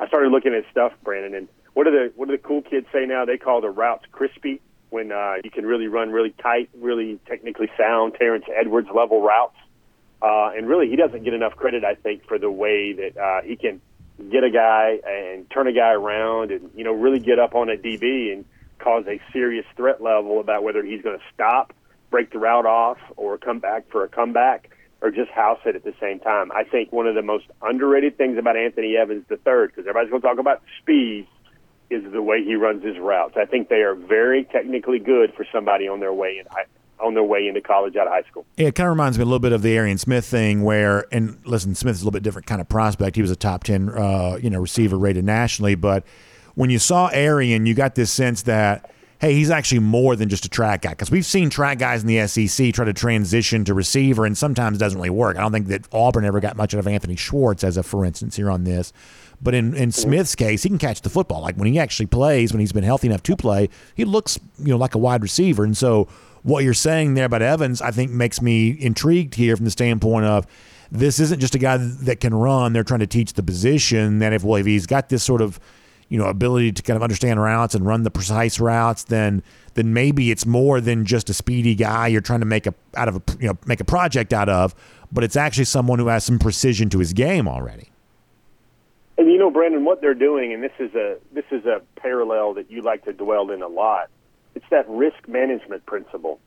I 0.00 0.08
started 0.08 0.32
looking 0.32 0.54
at 0.54 0.64
stuff, 0.70 0.92
Brandon. 1.04 1.34
And 1.34 1.48
what 1.74 1.84
do 1.84 1.90
the 1.90 2.12
what 2.16 2.26
do 2.28 2.32
the 2.32 2.42
cool 2.42 2.62
kids 2.62 2.86
say 2.92 3.06
now? 3.06 3.24
They 3.24 3.38
call 3.38 3.60
the 3.60 3.70
routes 3.70 4.04
crispy 4.10 4.60
when 4.90 5.12
uh, 5.12 5.36
you 5.42 5.50
can 5.50 5.64
really 5.64 5.86
run 5.86 6.10
really 6.10 6.34
tight, 6.42 6.68
really 6.76 7.18
technically 7.26 7.70
sound 7.78 8.14
Terrence 8.14 8.44
Edwards 8.54 8.88
level 8.94 9.22
routes. 9.22 9.56
Uh, 10.20 10.50
and 10.56 10.68
really, 10.68 10.88
he 10.88 10.96
doesn't 10.96 11.24
get 11.24 11.34
enough 11.34 11.56
credit, 11.56 11.84
I 11.84 11.94
think, 11.94 12.26
for 12.26 12.38
the 12.38 12.50
way 12.50 12.92
that 12.92 13.16
uh, 13.16 13.42
he 13.42 13.56
can 13.56 13.80
get 14.30 14.44
a 14.44 14.50
guy 14.50 15.00
and 15.04 15.50
turn 15.50 15.66
a 15.66 15.72
guy 15.72 15.92
around, 15.92 16.50
and 16.50 16.70
you 16.76 16.84
know, 16.84 16.92
really 16.92 17.18
get 17.18 17.38
up 17.38 17.54
on 17.54 17.70
a 17.70 17.76
DB 17.76 18.32
and 18.32 18.44
cause 18.78 19.04
a 19.06 19.20
serious 19.32 19.66
threat 19.76 20.02
level 20.02 20.40
about 20.40 20.62
whether 20.62 20.82
he's 20.82 21.02
going 21.02 21.18
to 21.18 21.24
stop, 21.32 21.72
break 22.10 22.32
the 22.32 22.38
route 22.38 22.66
off, 22.66 22.98
or 23.16 23.38
come 23.38 23.60
back 23.60 23.88
for 23.90 24.04
a 24.04 24.08
comeback 24.08 24.68
or 25.02 25.10
just 25.10 25.30
house 25.30 25.58
it 25.66 25.74
at 25.74 25.84
the 25.84 25.94
same 26.00 26.20
time. 26.20 26.50
I 26.52 26.64
think 26.64 26.92
one 26.92 27.06
of 27.06 27.14
the 27.14 27.22
most 27.22 27.46
underrated 27.60 28.16
things 28.16 28.38
about 28.38 28.56
Anthony 28.56 28.96
Evans 28.96 29.24
third, 29.44 29.70
because 29.70 29.86
everybody's 29.88 30.10
going 30.10 30.22
to 30.22 30.28
talk 30.28 30.38
about 30.38 30.62
speed, 30.80 31.26
is 31.90 32.10
the 32.12 32.22
way 32.22 32.42
he 32.42 32.54
runs 32.54 32.84
his 32.84 32.98
routes. 32.98 33.36
I 33.36 33.44
think 33.44 33.68
they 33.68 33.82
are 33.82 33.94
very 33.94 34.44
technically 34.44 35.00
good 35.00 35.34
for 35.34 35.44
somebody 35.52 35.88
on 35.88 36.00
their 36.00 36.12
way 36.12 36.38
in 36.38 36.46
on 37.00 37.14
their 37.14 37.24
way 37.24 37.48
into 37.48 37.60
college 37.60 37.96
out 37.96 38.06
of 38.06 38.12
high 38.12 38.22
school. 38.30 38.46
Yeah, 38.56 38.68
it 38.68 38.76
kind 38.76 38.86
of 38.86 38.92
reminds 38.92 39.18
me 39.18 39.22
a 39.22 39.24
little 39.24 39.40
bit 39.40 39.52
of 39.52 39.62
the 39.62 39.76
Arian 39.76 39.98
Smith 39.98 40.24
thing, 40.24 40.62
where 40.62 41.04
and 41.12 41.36
listen, 41.44 41.74
Smith 41.74 41.96
is 41.96 42.02
a 42.02 42.04
little 42.04 42.12
bit 42.12 42.22
different 42.22 42.46
kind 42.46 42.60
of 42.60 42.68
prospect. 42.68 43.16
He 43.16 43.22
was 43.22 43.32
a 43.32 43.36
top 43.36 43.64
ten, 43.64 43.88
uh, 43.90 44.38
you 44.40 44.50
know, 44.50 44.60
receiver 44.60 44.96
rated 44.96 45.24
nationally, 45.24 45.74
but 45.74 46.04
when 46.54 46.70
you 46.70 46.78
saw 46.78 47.08
Arian, 47.08 47.66
you 47.66 47.74
got 47.74 47.96
this 47.96 48.12
sense 48.12 48.42
that 48.42 48.90
hey, 49.22 49.34
he's 49.34 49.50
actually 49.50 49.78
more 49.78 50.16
than 50.16 50.28
just 50.28 50.44
a 50.44 50.48
track 50.48 50.82
guy. 50.82 50.90
Because 50.90 51.10
we've 51.10 51.24
seen 51.24 51.48
track 51.48 51.78
guys 51.78 52.02
in 52.02 52.08
the 52.08 52.26
SEC 52.26 52.74
try 52.74 52.84
to 52.84 52.92
transition 52.92 53.64
to 53.64 53.72
receiver, 53.72 54.26
and 54.26 54.36
sometimes 54.36 54.76
it 54.76 54.80
doesn't 54.80 54.98
really 54.98 55.10
work. 55.10 55.36
I 55.36 55.40
don't 55.40 55.52
think 55.52 55.68
that 55.68 55.86
Auburn 55.92 56.24
ever 56.24 56.40
got 56.40 56.56
much 56.56 56.74
out 56.74 56.80
of 56.80 56.88
Anthony 56.88 57.14
Schwartz, 57.14 57.62
as 57.62 57.76
a 57.76 57.84
for 57.84 58.04
instance, 58.04 58.34
here 58.34 58.50
on 58.50 58.64
this. 58.64 58.92
But 59.40 59.54
in, 59.54 59.74
in 59.74 59.92
Smith's 59.92 60.34
case, 60.34 60.64
he 60.64 60.68
can 60.68 60.78
catch 60.78 61.02
the 61.02 61.08
football. 61.08 61.40
Like 61.40 61.56
when 61.56 61.72
he 61.72 61.78
actually 61.78 62.06
plays, 62.06 62.52
when 62.52 62.58
he's 62.58 62.72
been 62.72 62.84
healthy 62.84 63.06
enough 63.06 63.22
to 63.22 63.36
play, 63.36 63.68
he 63.94 64.04
looks 64.04 64.40
you 64.58 64.70
know 64.70 64.76
like 64.76 64.96
a 64.96 64.98
wide 64.98 65.22
receiver. 65.22 65.62
And 65.62 65.76
so 65.76 66.08
what 66.42 66.64
you're 66.64 66.74
saying 66.74 67.14
there 67.14 67.26
about 67.26 67.42
Evans, 67.42 67.80
I 67.80 67.92
think 67.92 68.10
makes 68.10 68.42
me 68.42 68.70
intrigued 68.70 69.36
here 69.36 69.56
from 69.56 69.64
the 69.64 69.70
standpoint 69.70 70.26
of 70.26 70.48
this 70.90 71.20
isn't 71.20 71.38
just 71.38 71.54
a 71.54 71.58
guy 71.58 71.76
that 71.76 72.20
can 72.20 72.34
run. 72.34 72.72
They're 72.72 72.84
trying 72.84 73.00
to 73.00 73.06
teach 73.06 73.34
the 73.34 73.42
position. 73.42 74.18
That 74.18 74.32
if 74.32 74.42
well, 74.42 74.60
if 74.60 74.66
he's 74.66 74.86
got 74.86 75.08
this 75.10 75.22
sort 75.22 75.40
of 75.40 75.60
you 76.12 76.18
know 76.18 76.26
ability 76.26 76.70
to 76.72 76.82
kind 76.82 76.94
of 76.94 77.02
understand 77.02 77.40
routes 77.40 77.74
and 77.74 77.86
run 77.86 78.02
the 78.02 78.10
precise 78.10 78.60
routes, 78.60 79.04
then 79.04 79.42
then 79.72 79.94
maybe 79.94 80.30
it's 80.30 80.44
more 80.44 80.78
than 80.78 81.06
just 81.06 81.30
a 81.30 81.34
speedy 81.34 81.74
guy 81.74 82.06
you're 82.06 82.20
trying 82.20 82.40
to 82.40 82.46
make 82.46 82.66
a 82.66 82.74
out 82.94 83.08
of 83.08 83.16
a 83.16 83.22
you 83.40 83.48
know 83.48 83.56
make 83.64 83.80
a 83.80 83.84
project 83.84 84.34
out 84.34 84.50
of, 84.50 84.74
but 85.10 85.24
it's 85.24 85.36
actually 85.36 85.64
someone 85.64 85.98
who 85.98 86.08
has 86.08 86.22
some 86.22 86.38
precision 86.38 86.90
to 86.90 86.98
his 86.98 87.14
game 87.14 87.48
already. 87.48 87.88
And 89.16 89.32
you 89.32 89.38
know, 89.38 89.50
Brandon, 89.50 89.86
what 89.86 90.02
they're 90.02 90.12
doing, 90.12 90.52
and 90.52 90.62
this 90.62 90.72
is 90.78 90.94
a 90.94 91.16
this 91.32 91.46
is 91.50 91.64
a 91.64 91.80
parallel 91.96 92.52
that 92.54 92.70
you 92.70 92.82
like 92.82 93.06
to 93.06 93.14
dwell 93.14 93.50
in 93.50 93.62
a 93.62 93.68
lot. 93.68 94.10
It's 94.54 94.66
that 94.68 94.86
risk 94.90 95.26
management 95.26 95.86
principle. 95.86 96.40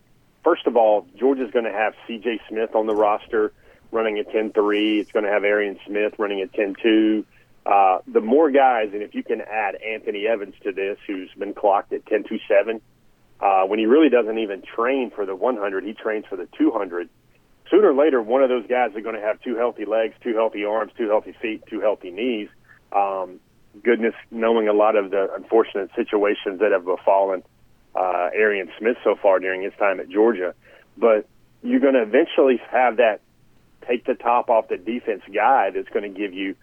First 0.44 0.68
of 0.68 0.78
all, 0.78 1.08
Georgia's 1.18 1.50
going 1.50 1.66
to 1.66 1.72
have 1.72 1.96
C.J. 2.06 2.40
Smith 2.48 2.76
on 2.76 2.86
the 2.86 2.94
roster 2.94 3.52
running 3.92 4.20
a 4.20 4.24
10-3. 4.24 5.00
It's 5.00 5.12
going 5.12 5.26
to 5.26 5.32
have 5.32 5.44
Arian 5.44 5.80
Smith 5.88 6.14
running 6.20 6.40
a 6.40 6.46
10-2. 6.46 7.26
Uh, 7.66 8.00
the 8.06 8.22
more 8.22 8.52
guys, 8.52 8.90
and 8.94 9.02
if 9.02 9.16
you 9.16 9.24
can 9.24 9.42
add 9.42 9.76
Anthony 9.76 10.28
Evans 10.28 10.54
to 10.64 10.72
this, 10.72 10.98
who's 11.08 11.30
been 11.38 11.54
clocked 11.54 11.94
at 11.94 12.06
10.27, 12.06 12.80
uh, 13.40 13.68
when 13.68 13.80
he 13.80 13.86
really 13.86 14.10
doesn't 14.10 14.38
even 14.38 14.62
train 14.62 15.12
for 15.14 15.26
the 15.26 15.36
100, 15.36 15.84
he 15.84 15.94
trains 15.94 16.26
for 16.30 16.36
the 16.36 16.48
200. 16.58 17.10
Sooner 17.72 17.90
or 17.90 17.96
later, 17.96 18.22
one 18.22 18.44
of 18.44 18.50
those 18.50 18.68
guys 18.68 18.96
are 18.96 19.02
going 19.02 19.16
to 19.16 19.22
have 19.22 19.42
two 19.42 19.56
healthy 19.56 19.86
legs, 19.86 20.14
two 20.22 20.36
healthy 20.36 20.64
arms, 20.64 20.92
two 20.96 21.08
healthy 21.08 21.36
feet, 21.42 21.64
two 21.68 21.82
healthy 21.82 22.12
knees. 22.12 22.50
Um, 22.92 23.40
goodness, 23.84 24.14
knowing 24.30 24.68
a 24.68 24.74
lot 24.74 24.96
of 24.96 25.10
the 25.10 25.34
unfortunate 25.36 25.90
situations 25.96 26.60
that 26.60 26.72
have 26.72 26.86
befallen 26.86 27.44
uh, 27.96 28.30
Arian 28.34 28.70
Smith 28.78 28.98
so 29.04 29.16
far 29.20 29.40
during 29.40 29.64
his 29.64 29.74
time 29.80 30.00
at 30.00 30.10
Georgia, 30.10 30.54
but 30.98 31.28
you're 31.64 31.80
going 31.80 31.96
to 31.96 32.04
eventually 32.04 32.62
have 32.70 32.98
that 32.98 33.22
take 33.88 34.06
the 34.06 34.16
top 34.16 34.50
off 34.50 34.68
the 34.68 34.78
defense 34.78 35.22
guy 35.34 35.72
that's 35.72 35.90
going 35.90 36.04
to 36.04 36.20
give 36.20 36.34
you 36.34 36.56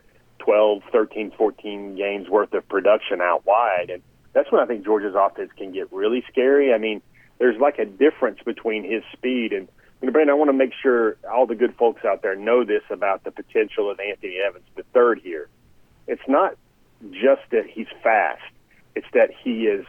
12, 0.44 0.82
13, 0.90 1.32
14 1.36 1.96
games 1.96 2.28
worth 2.28 2.52
of 2.52 2.68
production 2.68 3.20
out 3.20 3.46
wide. 3.46 3.90
And 3.90 4.02
that's 4.32 4.50
when 4.50 4.60
I 4.60 4.66
think 4.66 4.84
Georgia's 4.84 5.14
offense 5.16 5.50
can 5.56 5.72
get 5.72 5.92
really 5.92 6.24
scary. 6.30 6.72
I 6.72 6.78
mean, 6.78 7.00
there's 7.38 7.60
like 7.60 7.78
a 7.78 7.84
difference 7.84 8.38
between 8.44 8.84
his 8.84 9.02
speed 9.12 9.52
and, 9.52 9.68
and 10.00 10.12
Brandon, 10.12 10.34
I 10.34 10.36
want 10.36 10.48
to 10.48 10.56
make 10.56 10.72
sure 10.82 11.16
all 11.32 11.46
the 11.46 11.54
good 11.54 11.76
folks 11.76 12.04
out 12.04 12.22
there 12.22 12.34
know 12.34 12.64
this 12.64 12.82
about 12.90 13.22
the 13.22 13.30
potential 13.30 13.88
of 13.88 14.00
Anthony 14.00 14.38
Evans, 14.44 14.64
the 14.74 14.82
third 14.92 15.20
here. 15.22 15.48
It's 16.08 16.22
not 16.26 16.56
just 17.12 17.42
that 17.52 17.66
he's 17.68 17.86
fast. 18.02 18.42
It's 18.96 19.06
that 19.14 19.30
he 19.44 19.66
is, 19.66 19.86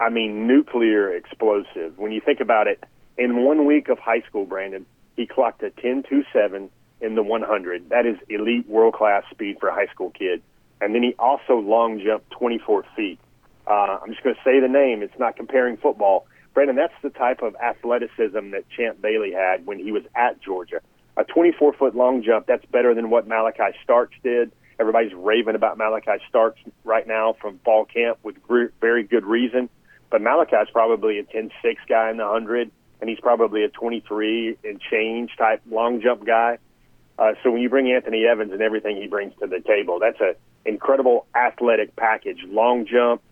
I 0.00 0.10
mean, 0.10 0.48
nuclear 0.48 1.14
explosive. 1.14 1.96
When 1.96 2.10
you 2.10 2.20
think 2.20 2.40
about 2.40 2.66
it, 2.66 2.82
in 3.16 3.44
one 3.44 3.66
week 3.66 3.88
of 3.88 4.00
high 4.00 4.22
school, 4.22 4.46
Brandon, 4.46 4.84
he 5.14 5.26
clocked 5.26 5.62
a 5.62 5.70
10.27 5.70 6.68
in 7.00 7.14
the 7.14 7.22
100. 7.22 7.90
That 7.90 8.06
is 8.06 8.16
elite 8.28 8.68
world 8.68 8.94
class 8.94 9.24
speed 9.30 9.58
for 9.60 9.68
a 9.68 9.74
high 9.74 9.92
school 9.92 10.10
kid. 10.10 10.42
And 10.80 10.94
then 10.94 11.02
he 11.02 11.14
also 11.18 11.54
long 11.58 12.00
jumped 12.04 12.30
24 12.30 12.84
feet. 12.94 13.18
Uh, 13.66 13.98
I'm 14.02 14.10
just 14.10 14.22
going 14.22 14.34
to 14.36 14.40
say 14.44 14.60
the 14.60 14.68
name. 14.68 15.02
It's 15.02 15.18
not 15.18 15.36
comparing 15.36 15.76
football. 15.76 16.26
Brandon, 16.54 16.76
that's 16.76 16.94
the 17.02 17.10
type 17.10 17.42
of 17.42 17.54
athleticism 17.56 18.50
that 18.50 18.64
Champ 18.74 19.00
Bailey 19.00 19.32
had 19.32 19.66
when 19.66 19.78
he 19.78 19.92
was 19.92 20.02
at 20.14 20.40
Georgia. 20.40 20.80
A 21.16 21.24
24 21.24 21.74
foot 21.74 21.94
long 21.94 22.22
jump, 22.22 22.46
that's 22.46 22.64
better 22.66 22.94
than 22.94 23.10
what 23.10 23.28
Malaki 23.28 23.72
Starks 23.82 24.16
did. 24.22 24.52
Everybody's 24.78 25.14
raving 25.14 25.54
about 25.54 25.78
Malaki 25.78 26.18
Starks 26.28 26.60
right 26.84 27.06
now 27.06 27.34
from 27.40 27.58
fall 27.64 27.86
camp 27.86 28.18
with 28.22 28.36
very 28.80 29.02
good 29.02 29.24
reason. 29.24 29.68
But 30.10 30.20
Malaki's 30.20 30.70
probably 30.70 31.18
a 31.18 31.24
10 31.24 31.50
6 31.62 31.82
guy 31.88 32.10
in 32.10 32.18
the 32.18 32.24
100 32.24 32.70
and 33.00 33.10
he's 33.10 33.20
probably 33.20 33.64
a 33.64 33.68
23 33.68 34.58
and 34.64 34.80
change 34.80 35.30
type 35.36 35.60
long 35.70 36.00
jump 36.00 36.24
guy. 36.24 36.58
Uh, 37.18 37.32
so 37.42 37.50
when 37.50 37.62
you 37.62 37.68
bring 37.68 37.90
Anthony 37.90 38.26
Evans 38.26 38.52
and 38.52 38.60
everything 38.60 38.96
he 38.96 39.06
brings 39.06 39.32
to 39.40 39.46
the 39.46 39.60
table, 39.60 39.98
that's 39.98 40.20
an 40.20 40.34
incredible 40.64 41.26
athletic 41.34 41.96
package. 41.96 42.38
Long 42.46 42.86
jump, 42.86 43.22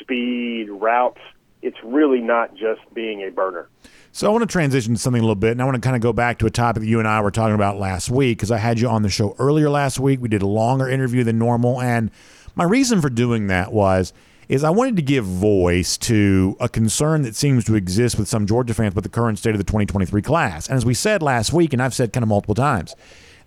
speed, 0.00 0.68
routes. 0.70 1.20
It's 1.60 1.76
really 1.84 2.20
not 2.20 2.54
just 2.54 2.80
being 2.92 3.22
a 3.22 3.30
burner. 3.30 3.68
So 4.10 4.26
I 4.26 4.30
want 4.30 4.42
to 4.42 4.46
transition 4.46 4.94
to 4.94 5.00
something 5.00 5.20
a 5.20 5.24
little 5.24 5.34
bit, 5.36 5.52
and 5.52 5.62
I 5.62 5.64
want 5.64 5.76
to 5.76 5.80
kind 5.80 5.96
of 5.96 6.02
go 6.02 6.12
back 6.12 6.38
to 6.40 6.46
a 6.46 6.50
topic 6.50 6.82
that 6.82 6.88
you 6.88 6.98
and 6.98 7.08
I 7.08 7.20
were 7.20 7.30
talking 7.30 7.54
about 7.54 7.78
last 7.78 8.10
week 8.10 8.38
because 8.38 8.50
I 8.50 8.58
had 8.58 8.78
you 8.78 8.88
on 8.88 9.02
the 9.02 9.08
show 9.08 9.34
earlier 9.38 9.70
last 9.70 9.98
week. 9.98 10.20
We 10.20 10.28
did 10.28 10.42
a 10.42 10.46
longer 10.46 10.88
interview 10.88 11.24
than 11.24 11.38
normal, 11.38 11.80
and 11.80 12.10
my 12.54 12.64
reason 12.64 13.00
for 13.00 13.08
doing 13.08 13.46
that 13.46 13.72
was 13.72 14.12
is 14.48 14.64
I 14.64 14.70
wanted 14.70 14.96
to 14.96 15.02
give 15.02 15.24
voice 15.24 15.96
to 15.98 16.56
a 16.60 16.68
concern 16.68 17.22
that 17.22 17.34
seems 17.34 17.64
to 17.64 17.74
exist 17.74 18.18
with 18.18 18.28
some 18.28 18.46
Georgia 18.46 18.74
fans 18.74 18.92
about 18.92 19.04
the 19.04 19.08
current 19.08 19.38
state 19.38 19.52
of 19.52 19.58
the 19.58 19.64
2023 19.64 20.20
class. 20.20 20.68
And 20.68 20.76
as 20.76 20.84
we 20.84 20.92
said 20.92 21.22
last 21.22 21.54
week, 21.54 21.72
and 21.72 21.80
I've 21.80 21.94
said 21.94 22.12
kind 22.12 22.22
of 22.22 22.28
multiple 22.28 22.54
times, 22.54 22.94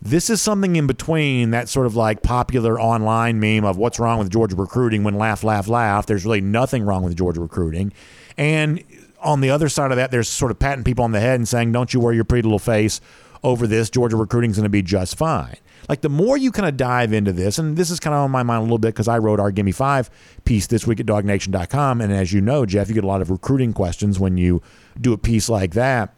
this 0.06 0.30
is 0.30 0.40
something 0.40 0.76
in 0.76 0.86
between 0.86 1.50
that 1.50 1.68
sort 1.68 1.88
of 1.88 1.96
like 1.96 2.22
popular 2.22 2.80
online 2.80 3.40
meme 3.40 3.66
of 3.66 3.76
what's 3.76 4.00
wrong 4.00 4.20
with 4.20 4.30
Georgia 4.30 4.56
recruiting 4.56 5.04
when 5.04 5.16
laugh, 5.16 5.44
laugh, 5.44 5.68
laugh. 5.68 6.06
There's 6.06 6.26
really 6.26 6.42
nothing 6.42 6.84
wrong 6.84 7.04
with 7.04 7.18
Georgia 7.18 7.42
recruiting. 7.42 7.92
And 8.38 8.84
on 9.20 9.42
the 9.42 9.50
other 9.50 9.68
side 9.68 9.90
of 9.90 9.98
that, 9.98 10.12
there's 10.12 10.30
sort 10.30 10.52
of 10.52 10.60
patting 10.60 10.84
people 10.84 11.04
on 11.04 11.12
the 11.12 11.20
head 11.20 11.40
and 11.40 11.48
saying, 11.48 11.72
don't 11.72 11.92
you 11.92 12.00
worry 12.00 12.16
your 12.16 12.24
pretty 12.24 12.44
little 12.44 12.60
face 12.60 13.02
over 13.44 13.66
this. 13.66 13.90
Georgia 13.90 14.16
recruiting 14.16 14.52
is 14.52 14.58
going 14.58 14.66
to 14.66 14.70
be 14.70 14.84
just 14.84 15.18
fine. 15.18 15.58
Like 15.90 16.02
the 16.02 16.10
more 16.10 16.38
you 16.38 16.52
kind 16.52 16.70
of 16.70 16.78
dive 16.78 17.12
into 17.12 17.34
this, 17.34 17.58
and 17.58 17.76
this 17.76 17.90
is 17.90 18.00
kind 18.00 18.14
of 18.14 18.22
on 18.22 18.32
my 18.32 18.44
mind 18.44 18.60
a 18.60 18.64
little 18.64 18.78
bit 18.78 18.94
because 18.94 19.08
I 19.08 19.18
wrote 19.18 19.40
our 19.40 19.52
Gimme 19.52 19.72
Five 19.72 20.12
piece 20.44 20.68
this 20.68 20.86
week 20.86 21.00
at 21.00 21.08
dawgnation.com. 21.08 22.02
And 22.02 22.14
as 22.14 22.32
you 22.32 22.42
know, 22.42 22.68
Jeff, 22.68 22.90
you 22.90 22.94
get 22.94 23.04
a 23.04 23.08
lot 23.08 23.22
of 23.22 23.32
recruiting 23.32 23.74
questions 23.74 24.20
when 24.20 24.38
you 24.38 24.62
do 25.02 25.14
a 25.14 25.18
piece 25.18 25.50
like 25.50 25.74
that. 25.74 26.14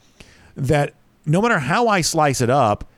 That 0.55 0.93
no 1.25 1.41
matter 1.41 1.59
how 1.59 1.87
I 1.87 2.01
slice 2.01 2.41
it 2.41 2.49
up, 2.49 2.89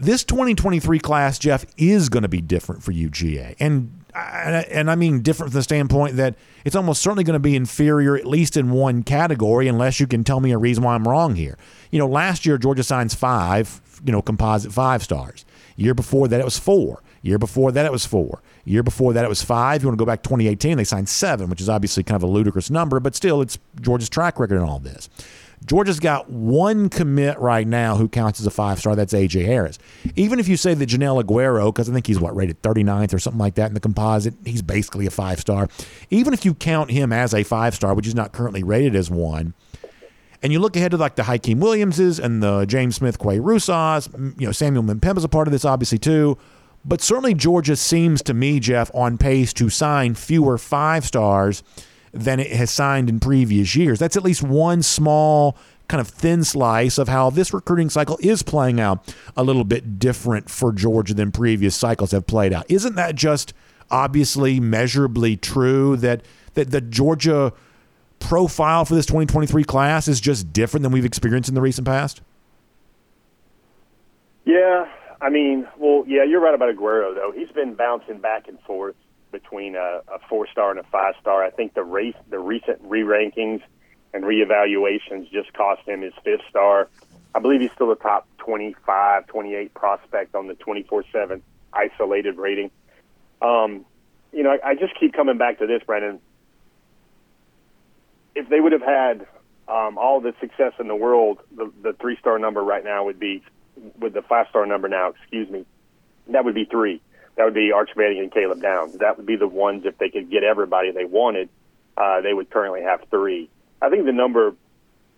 this 0.00 0.24
2023 0.24 0.98
class, 0.98 1.38
Jeff, 1.38 1.64
is 1.76 2.08
going 2.08 2.22
to 2.22 2.28
be 2.28 2.40
different 2.40 2.82
for 2.82 2.92
UGA. 2.92 3.56
And 3.58 3.96
and 4.12 4.90
I 4.90 4.96
mean 4.96 5.22
different 5.22 5.52
from 5.52 5.58
the 5.58 5.62
standpoint 5.62 6.16
that 6.16 6.34
it's 6.64 6.74
almost 6.74 7.00
certainly 7.00 7.22
going 7.22 7.34
to 7.34 7.38
be 7.38 7.54
inferior, 7.54 8.16
at 8.16 8.26
least 8.26 8.56
in 8.56 8.70
one 8.70 9.02
category, 9.02 9.68
unless 9.68 10.00
you 10.00 10.06
can 10.06 10.24
tell 10.24 10.40
me 10.40 10.50
a 10.50 10.58
reason 10.58 10.82
why 10.82 10.94
I'm 10.94 11.06
wrong 11.06 11.36
here. 11.36 11.56
You 11.90 11.98
know, 12.00 12.08
last 12.08 12.44
year 12.44 12.58
Georgia 12.58 12.82
signs 12.82 13.14
five, 13.14 13.80
you 14.04 14.12
know, 14.12 14.20
composite 14.20 14.72
five 14.72 15.02
stars. 15.02 15.44
Year 15.76 15.94
before 15.94 16.28
that, 16.28 16.40
it 16.40 16.44
was 16.44 16.58
four. 16.58 17.02
Year 17.22 17.38
before 17.38 17.70
that, 17.72 17.86
it 17.86 17.92
was 17.92 18.06
four. 18.06 18.42
Year 18.64 18.82
before 18.82 19.12
that, 19.12 19.24
it 19.24 19.28
was 19.28 19.42
five. 19.42 19.82
You 19.82 19.88
want 19.88 19.98
to 19.98 20.02
go 20.02 20.06
back 20.06 20.22
2018, 20.22 20.76
they 20.76 20.84
signed 20.84 21.08
seven, 21.08 21.48
which 21.50 21.60
is 21.60 21.68
obviously 21.68 22.02
kind 22.02 22.16
of 22.16 22.22
a 22.22 22.32
ludicrous 22.32 22.70
number, 22.70 22.98
but 23.00 23.14
still, 23.14 23.40
it's 23.40 23.58
Georgia's 23.80 24.08
track 24.08 24.38
record 24.38 24.56
in 24.56 24.62
all 24.62 24.78
this. 24.78 25.08
Georgia's 25.66 26.00
got 26.00 26.30
one 26.30 26.88
commit 26.88 27.38
right 27.38 27.66
now 27.66 27.96
who 27.96 28.08
counts 28.08 28.40
as 28.40 28.46
a 28.46 28.50
five 28.50 28.78
star. 28.78 28.96
That's 28.96 29.12
AJ 29.12 29.44
Harris. 29.44 29.78
Even 30.16 30.38
if 30.38 30.48
you 30.48 30.56
say 30.56 30.74
that 30.74 30.86
Joenel 30.86 31.22
Aguero, 31.22 31.72
because 31.72 31.88
I 31.88 31.92
think 31.92 32.06
he's 32.06 32.18
what 32.18 32.34
rated 32.34 32.62
39th 32.62 33.12
or 33.14 33.18
something 33.18 33.38
like 33.38 33.54
that 33.56 33.68
in 33.68 33.74
the 33.74 33.80
composite, 33.80 34.34
he's 34.44 34.62
basically 34.62 35.06
a 35.06 35.10
five 35.10 35.38
star. 35.38 35.68
Even 36.08 36.32
if 36.32 36.44
you 36.44 36.54
count 36.54 36.90
him 36.90 37.12
as 37.12 37.34
a 37.34 37.44
five 37.44 37.74
star, 37.74 37.94
which 37.94 38.06
he's 38.06 38.14
not 38.14 38.32
currently 38.32 38.62
rated 38.62 38.96
as 38.96 39.10
one, 39.10 39.54
and 40.42 40.52
you 40.52 40.58
look 40.58 40.76
ahead 40.76 40.92
to 40.92 40.96
like 40.96 41.16
the 41.16 41.24
Hykeem 41.24 41.58
Williamses 41.58 42.18
and 42.18 42.42
the 42.42 42.64
James 42.64 42.96
Smith 42.96 43.18
Qua 43.18 43.34
Russaws, 43.34 44.40
you 44.40 44.46
know, 44.46 44.52
Samuel 44.52 44.90
is 44.90 45.24
a 45.24 45.28
part 45.28 45.46
of 45.46 45.52
this 45.52 45.66
obviously 45.66 45.98
too. 45.98 46.38
But 46.82 47.02
certainly 47.02 47.34
Georgia 47.34 47.76
seems 47.76 48.22
to 48.22 48.32
me, 48.32 48.58
Jeff, 48.58 48.90
on 48.94 49.18
pace 49.18 49.52
to 49.54 49.68
sign 49.68 50.14
fewer 50.14 50.56
five 50.56 51.04
stars 51.04 51.62
than 52.12 52.40
it 52.40 52.50
has 52.52 52.70
signed 52.70 53.08
in 53.08 53.20
previous 53.20 53.76
years. 53.76 53.98
That's 53.98 54.16
at 54.16 54.24
least 54.24 54.42
one 54.42 54.82
small 54.82 55.56
kind 55.88 56.00
of 56.00 56.08
thin 56.08 56.44
slice 56.44 56.98
of 56.98 57.08
how 57.08 57.30
this 57.30 57.52
recruiting 57.52 57.90
cycle 57.90 58.16
is 58.20 58.42
playing 58.42 58.80
out 58.80 59.14
a 59.36 59.42
little 59.42 59.64
bit 59.64 59.98
different 59.98 60.48
for 60.48 60.72
Georgia 60.72 61.14
than 61.14 61.32
previous 61.32 61.74
cycles 61.74 62.12
have 62.12 62.26
played 62.26 62.52
out. 62.52 62.64
Isn't 62.68 62.94
that 62.94 63.16
just 63.16 63.52
obviously 63.90 64.60
measurably 64.60 65.36
true 65.36 65.96
that 65.96 66.22
that 66.54 66.70
the 66.70 66.80
Georgia 66.80 67.52
profile 68.20 68.84
for 68.84 68.94
this 68.94 69.06
2023 69.06 69.64
class 69.64 70.06
is 70.06 70.20
just 70.20 70.52
different 70.52 70.82
than 70.82 70.92
we've 70.92 71.04
experienced 71.04 71.48
in 71.48 71.54
the 71.54 71.60
recent 71.60 71.86
past? 71.86 72.20
Yeah, 74.44 74.86
I 75.20 75.28
mean, 75.28 75.66
well, 75.78 76.04
yeah, 76.06 76.24
you're 76.24 76.40
right 76.40 76.54
about 76.54 76.74
Aguero 76.74 77.14
though. 77.14 77.32
He's 77.34 77.50
been 77.50 77.74
bouncing 77.74 78.18
back 78.18 78.48
and 78.48 78.60
forth 78.60 78.96
between 79.30 79.76
a, 79.76 80.00
a 80.08 80.18
four 80.28 80.46
star 80.48 80.70
and 80.70 80.80
a 80.80 80.84
five 80.84 81.14
star. 81.20 81.44
I 81.44 81.50
think 81.50 81.74
the 81.74 81.82
race, 81.82 82.14
the 82.28 82.38
recent 82.38 82.80
re 82.82 83.02
rankings 83.02 83.62
and 84.12 84.24
reevaluations 84.24 85.30
just 85.30 85.52
cost 85.52 85.86
him 85.86 86.02
his 86.02 86.14
fifth 86.24 86.42
star. 86.48 86.88
I 87.34 87.38
believe 87.38 87.60
he's 87.60 87.72
still 87.72 87.92
a 87.92 87.96
top 87.96 88.26
25, 88.38 89.26
28 89.26 89.74
prospect 89.74 90.34
on 90.34 90.48
the 90.48 90.54
24 90.54 91.04
7 91.12 91.42
isolated 91.72 92.36
rating. 92.36 92.70
Um, 93.40 93.84
you 94.32 94.42
know, 94.42 94.50
I, 94.50 94.70
I 94.70 94.74
just 94.74 94.98
keep 94.98 95.12
coming 95.12 95.38
back 95.38 95.58
to 95.58 95.66
this, 95.66 95.82
Brendan. 95.84 96.20
If 98.34 98.48
they 98.48 98.60
would 98.60 98.72
have 98.72 98.82
had 98.82 99.26
um, 99.68 99.98
all 99.98 100.20
the 100.20 100.34
success 100.40 100.72
in 100.78 100.88
the 100.88 100.96
world, 100.96 101.38
the, 101.54 101.72
the 101.82 101.92
three 101.94 102.16
star 102.18 102.38
number 102.38 102.62
right 102.62 102.84
now 102.84 103.04
would 103.04 103.20
be, 103.20 103.42
with 103.98 104.12
the 104.12 104.22
five 104.22 104.46
star 104.50 104.66
number 104.66 104.88
now, 104.88 105.10
excuse 105.10 105.48
me, 105.48 105.64
that 106.28 106.44
would 106.44 106.54
be 106.54 106.64
three 106.64 107.00
that 107.40 107.46
would 107.46 107.54
be 107.54 107.72
Arch 107.72 107.88
Manning 107.96 108.18
and 108.18 108.30
Caleb 108.30 108.60
Downs. 108.60 108.98
That 108.98 109.16
would 109.16 109.24
be 109.24 109.36
the 109.36 109.48
ones 109.48 109.86
if 109.86 109.96
they 109.96 110.10
could 110.10 110.30
get 110.30 110.44
everybody 110.44 110.90
they 110.90 111.06
wanted, 111.06 111.48
uh, 111.96 112.20
they 112.20 112.34
would 112.34 112.50
currently 112.50 112.82
have 112.82 113.00
three. 113.08 113.48
I 113.80 113.88
think 113.88 114.04
the 114.04 114.12
number, 114.12 114.54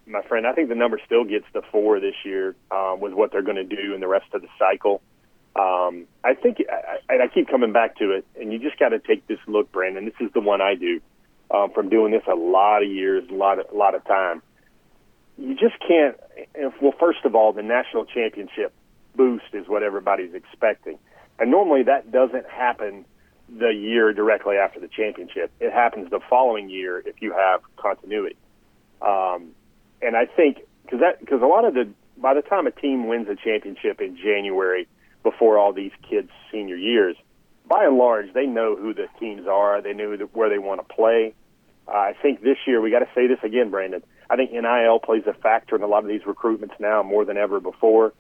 my 0.07 0.23
friend, 0.23 0.47
I 0.47 0.53
think 0.53 0.69
the 0.69 0.77
number 0.77 1.01
still 1.05 1.25
gets 1.25 1.47
to 1.53 1.63
four 1.73 1.99
this 1.99 2.15
year 2.25 2.55
um, 2.71 3.01
with 3.01 3.13
what 3.13 3.33
they're 3.33 3.43
going 3.43 3.57
to 3.57 3.65
do 3.65 3.93
in 3.93 4.01
the 4.01 4.07
rest 4.07 4.27
of 4.35 4.43
the 4.43 4.47
cycle. 4.57 5.03
Um, 5.57 6.07
I 6.23 6.35
think, 6.35 6.59
I, 6.71 6.99
and 7.13 7.21
I 7.25 7.27
keep 7.27 7.49
coming 7.49 7.73
back 7.73 7.97
to 7.97 8.13
it, 8.13 8.25
and 8.41 8.53
you 8.53 8.61
just 8.61 8.79
got 8.79 8.91
to 8.91 9.01
take 9.01 9.27
this 9.27 9.41
look, 9.49 9.73
Brandon. 9.73 10.05
This 10.05 10.15
is 10.21 10.33
the 10.33 10.41
one 10.41 10.61
I 10.61 10.77
do 10.77 11.01
um, 11.51 11.73
from 11.73 11.89
doing 11.89 12.13
this 12.13 12.23
a 12.31 12.37
lot 12.37 12.85
of 12.85 12.89
years, 12.89 13.29
a 13.31 13.35
lot 13.35 13.59
of, 13.59 13.67
a 13.73 13.77
lot 13.77 13.97
of 13.97 14.05
time. 14.05 14.43
You 15.39 15.57
just 15.57 15.75
can't. 15.81 16.17
Well, 16.81 16.95
first 17.01 17.25
of 17.25 17.35
all, 17.35 17.53
the 17.53 17.65
national 17.65 18.05
championship 18.05 18.73
boost 19.17 19.47
is 19.55 19.67
what 19.67 19.83
everybody's 19.83 20.35
expecting. 20.35 21.01
And 21.39 21.51
normally 21.51 21.83
that 21.85 22.13
doesn't 22.13 22.49
happen 22.49 23.05
the 23.49 23.69
year 23.69 24.13
directly 24.13 24.57
after 24.57 24.81
the 24.81 24.89
championship. 24.89 25.51
It 25.61 25.73
happens 25.73 26.11
the 26.11 26.21
following 26.31 26.71
year 26.71 27.03
if 27.05 27.21
you 27.21 27.33
have 27.33 27.61
continuity. 27.77 28.37
Um, 29.01 29.51
and 30.01 30.17
I 30.17 30.27
think 30.27 30.59
because 30.85 31.01
that 31.01 31.21
because 31.21 31.43
a 31.43 31.47
lot 31.47 31.65
of 31.65 31.75
the 31.75 31.89
by 32.17 32.35
the 32.35 32.43
time 32.43 32.67
a 32.67 32.71
team 32.71 33.09
wins 33.09 33.29
a 33.29 33.37
championship 33.37 34.01
in 34.01 34.17
January 34.17 34.87
before 35.23 35.59
all 35.59 35.73
these 35.73 35.93
kids' 36.09 36.31
senior 36.51 36.77
years, 36.77 37.17
by 37.69 37.85
and 37.85 37.97
large 37.97 38.33
they 38.33 38.47
know 38.47 38.77
who 38.77 38.95
the 38.95 39.07
teams 39.19 39.47
are. 39.47 39.83
They 39.83 39.93
know 39.93 40.17
where 40.33 40.49
they 40.49 40.59
want 40.59 40.87
to 40.87 40.95
play. 40.95 41.35
Uh, 41.87 41.93
I 41.93 42.15
think 42.21 42.43
this 42.43 42.59
year 42.67 42.81
we 42.81 42.91
got 42.91 43.01
to 43.01 43.09
say 43.15 43.27
this 43.27 43.41
again, 43.43 43.71
Brandon. 43.71 44.03
I 44.31 44.37
think 44.37 44.53
NIL 44.53 45.01
plays 45.01 45.25
a 45.27 45.35
factor 45.35 45.77
in 45.77 45.83
a 45.83 45.87
lot 45.87 46.05
of 46.05 46.09
these 46.09 46.23
recruitments 46.23 46.79
now 46.79 47.03
more 47.03 47.25
than 47.25 47.37
ever 47.37 47.61
before 47.61 48.13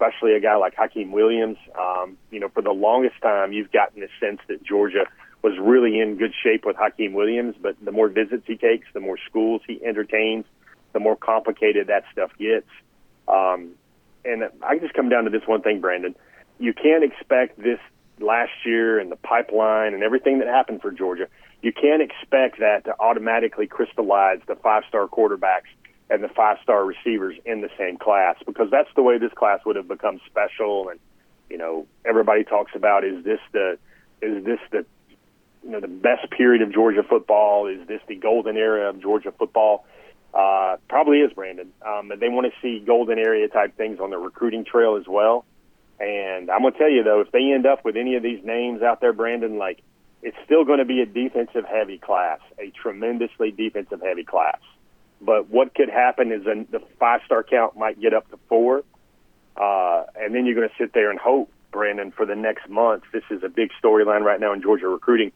especially 0.00 0.34
a 0.34 0.40
guy 0.40 0.56
like 0.56 0.74
Hykeem 0.74 1.10
Williams. 1.10 1.58
Um, 1.78 2.16
you 2.30 2.40
know, 2.40 2.48
for 2.48 2.62
the 2.62 2.72
longest 2.72 3.20
time, 3.22 3.52
you've 3.52 3.70
gotten 3.70 4.00
the 4.00 4.08
sense 4.18 4.40
that 4.48 4.62
Georgia 4.62 5.06
was 5.42 5.54
really 5.58 6.00
in 6.00 6.16
good 6.16 6.32
shape 6.42 6.64
with 6.64 6.76
Hykeem 6.76 7.12
Williams, 7.12 7.56
but 7.60 7.76
the 7.82 7.92
more 7.92 8.08
visits 8.08 8.44
he 8.46 8.56
takes, 8.56 8.86
the 8.92 9.00
more 9.00 9.18
schools 9.28 9.62
he 9.66 9.82
entertains, 9.84 10.44
the 10.92 11.00
more 11.00 11.16
complicated 11.16 11.86
that 11.86 12.04
stuff 12.12 12.30
gets. 12.38 12.68
Um, 13.28 13.72
and 14.24 14.44
I 14.62 14.78
just 14.78 14.94
come 14.94 15.08
down 15.08 15.24
to 15.24 15.30
this 15.30 15.46
one 15.46 15.62
thing, 15.62 15.80
Brandon. 15.80 16.14
You 16.58 16.74
can't 16.74 17.04
expect 17.04 17.58
this 17.58 17.78
last 18.18 18.52
year 18.66 18.98
and 18.98 19.10
the 19.10 19.16
pipeline 19.16 19.94
and 19.94 20.02
everything 20.02 20.40
that 20.40 20.48
happened 20.48 20.82
for 20.82 20.90
Georgia. 20.90 21.26
You 21.62 21.72
can't 21.72 22.02
expect 22.02 22.60
that 22.60 22.84
to 22.84 22.94
automatically 23.00 23.66
crystallize 23.66 24.40
the 24.46 24.56
five 24.56 24.82
star 24.88 25.06
quarterbacks 25.08 25.68
and 26.10 26.24
the 26.24 26.28
five 26.28 26.58
star 26.62 26.84
receivers 26.84 27.36
in 27.46 27.60
the 27.60 27.70
same 27.78 27.96
class 27.96 28.36
because 28.44 28.68
that's 28.70 28.88
the 28.96 29.02
way 29.02 29.16
this 29.16 29.32
class 29.32 29.60
would 29.64 29.76
have 29.76 29.88
become 29.88 30.20
special. 30.26 30.88
And 30.88 30.98
you 31.48 31.56
know 31.56 31.86
everybody 32.04 32.44
talks 32.44 32.72
about 32.74 33.04
is 33.04 33.24
this 33.24 33.38
the 33.52 33.78
is 34.20 34.44
this 34.44 34.58
the 34.72 34.84
you 35.62 35.70
know 35.70 35.80
the 35.80 35.88
best 35.88 36.30
period 36.30 36.62
of 36.62 36.72
Georgia 36.72 37.04
football? 37.08 37.68
Is 37.68 37.86
this 37.86 38.00
the 38.08 38.16
golden 38.16 38.56
era 38.56 38.90
of 38.90 39.00
Georgia 39.00 39.32
football? 39.32 39.86
Uh, 40.34 40.76
probably 40.88 41.18
is 41.18 41.32
Brandon. 41.32 41.72
Um, 41.86 42.12
they 42.20 42.28
want 42.28 42.52
to 42.52 42.52
see 42.60 42.84
golden 42.84 43.18
area 43.18 43.48
type 43.48 43.76
things 43.76 43.98
on 44.00 44.10
the 44.10 44.18
recruiting 44.18 44.64
trail 44.64 44.96
as 44.96 45.06
well. 45.08 45.44
And 45.98 46.50
I'm 46.50 46.62
gonna 46.62 46.76
tell 46.76 46.90
you 46.90 47.04
though 47.04 47.20
if 47.20 47.30
they 47.30 47.52
end 47.52 47.66
up 47.66 47.84
with 47.84 47.96
any 47.96 48.16
of 48.16 48.22
these 48.22 48.44
names 48.44 48.82
out 48.82 49.00
there 49.00 49.12
Brandon 49.12 49.58
like 49.58 49.82
it's 50.22 50.36
still 50.44 50.64
going 50.66 50.80
to 50.80 50.84
be 50.84 51.00
a 51.00 51.06
defensive 51.06 51.64
heavy 51.64 51.98
class 51.98 52.40
a 52.58 52.70
tremendously 52.70 53.50
defensive 53.50 54.02
heavy 54.02 54.24
class 54.24 54.58
but 55.20 55.48
what 55.50 55.74
could 55.74 55.88
happen 55.90 56.32
is 56.32 56.46
a, 56.46 56.64
the 56.70 56.80
five 56.98 57.20
star 57.26 57.42
count 57.42 57.76
might 57.76 58.00
get 58.00 58.14
up 58.14 58.30
to 58.30 58.38
four, 58.48 58.84
uh, 59.56 60.04
and 60.16 60.34
then 60.34 60.46
you're 60.46 60.54
going 60.54 60.68
to 60.68 60.74
sit 60.78 60.92
there 60.94 61.10
and 61.10 61.18
hope, 61.18 61.50
Brandon, 61.70 62.10
for 62.10 62.24
the 62.26 62.36
next 62.36 62.68
month. 62.68 63.04
This 63.12 63.24
is 63.30 63.42
a 63.42 63.48
big 63.48 63.70
storyline 63.82 64.22
right 64.22 64.40
now 64.40 64.52
in 64.52 64.62
Georgia 64.62 64.88
recruiting. 64.88 65.32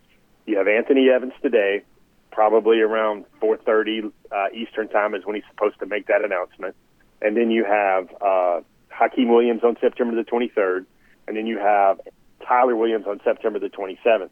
You 0.46 0.58
have 0.58 0.68
Anthony 0.68 1.08
Evans 1.10 1.32
today, 1.42 1.82
probably 2.30 2.80
around 2.80 3.24
4:30 3.40 4.12
uh, 4.30 4.46
Eastern 4.52 4.88
time 4.88 5.14
is 5.14 5.24
when 5.24 5.36
he's 5.36 5.44
supposed 5.50 5.78
to 5.80 5.86
make 5.86 6.06
that 6.06 6.24
announcement. 6.24 6.74
and 7.22 7.36
then 7.36 7.50
you 7.50 7.64
have 7.64 8.08
uh, 8.20 8.60
Hykeem 8.92 9.28
Williams 9.28 9.62
on 9.64 9.76
September 9.80 10.14
the 10.14 10.28
23rd, 10.28 10.84
and 11.26 11.36
then 11.36 11.46
you 11.46 11.58
have 11.58 12.00
Tyler 12.46 12.76
Williams 12.76 13.06
on 13.06 13.20
September 13.24 13.58
the 13.58 13.68
27th. 13.68 14.30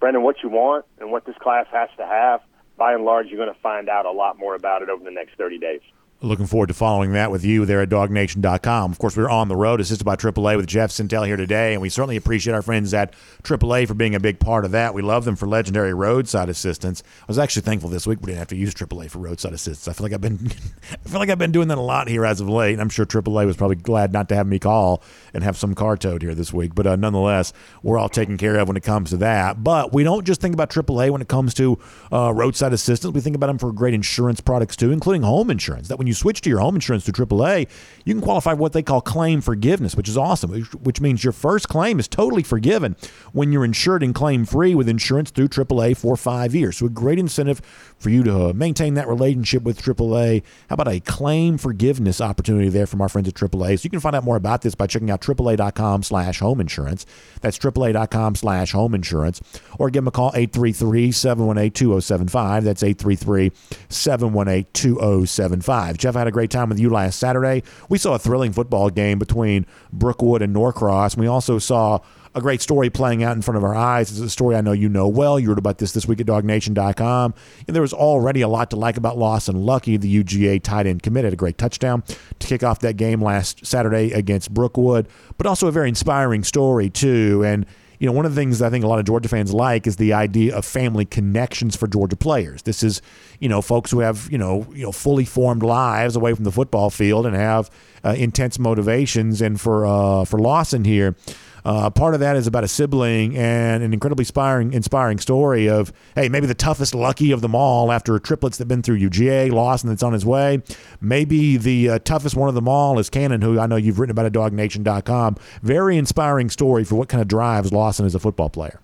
Brendan, 0.00 0.22
what 0.22 0.36
you 0.42 0.48
want 0.48 0.84
and 0.98 1.10
what 1.10 1.24
this 1.24 1.36
class 1.40 1.66
has 1.72 1.88
to 1.96 2.04
have, 2.04 2.40
by 2.76 2.94
and 2.94 3.04
large, 3.04 3.26
you're 3.28 3.42
going 3.42 3.54
to 3.54 3.60
find 3.60 3.88
out 3.88 4.06
a 4.06 4.10
lot 4.10 4.38
more 4.38 4.54
about 4.54 4.82
it 4.82 4.88
over 4.90 5.04
the 5.04 5.10
next 5.10 5.36
30 5.36 5.58
days. 5.58 5.80
Looking 6.24 6.46
forward 6.46 6.68
to 6.68 6.74
following 6.74 7.12
that 7.12 7.30
with 7.30 7.44
you 7.44 7.66
there 7.66 7.82
at 7.82 7.90
dawgnation.com. 7.90 8.90
Of 8.90 8.98
course, 8.98 9.14
we're 9.14 9.28
on 9.28 9.48
the 9.48 9.56
road 9.56 9.78
assisted 9.78 10.04
by 10.04 10.16
AAA 10.16 10.56
with 10.56 10.66
Jeff 10.66 10.90
Sentell 10.90 11.26
here 11.26 11.36
today, 11.36 11.74
and 11.74 11.82
we 11.82 11.90
certainly 11.90 12.16
appreciate 12.16 12.54
our 12.54 12.62
friends 12.62 12.94
at 12.94 13.12
AAA 13.42 13.86
for 13.86 13.92
being 13.92 14.14
a 14.14 14.20
big 14.20 14.40
part 14.40 14.64
of 14.64 14.70
that. 14.70 14.94
We 14.94 15.02
love 15.02 15.26
them 15.26 15.36
for 15.36 15.46
legendary 15.46 15.92
roadside 15.92 16.48
assistance. 16.48 17.02
I 17.20 17.24
was 17.28 17.38
actually 17.38 17.60
thankful 17.62 17.90
this 17.90 18.06
week 18.06 18.20
we 18.22 18.28
didn't 18.28 18.38
have 18.38 18.48
to 18.48 18.56
use 18.56 18.72
AAA 18.72 19.10
for 19.10 19.18
roadside 19.18 19.52
assistance. 19.52 19.86
I 19.86 19.92
feel 19.92 20.04
like 20.04 20.14
I've 20.14 20.22
been 20.22 20.50
I 20.92 21.08
feel 21.10 21.20
like 21.20 21.28
I've 21.28 21.36
been 21.36 21.52
doing 21.52 21.68
that 21.68 21.76
a 21.76 21.82
lot 21.82 22.08
here 22.08 22.24
as 22.24 22.40
of 22.40 22.48
late, 22.48 22.72
and 22.72 22.80
I'm 22.80 22.88
sure 22.88 23.04
AAA 23.04 23.44
was 23.44 23.58
probably 23.58 23.76
glad 23.76 24.14
not 24.14 24.30
to 24.30 24.34
have 24.34 24.46
me 24.46 24.58
call 24.58 25.02
and 25.34 25.44
have 25.44 25.58
some 25.58 25.74
car 25.74 25.98
towed 25.98 26.22
here 26.22 26.34
this 26.34 26.54
week. 26.54 26.74
But 26.74 26.86
uh, 26.86 26.96
nonetheless, 26.96 27.52
we're 27.82 27.98
all 27.98 28.08
taken 28.08 28.38
care 28.38 28.56
of 28.56 28.66
when 28.66 28.78
it 28.78 28.82
comes 28.82 29.10
to 29.10 29.18
that. 29.18 29.62
But 29.62 29.92
we 29.92 30.04
don't 30.04 30.24
just 30.24 30.40
think 30.40 30.54
about 30.54 30.70
AAA 30.70 31.10
when 31.10 31.20
it 31.20 31.28
comes 31.28 31.52
to 31.54 31.78
uh, 32.10 32.32
roadside 32.32 32.72
assistance. 32.72 33.12
We 33.12 33.20
think 33.20 33.36
about 33.36 33.48
them 33.48 33.58
for 33.58 33.72
great 33.72 33.92
insurance 33.92 34.40
products 34.40 34.74
too, 34.74 34.90
including 34.90 35.20
home 35.20 35.50
insurance. 35.50 35.88
That 35.88 35.98
when 35.98 36.06
you 36.06 36.13
switch 36.14 36.40
to 36.42 36.50
your 36.50 36.60
home 36.60 36.74
insurance 36.74 37.04
through 37.04 37.26
AAA, 37.26 37.68
you 38.04 38.14
can 38.14 38.22
qualify 38.22 38.52
for 38.52 38.58
what 38.58 38.72
they 38.72 38.82
call 38.82 39.00
claim 39.00 39.40
forgiveness, 39.40 39.94
which 39.94 40.08
is 40.08 40.16
awesome, 40.16 40.50
which, 40.50 40.74
which 40.74 41.00
means 41.00 41.24
your 41.24 41.32
first 41.32 41.68
claim 41.68 41.98
is 41.98 42.08
totally 42.08 42.42
forgiven 42.42 42.96
when 43.32 43.52
you're 43.52 43.64
insured 43.64 44.02
and 44.02 44.14
claim 44.14 44.44
free 44.44 44.74
with 44.74 44.88
insurance 44.88 45.30
through 45.30 45.48
AAA 45.48 45.96
for 45.96 46.16
five 46.16 46.54
years. 46.54 46.78
So, 46.78 46.86
a 46.86 46.90
great 46.90 47.18
incentive 47.18 47.60
for 48.04 48.10
you 48.10 48.22
to 48.22 48.50
uh, 48.50 48.52
maintain 48.52 48.94
that 48.94 49.08
relationship 49.08 49.62
with 49.62 49.82
AAA. 49.82 50.42
How 50.68 50.74
about 50.74 50.88
a 50.88 51.00
claim 51.00 51.58
forgiveness 51.58 52.20
opportunity 52.20 52.68
there 52.68 52.86
from 52.86 53.00
our 53.00 53.08
friends 53.08 53.26
at 53.26 53.34
AAA? 53.34 53.80
So, 53.80 53.84
you 53.84 53.90
can 53.90 53.98
find 53.98 54.14
out 54.14 54.22
more 54.22 54.36
about 54.36 54.62
this 54.62 54.74
by 54.74 54.86
checking 54.86 55.10
out 55.10 55.22
AAA.com 55.22 56.02
slash 56.02 56.38
home 56.38 56.60
insurance. 56.60 57.06
That's 57.40 57.58
AAA.com 57.58 58.36
slash 58.36 58.72
home 58.72 58.94
insurance. 58.94 59.40
Or 59.78 59.88
give 59.88 60.02
them 60.02 60.08
a 60.08 60.12
call 60.12 60.30
833 60.34 61.10
718 61.10 61.72
2075. 61.72 62.64
That's 62.64 62.82
833 62.82 63.50
718 63.88 64.66
2075. 64.72 65.98
Jeff, 65.98 66.14
I 66.14 66.18
had 66.20 66.28
a 66.28 66.30
great 66.30 66.50
time 66.50 66.68
with 66.68 66.78
you 66.78 66.90
last 66.90 67.18
Saturday. 67.18 67.62
We 67.88 67.98
saw 67.98 68.14
a 68.14 68.18
thrilling 68.18 68.52
football 68.52 68.90
game 68.90 69.18
between 69.18 69.66
Brookwood 69.92 70.42
and 70.42 70.52
Norcross. 70.52 71.16
We 71.16 71.26
also 71.26 71.58
saw 71.58 72.00
a 72.34 72.40
great 72.40 72.60
story 72.60 72.90
playing 72.90 73.22
out 73.22 73.36
in 73.36 73.42
front 73.42 73.56
of 73.56 73.64
our 73.64 73.74
eyes. 73.74 74.10
It's 74.10 74.20
a 74.20 74.28
story 74.28 74.56
I 74.56 74.60
know 74.60 74.72
you 74.72 74.88
know 74.88 75.06
well. 75.06 75.38
You 75.38 75.48
wrote 75.48 75.58
about 75.58 75.78
this 75.78 75.92
this 75.92 76.06
week 76.06 76.20
at 76.20 76.26
dawgnation.com. 76.26 77.34
And 77.66 77.74
there 77.74 77.82
was 77.82 77.92
already 77.92 78.40
a 78.40 78.48
lot 78.48 78.70
to 78.70 78.76
like 78.76 78.96
about 78.96 79.16
Lawson 79.16 79.64
Luckie, 79.64 79.96
the 79.96 80.24
UGA 80.24 80.62
tight 80.62 80.86
end 80.86 81.02
committed 81.02 81.32
a 81.32 81.36
great 81.36 81.58
touchdown 81.58 82.02
to 82.38 82.46
kick 82.46 82.62
off 82.62 82.80
that 82.80 82.96
game 82.96 83.22
last 83.22 83.64
Saturday 83.64 84.12
against 84.12 84.52
Brookwood, 84.52 85.08
but 85.38 85.46
also 85.46 85.68
a 85.68 85.72
very 85.72 85.88
inspiring 85.88 86.42
story, 86.44 86.90
too. 86.90 87.44
And 87.44 87.66
you 87.98 88.06
know, 88.06 88.12
one 88.12 88.26
of 88.26 88.34
the 88.34 88.40
things 88.40 88.60
I 88.60 88.70
think 88.70 88.84
a 88.84 88.88
lot 88.88 88.98
of 88.98 89.06
Georgia 89.06 89.28
fans 89.28 89.54
like 89.54 89.86
is 89.86 89.96
the 89.96 90.12
idea 90.12 90.54
of 90.54 90.64
family 90.64 91.04
connections 91.04 91.76
for 91.76 91.86
Georgia 91.86 92.16
players. 92.16 92.62
This 92.62 92.82
is, 92.82 93.00
you 93.40 93.48
know, 93.48 93.62
folks 93.62 93.90
who 93.90 94.00
have, 94.00 94.28
you 94.30 94.36
know, 94.36 94.66
you 94.74 94.82
know, 94.82 94.92
fully 94.92 95.24
formed 95.24 95.62
lives 95.62 96.16
away 96.16 96.34
from 96.34 96.44
the 96.44 96.52
football 96.52 96.90
field 96.90 97.24
and 97.24 97.34
have 97.34 97.70
uh, 98.04 98.14
intense 98.16 98.58
motivations. 98.58 99.40
And 99.40 99.60
for 99.60 99.86
uh, 99.86 100.24
for 100.24 100.38
Lawson 100.38 100.84
here, 100.84 101.16
uh, 101.64 101.88
part 101.90 102.14
of 102.14 102.20
that 102.20 102.36
is 102.36 102.46
about 102.46 102.62
a 102.62 102.68
sibling 102.68 103.36
and 103.36 103.82
an 103.82 103.92
incredibly 103.92 104.22
inspiring, 104.22 104.72
inspiring 104.72 105.18
story 105.18 105.68
of, 105.68 105.92
hey, 106.14 106.28
maybe 106.28 106.46
the 106.46 106.54
toughest 106.54 106.94
Luckie 106.94 107.32
of 107.32 107.40
them 107.40 107.54
all 107.54 107.90
after 107.90 108.18
triplets 108.18 108.58
that 108.58 108.62
have 108.62 108.68
been 108.68 108.82
through 108.82 108.98
UGA, 108.98 109.50
Lawson 109.50 109.88
that's 109.88 110.02
on 110.02 110.12
his 110.12 110.26
way. 110.26 110.62
Maybe 111.00 111.56
the 111.56 111.88
uh, 111.90 111.98
toughest 112.00 112.36
one 112.36 112.48
of 112.48 112.54
them 112.54 112.68
all 112.68 112.98
is 112.98 113.08
Cannon, 113.08 113.40
who 113.40 113.58
I 113.58 113.66
know 113.66 113.76
you've 113.76 113.98
written 113.98 114.10
about 114.10 114.26
at 114.26 114.32
dawgnation.com. 114.32 115.36
Very 115.62 115.96
inspiring 115.96 116.50
story 116.50 116.84
for 116.84 116.96
what 116.96 117.08
kind 117.08 117.22
of 117.22 117.28
drives 117.28 117.72
Lawson 117.72 118.04
as 118.04 118.14
a 118.14 118.18
football 118.18 118.50
player. 118.50 118.80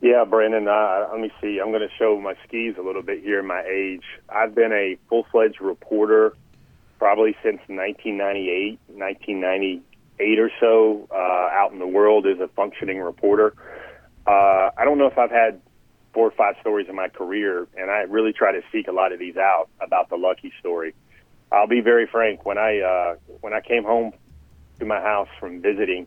Yeah, 0.00 0.24
Brandon. 0.24 0.66
Uh, 0.66 1.08
let 1.10 1.20
me 1.20 1.30
see. 1.42 1.58
I'm 1.58 1.70
going 1.70 1.86
to 1.86 1.94
show 1.98 2.18
my 2.18 2.34
skis 2.46 2.76
a 2.78 2.82
little 2.82 3.02
bit 3.02 3.22
here. 3.22 3.42
My 3.42 3.62
age. 3.68 4.04
I've 4.30 4.54
been 4.54 4.72
a 4.72 4.96
full 5.08 5.26
fledged 5.30 5.60
reporter 5.60 6.34
probably 6.98 7.32
since 7.42 7.58
1998, 7.66 8.78
1990 8.86 9.82
eight 10.20 10.38
or 10.38 10.50
so 10.60 11.08
uh, 11.10 11.16
out 11.16 11.70
in 11.72 11.78
the 11.78 11.86
world 11.86 12.26
as 12.26 12.38
a 12.38 12.48
functioning 12.48 13.00
reporter. 13.00 13.54
Uh, 14.26 14.70
I 14.76 14.84
don't 14.84 14.98
know 14.98 15.06
if 15.06 15.18
I've 15.18 15.30
had 15.30 15.60
four 16.12 16.26
or 16.26 16.30
five 16.32 16.56
stories 16.60 16.88
in 16.88 16.94
my 16.94 17.08
career, 17.08 17.66
and 17.76 17.90
I 17.90 18.00
really 18.00 18.32
try 18.32 18.52
to 18.52 18.62
seek 18.72 18.88
a 18.88 18.92
lot 18.92 19.12
of 19.12 19.18
these 19.18 19.36
out 19.36 19.68
about 19.80 20.10
the 20.10 20.16
Luckie 20.16 20.52
story. 20.60 20.94
I'll 21.52 21.66
be 21.66 21.80
very 21.80 22.06
frank. 22.06 22.44
When 22.44 22.58
I 22.58 22.80
uh, 22.80 23.16
when 23.40 23.52
I 23.52 23.60
came 23.60 23.84
home 23.84 24.12
to 24.78 24.84
my 24.84 25.00
house 25.00 25.28
from 25.38 25.60
visiting 25.60 26.06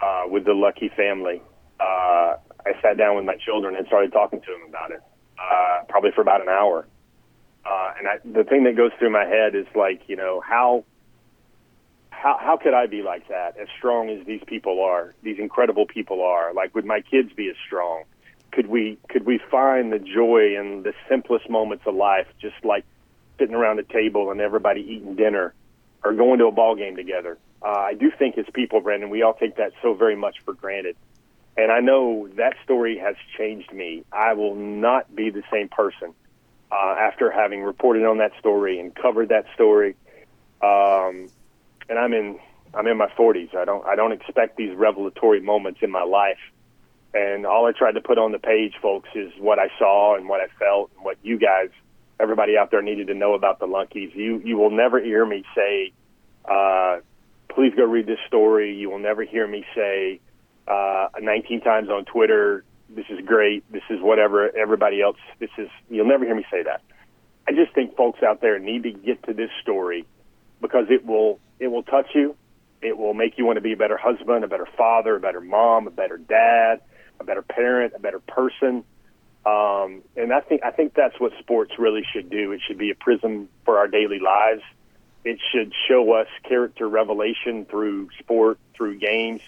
uh, 0.00 0.24
with 0.26 0.44
the 0.44 0.54
Luckie 0.54 0.90
family, 0.96 1.42
uh, 1.80 2.36
I 2.66 2.72
sat 2.82 2.96
down 2.96 3.16
with 3.16 3.24
my 3.24 3.36
children 3.36 3.74
and 3.74 3.86
started 3.86 4.12
talking 4.12 4.40
to 4.40 4.46
them 4.46 4.68
about 4.68 4.90
it, 4.92 5.00
uh, 5.38 5.84
probably 5.88 6.10
for 6.12 6.20
about 6.20 6.40
an 6.40 6.48
hour. 6.48 6.86
Uh, 7.64 7.92
and 7.98 8.08
I, 8.08 8.18
the 8.24 8.44
thing 8.44 8.64
that 8.64 8.76
goes 8.76 8.90
through 8.98 9.10
my 9.10 9.24
head 9.24 9.54
is 9.54 9.66
like, 9.74 10.02
you 10.08 10.16
know, 10.16 10.40
how 10.40 10.84
how 12.20 12.36
how 12.38 12.56
could 12.56 12.74
I 12.74 12.86
be 12.86 13.02
like 13.02 13.28
that? 13.28 13.56
As 13.56 13.68
strong 13.78 14.10
as 14.10 14.26
these 14.26 14.42
people 14.46 14.82
are, 14.82 15.14
these 15.22 15.38
incredible 15.38 15.86
people 15.86 16.22
are. 16.22 16.52
Like, 16.52 16.74
would 16.74 16.84
my 16.84 17.00
kids 17.00 17.32
be 17.32 17.48
as 17.48 17.56
strong? 17.66 18.04
Could 18.52 18.66
we 18.66 18.98
could 19.08 19.24
we 19.24 19.40
find 19.50 19.92
the 19.92 19.98
joy 19.98 20.56
in 20.58 20.82
the 20.82 20.92
simplest 21.08 21.48
moments 21.48 21.84
of 21.86 21.94
life, 21.94 22.26
just 22.40 22.62
like 22.62 22.84
sitting 23.38 23.54
around 23.54 23.78
a 23.78 23.84
table 23.84 24.30
and 24.30 24.40
everybody 24.40 24.82
eating 24.82 25.16
dinner, 25.16 25.54
or 26.04 26.12
going 26.12 26.38
to 26.40 26.46
a 26.46 26.52
ball 26.52 26.76
game 26.76 26.94
together? 26.94 27.38
Uh, 27.62 27.68
I 27.68 27.94
do 27.94 28.10
think 28.10 28.36
as 28.36 28.44
people, 28.52 28.80
Brandon, 28.80 29.08
we 29.08 29.22
all 29.22 29.34
take 29.34 29.56
that 29.56 29.72
so 29.82 29.94
very 29.94 30.16
much 30.16 30.36
for 30.44 30.52
granted. 30.52 30.96
And 31.56 31.72
I 31.72 31.80
know 31.80 32.28
that 32.36 32.54
story 32.64 32.98
has 32.98 33.16
changed 33.36 33.72
me. 33.72 34.04
I 34.12 34.34
will 34.34 34.54
not 34.54 35.14
be 35.14 35.30
the 35.30 35.42
same 35.50 35.68
person 35.68 36.14
uh, 36.70 36.94
after 36.98 37.30
having 37.30 37.62
reported 37.62 38.04
on 38.04 38.18
that 38.18 38.32
story 38.38 38.78
and 38.78 38.94
covered 38.94 39.30
that 39.30 39.46
story. 39.54 39.96
Um, 40.62 41.29
I'm 42.00 42.12
in 42.14 42.38
I'm 42.72 42.86
in 42.86 42.96
my 42.96 43.08
40s. 43.08 43.54
I 43.54 43.64
don't 43.64 43.84
I 43.86 43.94
don't 43.94 44.12
expect 44.12 44.56
these 44.56 44.74
revelatory 44.74 45.40
moments 45.40 45.80
in 45.82 45.90
my 45.90 46.02
life. 46.02 46.38
And 47.12 47.44
all 47.44 47.66
I 47.66 47.72
tried 47.72 47.92
to 47.92 48.00
put 48.00 48.18
on 48.18 48.32
the 48.32 48.38
page, 48.38 48.74
folks, 48.80 49.08
is 49.14 49.32
what 49.38 49.58
I 49.58 49.68
saw 49.78 50.16
and 50.16 50.28
what 50.28 50.40
I 50.40 50.46
felt 50.58 50.90
and 50.94 51.04
what 51.04 51.16
you 51.22 51.38
guys, 51.38 51.70
everybody 52.20 52.56
out 52.56 52.70
there, 52.70 52.82
needed 52.82 53.08
to 53.08 53.14
know 53.14 53.34
about 53.34 53.58
the 53.58 53.66
Luckies. 53.66 54.14
You 54.14 54.40
you 54.44 54.56
will 54.56 54.70
never 54.70 55.00
hear 55.00 55.26
me 55.26 55.44
say, 55.54 55.92
uh, 56.44 57.00
"Please 57.48 57.74
go 57.76 57.84
read 57.84 58.06
this 58.06 58.20
story." 58.28 58.74
You 58.74 58.90
will 58.90 59.00
never 59.00 59.24
hear 59.24 59.46
me 59.46 59.64
say, 59.74 60.20
uh, 60.68 61.08
19 61.20 61.62
times 61.62 61.90
on 61.90 62.04
Twitter, 62.04 62.64
"This 62.88 63.06
is 63.10 63.20
great. 63.26 63.64
This 63.72 63.82
is 63.90 64.00
whatever." 64.00 64.56
Everybody 64.56 65.02
else, 65.02 65.18
this 65.40 65.50
is. 65.58 65.68
You'll 65.90 66.06
never 66.06 66.24
hear 66.24 66.36
me 66.36 66.46
say 66.50 66.62
that. 66.62 66.80
I 67.48 67.52
just 67.52 67.72
think 67.74 67.96
folks 67.96 68.22
out 68.22 68.40
there 68.40 68.60
need 68.60 68.84
to 68.84 68.92
get 68.92 69.24
to 69.24 69.34
this 69.34 69.50
story 69.60 70.06
because 70.60 70.86
it 70.90 71.04
will 71.04 71.40
it 71.60 71.68
will 71.68 71.82
touch 71.82 72.08
you. 72.14 72.34
It 72.82 72.96
will 72.96 73.14
make 73.14 73.36
you 73.36 73.44
want 73.44 73.58
to 73.58 73.60
be 73.60 73.72
a 73.72 73.76
better 73.76 73.98
husband, 73.98 74.42
a 74.42 74.48
better 74.48 74.66
father, 74.76 75.16
a 75.16 75.20
better 75.20 75.42
mom, 75.42 75.86
a 75.86 75.90
better 75.90 76.16
dad, 76.16 76.80
a 77.20 77.24
better 77.24 77.42
parent, 77.42 77.92
a 77.94 78.00
better 78.00 78.20
person. 78.20 78.84
Um, 79.44 80.02
and 80.16 80.32
I 80.32 80.40
think 80.40 80.62
I 80.64 80.70
think 80.70 80.94
that's 80.94 81.20
what 81.20 81.32
sports 81.38 81.72
really 81.78 82.04
should 82.10 82.30
do. 82.30 82.52
It 82.52 82.60
should 82.66 82.78
be 82.78 82.90
a 82.90 82.94
prism 82.94 83.48
for 83.64 83.78
our 83.78 83.86
daily 83.86 84.18
lives. 84.18 84.62
It 85.24 85.38
should 85.52 85.72
show 85.88 86.12
us 86.14 86.26
character 86.48 86.88
revelation 86.88 87.66
through 87.66 88.08
sport, 88.18 88.58
through 88.74 88.98
games. 88.98 89.42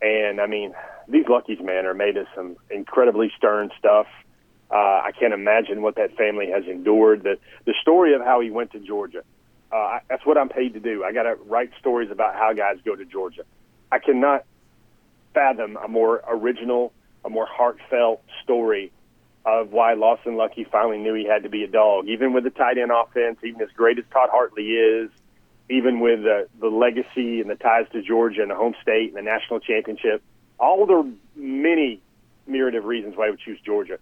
And 0.00 0.40
I 0.40 0.46
mean, 0.46 0.74
these 1.08 1.26
Luckies, 1.28 1.60
man, 1.60 1.86
are 1.86 1.94
made 1.94 2.16
of 2.16 2.26
some 2.36 2.56
incredibly 2.70 3.32
stern 3.36 3.70
stuff. 3.78 4.06
Uh, 4.70 4.76
I 4.76 5.10
can't 5.18 5.34
imagine 5.34 5.82
what 5.82 5.96
that 5.96 6.16
family 6.16 6.50
has 6.50 6.64
endured. 6.66 7.24
The 7.24 7.38
the 7.64 7.74
story 7.82 8.14
of 8.14 8.22
how 8.22 8.40
he 8.40 8.50
went 8.50 8.72
to 8.72 8.78
Georgia 8.78 9.24
uh, 9.74 9.98
that's 10.08 10.24
what 10.24 10.38
I'm 10.38 10.48
paid 10.48 10.74
to 10.74 10.80
do. 10.80 11.02
I 11.02 11.12
got 11.12 11.24
to 11.24 11.34
write 11.46 11.70
stories 11.80 12.10
about 12.12 12.34
how 12.36 12.52
guys 12.52 12.76
go 12.84 12.94
to 12.94 13.04
Georgia. 13.04 13.42
I 13.90 13.98
cannot 13.98 14.44
fathom 15.34 15.76
a 15.76 15.88
more 15.88 16.22
original, 16.28 16.92
a 17.24 17.30
more 17.30 17.46
heartfelt 17.46 18.22
story 18.44 18.92
of 19.44 19.72
why 19.72 19.94
Lawson 19.94 20.36
Luckie 20.36 20.64
finally 20.70 20.98
knew 20.98 21.12
he 21.14 21.26
had 21.26 21.42
to 21.42 21.48
be 21.48 21.64
a 21.64 21.66
dog. 21.68 22.06
Even 22.06 22.32
with 22.32 22.44
the 22.44 22.50
tight 22.50 22.78
end 22.78 22.92
offense, 22.92 23.38
even 23.42 23.60
as 23.60 23.68
great 23.76 23.98
as 23.98 24.04
Todd 24.12 24.28
Hartley 24.30 24.68
is, 24.68 25.10
even 25.68 25.98
with 25.98 26.22
the, 26.22 26.46
the 26.60 26.68
legacy 26.68 27.40
and 27.40 27.50
the 27.50 27.56
ties 27.56 27.86
to 27.92 28.00
Georgia 28.00 28.42
and 28.42 28.52
the 28.52 28.54
home 28.54 28.74
state 28.80 29.08
and 29.08 29.16
the 29.16 29.22
national 29.22 29.58
championship, 29.58 30.22
all 30.58 30.86
the 30.86 31.12
many 31.34 32.00
myriad 32.46 32.76
of 32.76 32.84
reasons 32.84 33.16
why 33.16 33.26
I 33.26 33.30
would 33.30 33.40
choose 33.40 33.58
Georgia. 33.64 33.98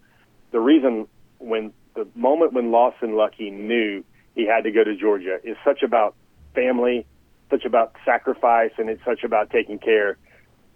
The 0.50 0.60
reason 0.60 1.08
when 1.38 1.72
the 1.94 2.06
moment 2.14 2.52
when 2.52 2.70
Lawson 2.70 3.16
Luckie 3.16 3.50
knew 3.50 4.04
he 4.34 4.46
had 4.46 4.64
to 4.64 4.70
go 4.70 4.84
to 4.84 4.96
Georgia 4.96 5.38
is 5.44 5.56
such 5.64 5.82
about 5.82 6.14
family, 6.54 7.06
such 7.50 7.64
about 7.64 7.94
sacrifice, 8.04 8.72
and 8.78 8.88
it's 8.88 9.04
such 9.04 9.24
about 9.24 9.50
taking 9.50 9.78
care 9.78 10.16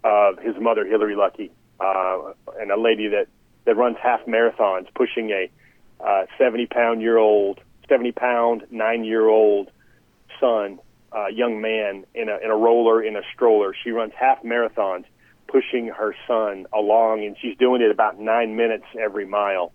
of 0.03 0.39
his 0.39 0.55
mother, 0.59 0.85
Hillary 0.85 1.15
Luckie, 1.15 1.51
uh, 1.79 2.33
and 2.59 2.71
a 2.71 2.79
lady 2.79 3.07
that, 3.09 3.27
that 3.65 3.75
runs 3.75 3.97
half 4.01 4.25
marathons, 4.25 4.87
pushing 4.93 5.31
a 5.31 5.49
70 6.37 6.63
uh, 6.63 6.67
pound 6.73 7.01
year 7.01 7.17
old 7.17 7.59
70 7.89 8.11
pound, 8.11 8.63
nine 8.69 9.03
year 9.03 9.27
old 9.27 9.71
son, 10.39 10.79
uh, 11.15 11.27
young 11.27 11.61
man 11.61 12.05
in 12.13 12.29
a, 12.29 12.37
in 12.43 12.51
a 12.51 12.55
roller, 12.55 13.01
in 13.01 13.15
a 13.15 13.21
stroller. 13.33 13.73
She 13.83 13.91
runs 13.91 14.13
half 14.17 14.43
marathons 14.43 15.05
pushing 15.47 15.87
her 15.87 16.13
son 16.27 16.67
along, 16.73 17.23
and 17.25 17.37
she's 17.41 17.57
doing 17.57 17.81
it 17.81 17.89
about 17.89 18.19
nine 18.19 18.55
minutes 18.55 18.83
every 18.99 19.25
mile. 19.25 19.71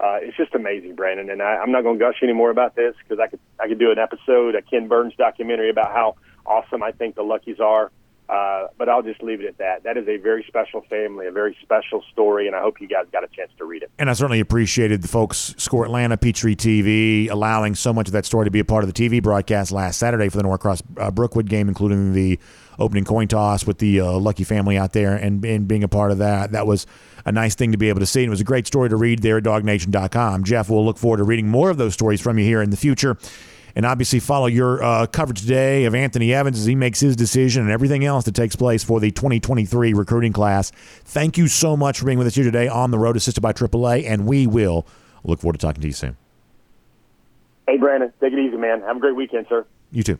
Uh, 0.00 0.18
it's 0.20 0.36
just 0.36 0.54
amazing, 0.54 0.94
Brandon. 0.94 1.30
And 1.30 1.42
I, 1.42 1.56
I'm 1.56 1.72
not 1.72 1.82
going 1.82 1.98
to 1.98 2.04
gush 2.04 2.16
any 2.22 2.32
more 2.32 2.50
about 2.50 2.74
this 2.74 2.94
because 3.02 3.20
I 3.20 3.28
could 3.28 3.40
I 3.60 3.68
could 3.68 3.78
do 3.78 3.90
an 3.90 3.98
episode, 3.98 4.54
a 4.54 4.62
Ken 4.62 4.88
Burns 4.88 5.14
documentary 5.16 5.70
about 5.70 5.92
how 5.92 6.16
awesome 6.44 6.82
I 6.82 6.92
think 6.92 7.14
the 7.14 7.22
Luckies 7.22 7.60
are. 7.60 7.90
Uh, 8.26 8.68
but 8.78 8.88
I'll 8.88 9.02
just 9.02 9.22
leave 9.22 9.42
it 9.42 9.46
at 9.46 9.58
that. 9.58 9.82
That 9.82 9.98
is 9.98 10.08
a 10.08 10.16
very 10.16 10.44
special 10.48 10.80
family, 10.88 11.26
a 11.26 11.30
very 11.30 11.54
special 11.60 12.02
story, 12.10 12.46
and 12.46 12.56
I 12.56 12.60
hope 12.60 12.80
you 12.80 12.88
guys 12.88 13.04
got 13.12 13.22
a 13.22 13.28
chance 13.28 13.50
to 13.58 13.66
read 13.66 13.82
it. 13.82 13.90
And 13.98 14.08
I 14.08 14.14
certainly 14.14 14.40
appreciated 14.40 15.02
the 15.02 15.08
folks, 15.08 15.54
Score 15.58 15.84
Atlanta, 15.84 16.16
Peachtree 16.16 16.56
TV, 16.56 17.30
allowing 17.30 17.74
so 17.74 17.92
much 17.92 18.08
of 18.08 18.12
that 18.12 18.24
story 18.24 18.46
to 18.46 18.50
be 18.50 18.60
a 18.60 18.64
part 18.64 18.82
of 18.82 18.92
the 18.92 18.94
TV 18.94 19.22
broadcast 19.22 19.72
last 19.72 19.98
Saturday 19.98 20.30
for 20.30 20.38
the 20.38 20.42
Norcross 20.42 20.82
uh, 20.96 21.10
Brookwood 21.10 21.50
game, 21.50 21.68
including 21.68 22.14
the 22.14 22.38
opening 22.78 23.04
coin 23.04 23.28
toss 23.28 23.66
with 23.66 23.76
the 23.76 24.00
uh, 24.00 24.12
Luckie 24.12 24.44
family 24.44 24.78
out 24.78 24.94
there 24.94 25.14
and, 25.14 25.44
and 25.44 25.68
being 25.68 25.84
a 25.84 25.88
part 25.88 26.10
of 26.10 26.16
that. 26.18 26.52
That 26.52 26.66
was 26.66 26.86
a 27.24 27.32
nice 27.32 27.54
thing 27.54 27.72
to 27.72 27.78
be 27.78 27.88
able 27.88 28.00
to 28.00 28.06
see. 28.06 28.20
And 28.20 28.28
it 28.28 28.30
was 28.30 28.40
a 28.40 28.44
great 28.44 28.66
story 28.66 28.88
to 28.88 28.96
read 28.96 29.22
there 29.22 29.38
at 29.38 29.44
dawgnation.com. 29.44 30.44
Jeff, 30.44 30.70
we'll 30.70 30.84
look 30.84 30.98
forward 30.98 31.18
to 31.18 31.24
reading 31.24 31.48
more 31.48 31.70
of 31.70 31.76
those 31.76 31.94
stories 31.94 32.20
from 32.20 32.38
you 32.38 32.44
here 32.44 32.62
in 32.62 32.70
the 32.70 32.76
future 32.76 33.16
and 33.76 33.84
obviously 33.84 34.20
follow 34.20 34.46
your 34.46 34.82
uh, 34.82 35.06
coverage 35.06 35.40
today 35.40 35.84
of 35.84 35.94
Anthony 35.94 36.32
Evans 36.32 36.58
as 36.58 36.64
he 36.64 36.74
makes 36.74 37.00
his 37.00 37.16
decision 37.16 37.62
and 37.62 37.70
everything 37.70 38.04
else 38.04 38.24
that 38.24 38.34
takes 38.34 38.54
place 38.56 38.84
for 38.84 39.00
the 39.00 39.10
2023 39.10 39.94
recruiting 39.94 40.32
class. 40.32 40.70
Thank 41.04 41.36
you 41.36 41.48
so 41.48 41.76
much 41.76 41.98
for 41.98 42.06
being 42.06 42.18
with 42.18 42.26
us 42.26 42.34
here 42.34 42.44
today 42.44 42.68
on 42.68 42.90
the 42.90 42.98
road, 42.98 43.16
assisted 43.16 43.40
by 43.40 43.52
AAA, 43.52 44.08
and 44.08 44.26
we 44.26 44.46
will 44.46 44.86
look 45.24 45.40
forward 45.40 45.54
to 45.54 45.66
talking 45.66 45.80
to 45.80 45.86
you 45.86 45.92
soon. 45.92 46.16
Hey, 47.66 47.78
Brandon, 47.78 48.12
take 48.20 48.32
it 48.32 48.38
easy, 48.38 48.56
man. 48.56 48.82
Have 48.82 48.96
a 48.96 49.00
great 49.00 49.16
weekend, 49.16 49.46
sir. 49.48 49.66
You 49.90 50.02
too. 50.02 50.18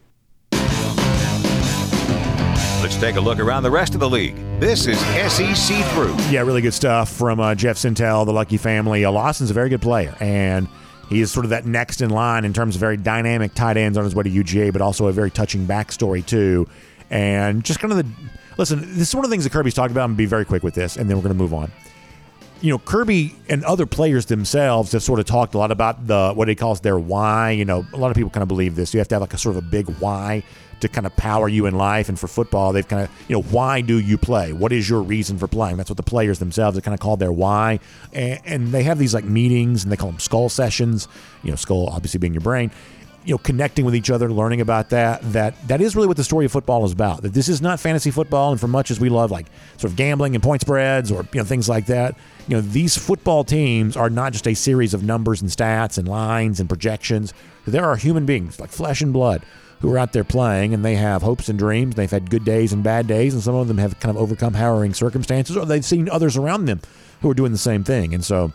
Let's 2.84 2.96
take 2.96 3.16
a 3.16 3.20
look 3.20 3.38
around 3.38 3.62
the 3.62 3.70
rest 3.70 3.94
of 3.94 4.00
the 4.00 4.10
league. 4.10 4.36
This 4.60 4.86
is 4.86 5.00
SEC 5.00 5.82
Through. 5.94 6.14
Yeah, 6.28 6.42
really 6.42 6.60
good 6.60 6.74
stuff 6.74 7.10
from 7.10 7.40
uh, 7.40 7.54
Jeff 7.54 7.78
Sentell, 7.78 8.26
the 8.26 8.32
Luckie 8.34 8.58
family. 8.58 9.06
Uh, 9.06 9.10
Lawson's 9.10 9.50
a 9.50 9.54
very 9.54 9.70
good 9.70 9.80
player, 9.80 10.14
and 10.20 10.68
he 11.08 11.22
is 11.22 11.32
sort 11.32 11.46
of 11.46 11.50
that 11.50 11.64
next 11.64 12.02
in 12.02 12.10
line 12.10 12.44
in 12.44 12.52
terms 12.52 12.76
of 12.76 12.80
very 12.80 12.98
dynamic 12.98 13.54
tight 13.54 13.78
ends 13.78 13.96
on 13.96 14.04
his 14.04 14.14
way 14.14 14.24
to 14.24 14.28
UGA, 14.28 14.70
but 14.70 14.82
also 14.82 15.06
a 15.06 15.12
very 15.12 15.30
touching 15.30 15.66
backstory 15.66 16.24
too. 16.26 16.68
And 17.08 17.64
just 17.64 17.80
kind 17.80 17.90
of 17.90 17.96
the 17.96 18.06
listen. 18.58 18.80
This 18.80 19.08
is 19.08 19.14
one 19.14 19.24
of 19.24 19.30
the 19.30 19.34
things 19.34 19.44
that 19.44 19.50
Kirby's 19.54 19.72
talked 19.72 19.90
about. 19.90 20.04
I'm 20.04 20.10
gonna 20.10 20.18
be 20.18 20.26
very 20.26 20.44
quick 20.44 20.62
with 20.62 20.74
this, 20.74 20.98
and 20.98 21.08
then 21.08 21.16
we're 21.16 21.22
going 21.22 21.34
to 21.34 21.42
move 21.42 21.54
on. 21.54 21.72
You 22.60 22.70
know, 22.70 22.78
Kirby 22.78 23.34
and 23.48 23.64
other 23.64 23.86
players 23.86 24.26
themselves 24.26 24.92
have 24.92 25.02
sort 25.02 25.20
of 25.20 25.24
talked 25.24 25.54
a 25.54 25.58
lot 25.58 25.70
about 25.70 26.06
the 26.06 26.32
what 26.34 26.48
he 26.48 26.54
calls 26.54 26.82
their 26.82 26.98
why. 26.98 27.52
You 27.52 27.64
know, 27.64 27.86
a 27.94 27.96
lot 27.96 28.10
of 28.10 28.14
people 28.14 28.28
kind 28.28 28.42
of 28.42 28.48
believe 28.48 28.76
this. 28.76 28.92
You 28.92 28.98
have 28.98 29.08
to 29.08 29.14
have 29.14 29.22
like 29.22 29.32
a 29.32 29.38
sort 29.38 29.56
of 29.56 29.64
a 29.64 29.66
big 29.66 29.88
why 30.00 30.42
to 30.84 30.88
kind 30.88 31.06
of 31.06 31.16
power 31.16 31.48
you 31.48 31.66
in 31.66 31.74
life. 31.74 32.08
And 32.08 32.18
for 32.18 32.28
football, 32.28 32.72
they've 32.72 32.86
kind 32.86 33.02
of, 33.02 33.10
you 33.28 33.36
know, 33.36 33.42
why 33.42 33.80
do 33.80 33.98
you 33.98 34.16
play? 34.16 34.52
What 34.52 34.72
is 34.72 34.88
your 34.88 35.02
reason 35.02 35.38
for 35.38 35.48
playing? 35.48 35.76
That's 35.76 35.90
what 35.90 35.96
the 35.96 36.02
players 36.02 36.38
themselves 36.38 36.78
are 36.78 36.80
kind 36.80 36.94
of 36.94 37.00
called 37.00 37.18
their 37.20 37.32
why. 37.32 37.80
And, 38.12 38.40
and 38.44 38.68
they 38.68 38.82
have 38.84 38.98
these 38.98 39.14
like 39.14 39.24
meetings 39.24 39.82
and 39.82 39.92
they 39.92 39.96
call 39.96 40.10
them 40.10 40.20
skull 40.20 40.48
sessions, 40.48 41.08
you 41.42 41.50
know, 41.50 41.56
skull 41.56 41.88
obviously 41.88 42.18
being 42.18 42.34
your 42.34 42.42
brain 42.42 42.70
you 43.24 43.32
know 43.32 43.38
connecting 43.38 43.84
with 43.84 43.94
each 43.94 44.10
other 44.10 44.30
learning 44.30 44.60
about 44.60 44.90
that 44.90 45.20
that 45.32 45.54
that 45.66 45.80
is 45.80 45.96
really 45.96 46.06
what 46.06 46.16
the 46.16 46.24
story 46.24 46.44
of 46.44 46.52
football 46.52 46.84
is 46.84 46.92
about 46.92 47.22
that 47.22 47.32
this 47.32 47.48
is 47.48 47.62
not 47.62 47.80
fantasy 47.80 48.10
football 48.10 48.50
and 48.50 48.60
for 48.60 48.68
much 48.68 48.90
as 48.90 49.00
we 49.00 49.08
love 49.08 49.30
like 49.30 49.46
sort 49.78 49.90
of 49.90 49.96
gambling 49.96 50.34
and 50.34 50.42
point 50.42 50.60
spreads 50.60 51.10
or 51.10 51.26
you 51.32 51.40
know 51.40 51.44
things 51.44 51.68
like 51.68 51.86
that 51.86 52.16
you 52.46 52.54
know 52.54 52.60
these 52.60 52.96
football 52.96 53.42
teams 53.42 53.96
are 53.96 54.10
not 54.10 54.32
just 54.32 54.46
a 54.46 54.54
series 54.54 54.92
of 54.94 55.02
numbers 55.02 55.40
and 55.40 55.50
stats 55.50 55.96
and 55.96 56.06
lines 56.06 56.60
and 56.60 56.68
projections 56.68 57.32
there 57.66 57.84
are 57.84 57.96
human 57.96 58.26
beings 58.26 58.60
like 58.60 58.70
flesh 58.70 59.00
and 59.00 59.12
blood 59.12 59.42
who 59.80 59.92
are 59.92 59.98
out 59.98 60.12
there 60.12 60.24
playing 60.24 60.74
and 60.74 60.84
they 60.84 60.94
have 60.94 61.22
hopes 61.22 61.48
and 61.48 61.58
dreams. 61.58 61.94
They've 61.94 62.10
had 62.10 62.30
good 62.30 62.44
days 62.44 62.72
and 62.72 62.82
bad 62.82 63.06
days, 63.06 63.34
and 63.34 63.42
some 63.42 63.54
of 63.54 63.68
them 63.68 63.78
have 63.78 63.98
kind 64.00 64.14
of 64.14 64.20
overcome 64.20 64.54
harrowing 64.54 64.94
circumstances, 64.94 65.56
or 65.56 65.66
they've 65.66 65.84
seen 65.84 66.08
others 66.08 66.36
around 66.36 66.66
them 66.66 66.80
who 67.20 67.30
are 67.30 67.34
doing 67.34 67.52
the 67.52 67.58
same 67.58 67.84
thing. 67.84 68.14
And 68.14 68.24
so, 68.24 68.52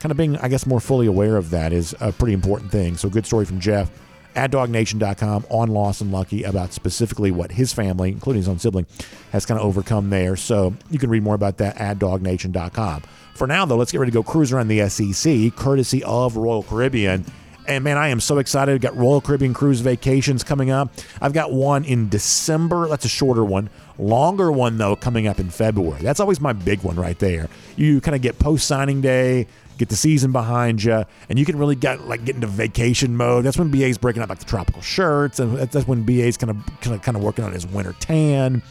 kind 0.00 0.10
of 0.10 0.16
being, 0.16 0.36
I 0.38 0.48
guess, 0.48 0.66
more 0.66 0.80
fully 0.80 1.06
aware 1.06 1.36
of 1.36 1.50
that 1.50 1.72
is 1.72 1.94
a 2.00 2.12
pretty 2.12 2.34
important 2.34 2.70
thing. 2.70 2.96
So, 2.96 3.08
good 3.08 3.26
story 3.26 3.44
from 3.44 3.60
Jeff 3.60 3.90
at 4.34 4.50
dawgnation.com 4.50 5.46
on 5.48 5.68
and 6.00 6.12
Luckie 6.12 6.44
about 6.44 6.72
specifically 6.72 7.30
what 7.30 7.50
his 7.50 7.72
family, 7.72 8.10
including 8.10 8.42
his 8.42 8.48
own 8.48 8.58
sibling, 8.58 8.86
has 9.32 9.46
kind 9.46 9.58
of 9.58 9.66
overcome 9.66 10.10
there. 10.10 10.36
So, 10.36 10.74
you 10.90 10.98
can 10.98 11.10
read 11.10 11.22
more 11.22 11.34
about 11.34 11.58
that 11.58 11.76
at 11.76 11.98
dawgnation.com. 11.98 13.02
For 13.34 13.46
now, 13.46 13.64
though, 13.64 13.76
let's 13.76 13.92
get 13.92 13.98
ready 13.98 14.10
to 14.10 14.18
go 14.18 14.22
cruise 14.24 14.52
around 14.52 14.66
the 14.68 14.88
SEC, 14.88 15.54
courtesy 15.54 16.02
of 16.02 16.36
Royal 16.36 16.64
Caribbean. 16.64 17.24
And 17.68 17.84
man, 17.84 17.98
I 17.98 18.08
am 18.08 18.18
so 18.18 18.38
excited. 18.38 18.74
I've 18.74 18.80
got 18.80 18.96
Royal 18.96 19.20
Caribbean 19.20 19.52
Cruise 19.52 19.80
vacations 19.80 20.42
coming 20.42 20.70
up. 20.70 20.90
I've 21.20 21.34
got 21.34 21.52
one 21.52 21.84
in 21.84 22.08
December. 22.08 22.88
That's 22.88 23.04
a 23.04 23.08
shorter 23.08 23.44
one. 23.44 23.68
Longer 23.98 24.50
one, 24.50 24.78
though, 24.78 24.96
coming 24.96 25.26
up 25.26 25.38
in 25.38 25.50
February. 25.50 26.00
That's 26.00 26.18
always 26.18 26.40
my 26.40 26.54
big 26.54 26.82
one 26.82 26.96
right 26.96 27.18
there. 27.18 27.50
You 27.76 28.00
kind 28.00 28.14
of 28.14 28.22
get 28.22 28.38
post 28.38 28.66
signing 28.66 29.02
day, 29.02 29.48
get 29.76 29.90
the 29.90 29.96
season 29.96 30.32
behind 30.32 30.82
you, 30.82 31.04
and 31.28 31.38
you 31.38 31.44
can 31.44 31.58
really 31.58 31.74
get 31.76 32.06
like 32.06 32.24
get 32.24 32.36
into 32.36 32.46
vacation 32.46 33.14
mode. 33.14 33.44
That's 33.44 33.58
when 33.58 33.70
BA's 33.70 33.98
breaking 33.98 34.22
out 34.22 34.30
like 34.30 34.38
the 34.38 34.46
tropical 34.46 34.80
shirts, 34.80 35.38
and 35.38 35.58
that's 35.58 35.86
when 35.86 36.04
BA's 36.04 36.38
kind 36.38 36.50
of 36.50 37.02
kind 37.02 37.18
of 37.18 37.22
working 37.22 37.44
on 37.44 37.52
his 37.52 37.66
winter 37.66 37.94
tan. 38.00 38.62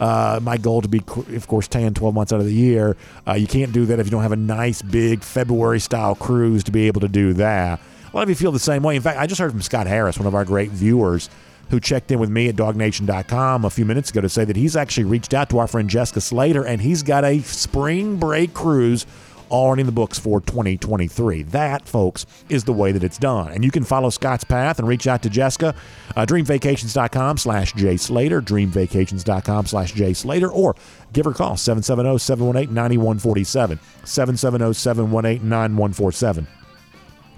Uh, 0.00 0.38
my 0.42 0.56
goal 0.56 0.80
to 0.80 0.88
be, 0.88 1.02
of 1.34 1.48
course, 1.48 1.66
tan 1.66 1.92
12 1.92 2.14
months 2.14 2.32
out 2.32 2.38
of 2.38 2.46
the 2.46 2.54
year. 2.54 2.96
Uh, 3.26 3.32
you 3.32 3.48
can't 3.48 3.72
do 3.72 3.84
that 3.86 3.98
if 3.98 4.06
you 4.06 4.10
don't 4.10 4.22
have 4.22 4.32
a 4.32 4.36
nice 4.36 4.80
big 4.80 5.22
February 5.22 5.80
style 5.80 6.14
cruise 6.14 6.62
to 6.64 6.70
be 6.70 6.86
able 6.86 7.00
to 7.00 7.08
do 7.08 7.32
that. 7.34 7.80
Lot 8.18 8.24
of 8.24 8.30
you 8.30 8.34
feel 8.34 8.50
the 8.50 8.58
same 8.58 8.82
way. 8.82 8.96
In 8.96 9.02
fact, 9.02 9.16
I 9.16 9.28
just 9.28 9.40
heard 9.40 9.52
from 9.52 9.62
Scott 9.62 9.86
Harris, 9.86 10.18
one 10.18 10.26
of 10.26 10.34
our 10.34 10.44
great 10.44 10.72
viewers, 10.72 11.30
who 11.70 11.78
checked 11.78 12.10
in 12.10 12.18
with 12.18 12.28
me 12.28 12.48
at 12.48 12.56
dawgnation.com 12.56 13.64
a 13.64 13.70
few 13.70 13.84
minutes 13.84 14.10
ago 14.10 14.20
to 14.20 14.28
say 14.28 14.44
that 14.44 14.56
he's 14.56 14.74
actually 14.74 15.04
reached 15.04 15.34
out 15.34 15.48
to 15.50 15.58
our 15.58 15.68
friend 15.68 15.88
Jessica 15.88 16.20
Slater 16.20 16.66
and 16.66 16.80
he's 16.80 17.04
got 17.04 17.24
a 17.24 17.38
spring 17.42 18.16
break 18.16 18.54
cruise 18.54 19.06
already 19.52 19.82
in 19.82 19.86
the 19.86 19.92
books 19.92 20.18
for 20.18 20.40
2023. 20.40 21.44
That, 21.44 21.86
folks, 21.86 22.26
is 22.48 22.64
the 22.64 22.72
way 22.72 22.90
that 22.90 23.04
it's 23.04 23.18
done. 23.18 23.52
And 23.52 23.64
you 23.64 23.70
can 23.70 23.84
follow 23.84 24.10
Scott's 24.10 24.42
path 24.42 24.80
and 24.80 24.88
reach 24.88 25.06
out 25.06 25.22
to 25.22 25.30
Jessica. 25.30 25.76
Uh, 26.16 26.26
dreamvacations.com 26.26 27.38
slash 27.38 27.72
Jay 27.74 27.96
Slater, 27.96 28.42
dreamvacations.com 28.42 29.66
slash 29.66 29.92
Jay 29.92 30.12
Slater, 30.12 30.50
or 30.50 30.74
give 31.12 31.24
her 31.24 31.30
a 31.30 31.34
call, 31.34 31.54
770-718-9147, 31.54 33.78
770-718-9147. 34.02 36.48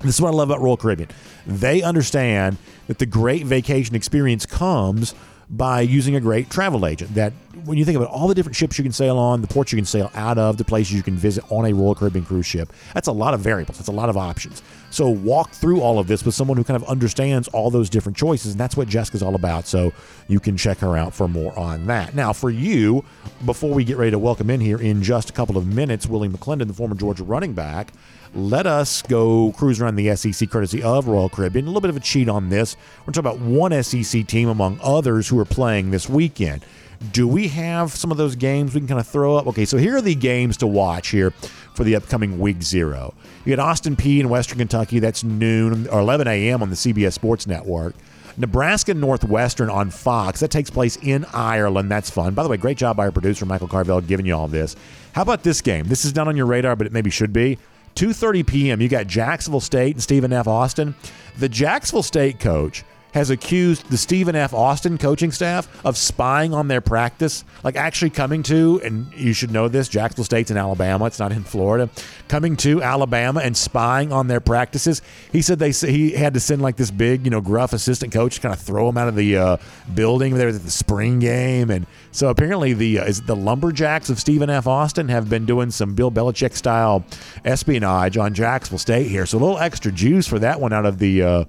This 0.01 0.15
is 0.15 0.21
what 0.21 0.33
I 0.33 0.37
love 0.37 0.51
about 0.51 0.63
Royal 0.63 0.77
Caribbean. 0.77 1.11
They 1.47 1.83
understand 1.83 2.57
that 2.87 2.99
the 2.99 3.07
great 3.07 3.45
vacation 3.45 3.95
experience 3.95 4.47
comes 4.47 5.15
by 5.51 5.81
using 5.83 6.15
a 6.15 6.21
great 6.21 6.49
travel 6.49 6.87
agent. 6.87 7.15
That 7.15 7.33
when 7.65 7.79
you 7.79 7.85
think 7.85 7.97
about 7.97 8.09
all 8.09 8.29
the 8.29 8.35
different 8.35 8.57
ships 8.57 8.79
you 8.79 8.85
can 8.85 8.93
sail 8.93 9.19
on, 9.19 9.41
the 9.41 9.47
ports 9.47 9.73
you 9.73 9.77
can 9.77 9.85
sail 9.85 10.11
out 10.15 10.39
of, 10.39 10.57
the 10.57 10.65
places 10.65 10.93
you 10.93 11.03
can 11.03 11.17
visit 11.17 11.45
on 11.51 11.67
a 11.67 11.73
Royal 11.73 11.95
Caribbean 11.95 12.25
cruise 12.25 12.47
ship, 12.47 12.73
that's 12.95 13.09
a 13.09 13.13
lot 13.13 13.35
of 13.35 13.41
variables. 13.41 13.79
That's 13.79 13.89
a 13.89 13.93
lot 13.93 14.09
of 14.09 14.17
options. 14.17 14.63
So 14.91 15.09
walk 15.09 15.51
through 15.53 15.81
all 15.81 15.99
of 15.99 16.07
this 16.07 16.25
with 16.25 16.35
someone 16.35 16.57
who 16.57 16.65
kind 16.65 16.77
of 16.81 16.89
understands 16.89 17.49
all 17.49 17.71
those 17.71 17.89
different 17.89 18.17
choices, 18.17 18.53
and 18.53 18.61
that's 18.61 18.77
what 18.77 18.89
Jessica's 18.89 19.23
all 19.23 19.35
about. 19.35 19.67
So 19.67 19.93
you 20.29 20.41
can 20.41 20.57
check 20.57 20.79
her 20.79 20.97
out 20.97 21.15
for 21.15 21.29
more 21.29 21.57
on 21.59 21.87
that. 21.87 22.15
Now, 22.15 22.33
for 22.33 22.51
you, 22.51 23.05
before 23.45 23.73
we 23.73 23.85
get 23.85 23.97
ready 23.97 24.11
to 24.11 24.19
welcome 24.19 24.51
in 24.51 24.61
here 24.61 24.81
in 24.81 25.03
just 25.03 25.31
a 25.31 25.33
couple 25.33 25.57
of 25.57 25.67
minutes, 25.67 26.07
Willie 26.07 26.29
McClendon, 26.29 26.67
the 26.67 26.75
former 26.75 26.95
Georgia 26.95 27.25
running 27.25 27.53
back 27.53 27.93
let 28.35 28.67
us 28.67 29.03
go 29.03 29.53
cruise 29.57 29.81
around 29.81 29.97
the 29.97 30.15
SEC 30.15 30.49
courtesy 30.51 30.83
of 30.83 31.09
Royal 31.09 31.29
Caribbean. 31.29 31.65
A 31.65 31.69
little 31.69 31.81
bit 31.81 31.91
of 31.91 31.97
a 31.97 32.01
cheat 32.01 32.29
on 32.29 32.49
this. 32.49 32.77
We're 33.05 33.13
talking 33.13 33.31
about 33.31 33.41
one 33.41 33.83
SEC 33.83 34.27
team 34.27 34.49
among 34.49 34.79
others 34.83 35.29
who 35.29 35.39
are 35.39 35.45
playing 35.45 35.91
this 35.91 36.09
weekend. 36.09 36.65
Do 37.13 37.27
we 37.27 37.49
have 37.49 37.93
some 37.93 38.11
of 38.11 38.19
those 38.19 38.37
games 38.37 38.75
we 38.75 38.81
can 38.81 38.89
kind 38.89 39.01
of 39.01 39.07
throw 39.07 39.37
up? 39.37 39.47
Okay, 39.47 39.65
so 39.65 39.79
here 39.79 39.97
are 39.97 40.03
the 40.03 40.15
games 40.15 40.59
to 40.59 40.67
watch 40.67 41.09
here 41.09 41.31
for 41.75 41.83
the 41.83 41.97
upcoming 41.97 42.39
week 42.39 42.63
zero. 42.63 43.15
You 43.45 43.57
got 43.57 43.67
Austin 43.67 43.97
Peay 43.97 44.21
in 44.21 44.29
Western 44.29 44.59
Kentucky. 44.59 44.99
That's 44.99 45.25
noon 45.25 45.89
or 45.89 46.01
11 46.01 46.29
a.m. 46.29 46.63
on 46.63 46.69
the 46.69 46.77
CBS 46.77 47.15
Sports 47.15 47.47
Network. 47.47 47.95
Nebraska 48.37 48.93
Northwestern 48.93 49.71
on 49.71 49.91
Fox. 49.91 50.41
That 50.41 50.51
takes 50.51 50.69
place 50.69 50.97
in 50.97 51.25
Ireland. 51.33 51.91
That's 51.91 52.11
fun. 52.11 52.35
By 52.35 52.43
the 52.43 52.51
way, 52.51 52.59
great 52.59 52.77
job 52.77 52.97
by 52.97 53.07
our 53.07 53.13
producer, 53.13 53.47
Michael 53.47 53.69
Carvel, 53.69 54.01
giving 54.03 54.27
you 54.27 54.35
all 54.35 54.49
this. 54.49 54.77
How 55.13 55.23
about 55.23 55.43
this 55.43 55.63
game? 55.63 55.87
This 55.89 56.05
is 56.05 56.15
not 56.15 56.29
on 56.29 56.37
your 56.37 56.47
radar, 56.47 56.77
but 56.77 56.87
it 56.87 56.93
maybe 56.93 57.11
should 57.11 57.33
be. 57.33 57.59
2:30 57.97 58.47
p.m. 58.47 58.81
You 58.81 58.89
got 58.89 59.07
Jacksonville 59.07 59.61
State 59.61 59.97
and 59.97 60.03
Stephen 60.03 60.33
F. 60.33 60.47
Austin. 60.47 60.95
The 61.39 61.49
Jacksonville 61.49 62.03
State 62.03 62.39
coach 62.41 62.85
has 63.13 63.31
accused 63.31 63.89
the 63.91 63.97
Stephen 63.97 64.37
F. 64.37 64.55
Austin 64.55 64.99
coaching 64.99 65.33
staff 65.33 65.69
of 65.85 65.97
spying 65.97 66.55
on 66.55 66.69
their 66.69 66.81
practice, 66.81 67.45
like 67.65 67.77
actually 67.77 68.11
coming 68.11 68.43
to, 68.45 68.81
and 68.85 69.13
you 69.15 69.33
should 69.33 69.51
know 69.51 69.69
this, 69.69 69.89
Jacksonville 69.89 70.25
State's 70.25 70.51
in 70.51 70.57
Alabama, 70.57 71.07
it's 71.07 71.19
not 71.19 71.33
in 71.33 71.43
Florida, 71.43 71.91
coming 72.29 72.57
to 72.57 72.83
Alabama 72.83 73.41
and 73.41 73.57
spying 73.57 74.13
on 74.13 74.29
their 74.29 74.41
practices. 74.41 75.03
He 75.33 75.43
said 75.43 75.59
they 75.59 75.73
he 75.73 76.13
had 76.13 76.35
to 76.35 76.41
send 76.41 76.63
like 76.63 76.77
this 76.77 76.91
big, 76.91 77.25
you 77.25 77.31
know, 77.31 77.41
gruff 77.41 77.73
assistant 77.73 78.13
coach 78.13 78.37
to 78.37 78.41
kind 78.41 78.55
of 78.55 78.61
throw 78.61 78.89
him 78.89 78.99
out 78.99 79.09
of 79.09 79.17
the 79.17 79.37
uh, 79.37 79.57
building 79.95 80.35
there 80.35 80.49
at 80.49 80.63
the 80.63 80.71
spring 80.71 81.19
game, 81.19 81.71
and 81.71 81.87
so 82.13 82.29
apparently 82.29 82.73
the 82.73 83.01
uh, 83.01 83.05
is 83.05 83.23
the 83.23 83.37
lumberjacks 83.37 84.11
of 84.11 84.21
Stephen 84.21 84.51
F. 84.51 84.67
Austin 84.67 85.09
have 85.09 85.29
been 85.29 85.47
doing 85.47 85.71
some 85.71 85.95
Bill 85.95 86.11
Belichick 86.11 86.55
style 86.55 87.05
espionage 87.45 88.17
on 88.17 88.35
Jacksonville 88.35 88.79
State 88.79 89.09
here, 89.09 89.27
so 89.27 89.39
a 89.39 89.41
little 89.41 89.59
extra 89.59 89.93
juice 89.93 90.27
for 90.27 90.39
that 90.39 90.61
one 90.61 90.73
out 90.73 90.87
of 90.87 90.99
the. 90.99 91.23
Uh, 91.23 91.45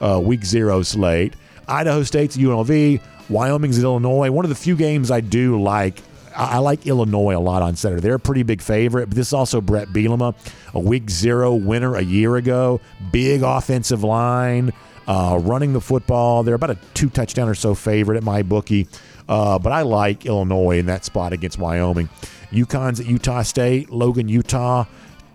uh, 0.00 0.20
week 0.22 0.44
zero 0.44 0.82
slate. 0.82 1.34
Idaho 1.68 2.02
State's 2.02 2.36
UNLV, 2.36 3.00
Wyoming's 3.28 3.82
Illinois. 3.82 4.30
One 4.30 4.44
of 4.44 4.48
the 4.48 4.54
few 4.54 4.76
games 4.76 5.10
I 5.10 5.20
do 5.20 5.60
like. 5.60 6.00
I 6.36 6.58
like 6.58 6.86
Illinois 6.86 7.34
a 7.34 7.40
lot 7.40 7.62
on 7.62 7.76
Saturday. 7.76 8.02
They're 8.02 8.16
a 8.16 8.20
pretty 8.20 8.42
big 8.42 8.60
favorite, 8.60 9.08
but 9.08 9.16
this 9.16 9.28
is 9.28 9.32
also 9.32 9.62
Bret 9.62 9.88
Bielema, 9.88 10.34
a 10.74 10.78
week 10.78 11.08
zero 11.08 11.54
winner 11.54 11.96
a 11.96 12.02
year 12.02 12.36
ago. 12.36 12.78
Big 13.10 13.42
offensive 13.42 14.04
line, 14.04 14.72
uh, 15.08 15.38
running 15.42 15.72
the 15.72 15.80
football. 15.80 16.42
They're 16.42 16.54
about 16.54 16.70
a 16.70 16.78
two 16.92 17.08
touchdown 17.08 17.48
or 17.48 17.54
so 17.54 17.74
favorite 17.74 18.18
at 18.18 18.22
my 18.22 18.42
bookie, 18.42 18.86
uh, 19.30 19.58
but 19.58 19.72
I 19.72 19.80
like 19.80 20.26
Illinois 20.26 20.78
in 20.78 20.86
that 20.86 21.06
spot 21.06 21.32
against 21.32 21.58
Wyoming. 21.58 22.10
UConn's 22.50 23.00
at 23.00 23.06
Utah 23.06 23.42
State, 23.42 23.90
Logan, 23.90 24.28
Utah 24.28 24.84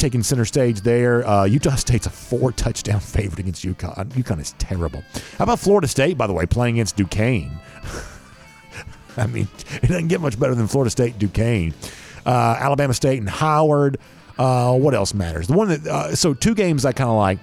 taking 0.02 0.24
center 0.24 0.46
stage 0.46 0.82
there. 0.82 1.26
Uh, 1.26 1.46
Utah 1.46 1.76
State's 1.76 2.08
a 2.08 2.10
four 2.10 2.52
touchdown 2.52 3.00
favorite 3.16 3.40
against 3.40 3.64
UConn. 3.64 4.10
UConn 4.10 4.42
is 4.42 4.54
terrible. 4.54 5.04
How 5.38 5.44
about 5.44 5.60
Florida 5.60 5.88
State, 5.88 6.18
by 6.18 6.28
the 6.28 6.34
way, 6.34 6.46
playing 6.46 6.76
against 6.76 6.98
Duquesne? 6.98 7.52
I 9.18 9.28
mean, 9.28 9.48
it 9.82 9.88
doesn't 9.88 10.08
get 10.08 10.22
much 10.22 10.40
better 10.40 10.56
than 10.56 10.68
Florida 10.68 10.90
State 10.90 11.20
Duquesne. 11.20 11.74
Uh, 12.26 12.56
Alabama 12.60 12.94
State 12.94 13.20
and 13.20 13.30
Howard. 13.30 13.98
Uh, 14.38 14.76
what 14.76 14.94
else 14.94 15.14
matters? 15.14 15.48
The 15.48 15.54
one 15.54 15.68
that 15.70 15.88
uh, 15.88 16.16
so 16.16 16.34
two 16.34 16.56
games 16.56 16.86
I 16.86 16.94
kind 16.94 17.10
of 17.10 17.18
like. 17.18 17.40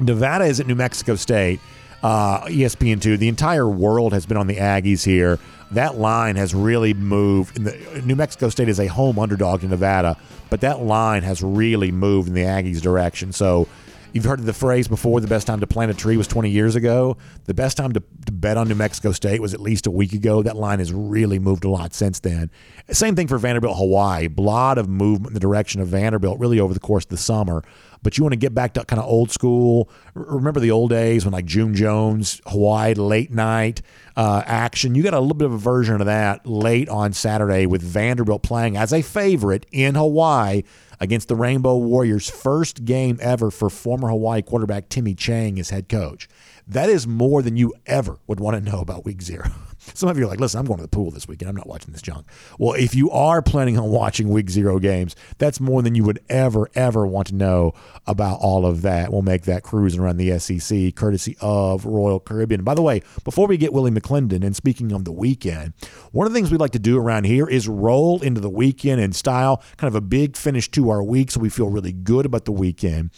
Nevada 0.00 0.44
is 0.44 0.58
at 0.58 0.66
New 0.66 0.74
Mexico 0.74 1.14
State. 1.14 1.60
Uh, 2.02 2.44
ESPN 2.46 3.00
two. 3.00 3.16
The 3.16 3.28
entire 3.28 3.68
world 3.68 4.12
has 4.12 4.26
been 4.26 4.36
on 4.36 4.48
the 4.48 4.56
Aggies 4.56 5.04
here. 5.04 5.38
That 5.70 5.96
line 5.96 6.36
has 6.36 6.54
really 6.54 6.94
moved. 6.94 7.62
The, 7.62 8.02
New 8.04 8.16
Mexico 8.16 8.48
State 8.48 8.68
is 8.68 8.80
a 8.80 8.88
home 8.88 9.18
underdog 9.18 9.60
to 9.60 9.68
Nevada, 9.68 10.16
but 10.50 10.60
that 10.62 10.80
line 10.80 11.22
has 11.22 11.42
really 11.42 11.92
moved 11.92 12.28
in 12.28 12.34
the 12.34 12.42
Aggies' 12.42 12.82
direction. 12.82 13.32
So 13.32 13.68
you've 14.12 14.24
heard 14.24 14.40
the 14.40 14.52
phrase 14.52 14.88
before 14.88 15.20
the 15.20 15.26
best 15.26 15.46
time 15.46 15.60
to 15.60 15.66
plant 15.66 15.90
a 15.90 15.94
tree 15.94 16.16
was 16.16 16.26
20 16.26 16.50
years 16.50 16.76
ago. 16.76 17.16
The 17.44 17.54
best 17.54 17.76
time 17.76 17.92
to, 17.92 18.00
to, 18.26 18.32
bet 18.32 18.56
on 18.56 18.68
New 18.68 18.74
Mexico 18.74 19.12
State 19.12 19.40
was 19.40 19.54
at 19.54 19.60
least 19.60 19.86
a 19.86 19.90
week 19.90 20.12
ago. 20.12 20.42
That 20.42 20.56
line 20.56 20.78
has 20.80 20.92
really 20.92 21.38
moved 21.38 21.64
a 21.64 21.68
lot 21.68 21.94
since 21.94 22.20
then. 22.20 22.50
Same 22.90 23.14
thing 23.14 23.28
for 23.28 23.38
Vanderbilt 23.38 23.76
Hawaii. 23.76 24.28
A 24.36 24.40
lot 24.40 24.78
of 24.78 24.88
movement 24.88 25.28
in 25.28 25.34
the 25.34 25.40
direction 25.40 25.80
of 25.80 25.88
Vanderbilt 25.88 26.38
really 26.38 26.58
over 26.58 26.74
the 26.74 26.80
course 26.80 27.04
of 27.04 27.10
the 27.10 27.16
summer 27.16 27.62
but 28.02 28.18
you 28.18 28.24
want 28.24 28.32
to 28.32 28.38
get 28.38 28.54
back 28.54 28.74
to 28.74 28.84
kind 28.84 29.00
of 29.00 29.06
old 29.06 29.30
school. 29.30 29.88
Remember 30.14 30.60
the 30.60 30.70
old 30.70 30.90
days 30.90 31.24
when 31.24 31.32
like 31.32 31.44
June 31.44 31.74
Jones, 31.74 32.40
Hawaii 32.46 32.94
late 32.94 33.30
night 33.30 33.82
uh, 34.16 34.42
action. 34.44 34.94
You 34.94 35.02
got 35.02 35.14
a 35.14 35.20
little 35.20 35.36
bit 35.36 35.46
of 35.46 35.52
a 35.52 35.58
version 35.58 36.00
of 36.00 36.06
that 36.06 36.46
late 36.46 36.88
on 36.88 37.12
Saturday 37.12 37.66
with 37.66 37.82
Vanderbilt 37.82 38.42
playing 38.42 38.76
as 38.76 38.92
a 38.92 39.02
favorite 39.02 39.66
in 39.70 39.94
Hawaii 39.94 40.62
against 41.02 41.26
the 41.26 41.34
Rainbow 41.34 41.76
Warriors. 41.76 42.30
First 42.30 42.84
game 42.84 43.18
ever 43.20 43.50
for 43.50 43.68
former 43.68 44.08
Hawaii 44.08 44.40
quarterback 44.40 44.88
Timmy 44.88 45.14
Chang 45.14 45.58
as 45.58 45.70
head 45.70 45.88
coach. 45.88 46.28
That 46.66 46.88
is 46.88 47.08
more 47.08 47.42
than 47.42 47.56
you 47.56 47.74
ever 47.86 48.20
would 48.28 48.38
want 48.38 48.56
to 48.56 48.70
know 48.70 48.80
about 48.80 49.04
week 49.04 49.20
zero. 49.20 49.50
Some 49.94 50.08
of 50.08 50.18
you 50.18 50.24
are 50.24 50.28
like, 50.28 50.40
listen, 50.40 50.60
I'm 50.60 50.66
going 50.66 50.78
to 50.78 50.82
the 50.82 50.88
pool 50.88 51.10
this 51.10 51.26
weekend. 51.26 51.48
I'm 51.48 51.56
not 51.56 51.66
watching 51.66 51.92
this 51.92 52.02
junk. 52.02 52.26
Well, 52.58 52.74
if 52.74 52.94
you 52.94 53.10
are 53.10 53.42
planning 53.42 53.78
on 53.78 53.90
watching 53.90 54.28
week 54.28 54.48
zero 54.50 54.78
games, 54.78 55.16
that's 55.38 55.60
more 55.60 55.82
than 55.82 55.94
you 55.94 56.04
would 56.04 56.20
ever, 56.28 56.68
ever 56.74 57.06
want 57.06 57.28
to 57.28 57.34
know 57.34 57.74
about 58.06 58.38
all 58.40 58.64
of 58.64 58.82
that. 58.82 59.12
We'll 59.12 59.22
make 59.22 59.42
that 59.42 59.62
cruising 59.62 60.00
around 60.00 60.16
the 60.18 60.38
SEC 60.38 60.94
courtesy 60.94 61.36
of 61.40 61.84
Royal 61.84 62.20
Caribbean. 62.20 62.62
By 62.62 62.74
the 62.74 62.82
way, 62.82 63.02
before 63.24 63.46
we 63.46 63.56
get 63.56 63.72
Willie 63.72 63.90
McClendon, 63.90 64.44
and 64.44 64.54
speaking 64.54 64.92
of 64.92 65.04
the 65.04 65.12
weekend, 65.12 65.74
one 66.12 66.26
of 66.26 66.32
the 66.32 66.38
things 66.38 66.50
we 66.50 66.58
like 66.58 66.72
to 66.72 66.78
do 66.78 66.98
around 66.98 67.24
here 67.24 67.48
is 67.48 67.68
roll 67.68 68.22
into 68.22 68.40
the 68.40 68.50
weekend 68.50 69.00
in 69.00 69.12
style, 69.12 69.62
kind 69.76 69.88
of 69.88 69.94
a 69.94 70.00
big 70.00 70.36
finish 70.36 70.70
to 70.70 70.90
our 70.90 71.02
week 71.02 71.30
so 71.30 71.40
we 71.40 71.48
feel 71.48 71.68
really 71.68 71.92
good 71.92 72.26
about 72.26 72.44
the 72.44 72.52
weekend. 72.52 73.10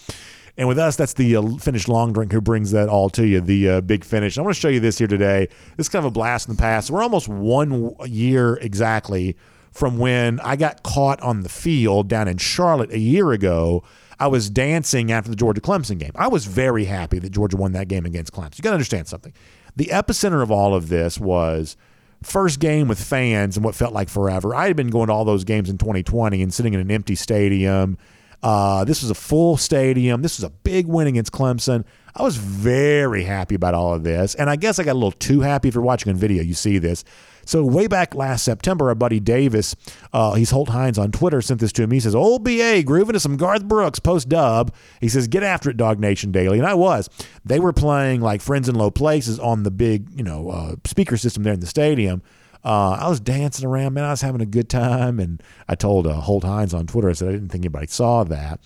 And 0.57 0.69
with 0.69 0.79
us, 0.79 0.95
that's 0.97 1.15
the 1.15 1.37
uh, 1.37 1.43
Long 1.89 2.13
Drink 2.13 2.33
who 2.33 2.41
brings 2.41 2.71
that 2.71 2.89
all 2.89 3.11
to 3.11 3.27
you, 3.27 3.41
the 3.41 3.69
uh, 3.69 3.81
big 3.81 4.05
finish. 4.05 4.39
I 4.39 4.43
want 4.43 4.55
to 4.55 4.61
show 4.61 4.69
you 4.69 4.81
this 4.81 4.99
here 4.99 5.09
today. 5.09 5.49
This 5.77 5.87
is 5.87 5.89
kind 5.89 6.05
of 6.05 6.11
a 6.11 6.13
blast 6.13 6.49
in 6.49 6.55
the 6.55 6.61
past. 6.61 6.91
We're 6.91 7.03
almost 7.03 7.29
one 7.29 7.97
year 8.07 8.55
exactly 8.57 9.37
from 9.73 9.99
when 9.99 10.39
I 10.41 10.55
got 10.55 10.85
caught 10.85 11.21
on 11.21 11.43
the 11.43 11.49
field 11.49 12.09
down 12.09 12.29
in 12.29 12.39
Charlotte 12.39 12.93
a 12.93 12.99
year 12.99 13.33
ago. 13.33 13.83
I 14.21 14.29
was 14.29 14.49
dancing 14.49 15.11
after 15.11 15.29
the 15.29 15.37
Georgia 15.37 15.61
Clemson 15.61 15.99
game. 15.99 16.13
I 16.15 16.29
was 16.29 16.47
very 16.47 16.85
happy 16.85 17.19
that 17.19 17.31
Georgia 17.31 17.57
won 17.57 17.73
that 17.73 17.89
game 17.89 18.07
against 18.07 18.33
Clemson. 18.33 18.59
You 18.59 18.63
got 18.63 18.71
to 18.71 18.75
understand 18.75 19.09
something. 19.09 19.33
The 19.75 19.87
epicenter 19.87 20.41
of 20.41 20.53
all 20.53 20.73
of 20.73 20.89
this 20.89 21.19
was 21.19 21.77
first 22.23 22.61
game 22.61 22.87
with 22.87 23.03
fans 23.03 23.57
and 23.57 23.65
what 23.65 23.75
felt 23.75 23.93
like 23.93 24.09
forever. 24.09 24.55
I 24.55 24.69
had 24.69 24.77
been 24.77 24.89
going 24.89 25.09
to 25.09 25.13
all 25.13 25.25
those 25.25 25.43
games 25.43 25.69
in 25.69 25.79
2020 25.79 26.41
and 26.43 26.55
sitting 26.55 26.75
in 26.75 26.81
an 26.81 26.93
empty 26.93 27.17
stadium 27.17 27.99
uh, 28.45 28.85
this 28.85 29.01
was 29.01 29.11
a 29.11 29.15
full 29.15 29.57
stadium. 29.57 30.21
This 30.21 30.37
was 30.39 30.45
a 30.45 30.51
big 30.51 30.87
win 30.87 31.07
against 31.07 31.33
Clemson. 31.33 31.83
I 32.15 32.23
was 32.23 32.37
very 32.37 33.25
happy 33.25 33.55
about 33.55 33.73
all 33.73 33.95
of 33.95 34.05
this. 34.05 34.35
And 34.35 34.51
I 34.51 34.57
guess 34.57 34.79
I 34.79 34.85
got 34.85 34.93
a 34.93 34.95
little 34.95 35.13
too 35.13 35.41
happy 35.41 35.69
if 35.69 35.75
you're 35.75 35.83
watching 35.83 36.13
on 36.13 36.19
video. 36.19 36.43
You 36.43 36.53
see 36.53 36.77
this. 36.77 37.05
So, 37.47 37.65
way 37.65 37.87
back 37.87 38.15
last 38.15 38.45
September, 38.45 38.89
our 38.89 38.95
buddy 38.95 39.19
Davis, 39.19 39.75
uh, 40.13 40.35
he's 40.35 40.51
Holt 40.51 40.69
Hines 40.69 40.99
on 40.99 41.11
Twitter, 41.11 41.41
sent 41.41 41.61
this 41.61 41.73
to 41.73 41.87
me. 41.87 41.97
He 41.97 42.01
says, 42.01 42.15
Old 42.15 42.45
BA 42.45 42.83
grooving 42.85 43.15
to 43.15 43.21
some 43.21 43.39
Garth 43.39 43.65
Brooks 43.65 43.99
post 43.99 44.29
dub. 44.29 44.75
He 45.01 45.09
says, 45.09 45.27
Get 45.27 45.43
after 45.43 45.71
it, 45.71 45.79
Dawg 45.79 45.99
Nation 45.99 46.31
Daily. 46.31 46.59
And 46.59 46.67
I 46.67 46.75
was. 46.75 47.09
They 47.47 47.61
were 47.61 47.73
playing 47.73 48.21
like 48.21 48.43
Friends 48.43 48.69
in 48.69 48.75
Low 48.75 48.91
Places 48.91 49.39
on 49.39 49.63
the 49.63 49.71
big, 49.71 50.09
you 50.15 50.23
know, 50.23 50.51
uh, 50.51 50.77
speaker 50.85 51.17
system 51.17 51.45
there 51.45 51.55
in 51.55 51.61
the 51.61 51.67
stadium. 51.67 52.23
Uh, 52.65 52.97
I 52.99 53.09
was 53.09 53.21
dancing 53.21 53.67
around, 53.67 53.93
man. 53.93 54.05
I 54.05 54.11
was 54.11 54.23
having 54.23 54.41
a 54.41 54.47
good 54.47 54.71
time, 54.71 55.21
and 55.21 55.43
I 55.69 55.75
told 55.75 56.07
uh, 56.07 56.15
Holt 56.15 56.45
Hines 56.45 56.73
on 56.73 56.87
Twitter. 56.87 57.11
I 57.11 57.13
said 57.13 57.29
I 57.29 57.33
didn't 57.33 57.49
think 57.51 57.63
anybody 57.63 57.87
saw 57.89 58.25
that, 58.25 58.61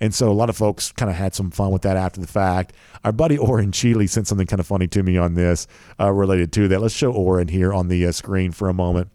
and 0.00 0.14
so 0.14 0.30
a 0.30 0.32
lot 0.32 0.48
of 0.48 0.56
folks 0.56 0.90
kind 0.92 1.10
of 1.10 1.16
had 1.16 1.34
some 1.34 1.50
fun 1.50 1.70
with 1.70 1.82
that 1.82 1.96
after 1.96 2.20
the 2.20 2.26
fact. 2.26 2.72
Our 3.04 3.12
buddy 3.12 3.36
Oren 3.36 3.72
Chile 3.72 4.06
sent 4.06 4.26
something 4.26 4.46
kind 4.46 4.60
of 4.60 4.66
funny 4.66 4.86
to 4.88 5.02
me 5.02 5.18
on 5.18 5.34
this 5.34 5.66
uh, 6.00 6.10
related 6.10 6.52
to 6.54 6.68
that. 6.68 6.80
Let's 6.80 6.94
show 6.94 7.12
Oren 7.12 7.48
here 7.48 7.72
on 7.72 7.88
the 7.88 8.06
uh, 8.06 8.12
screen 8.12 8.52
for 8.52 8.68
a 8.68 8.74
moment. 8.74 9.10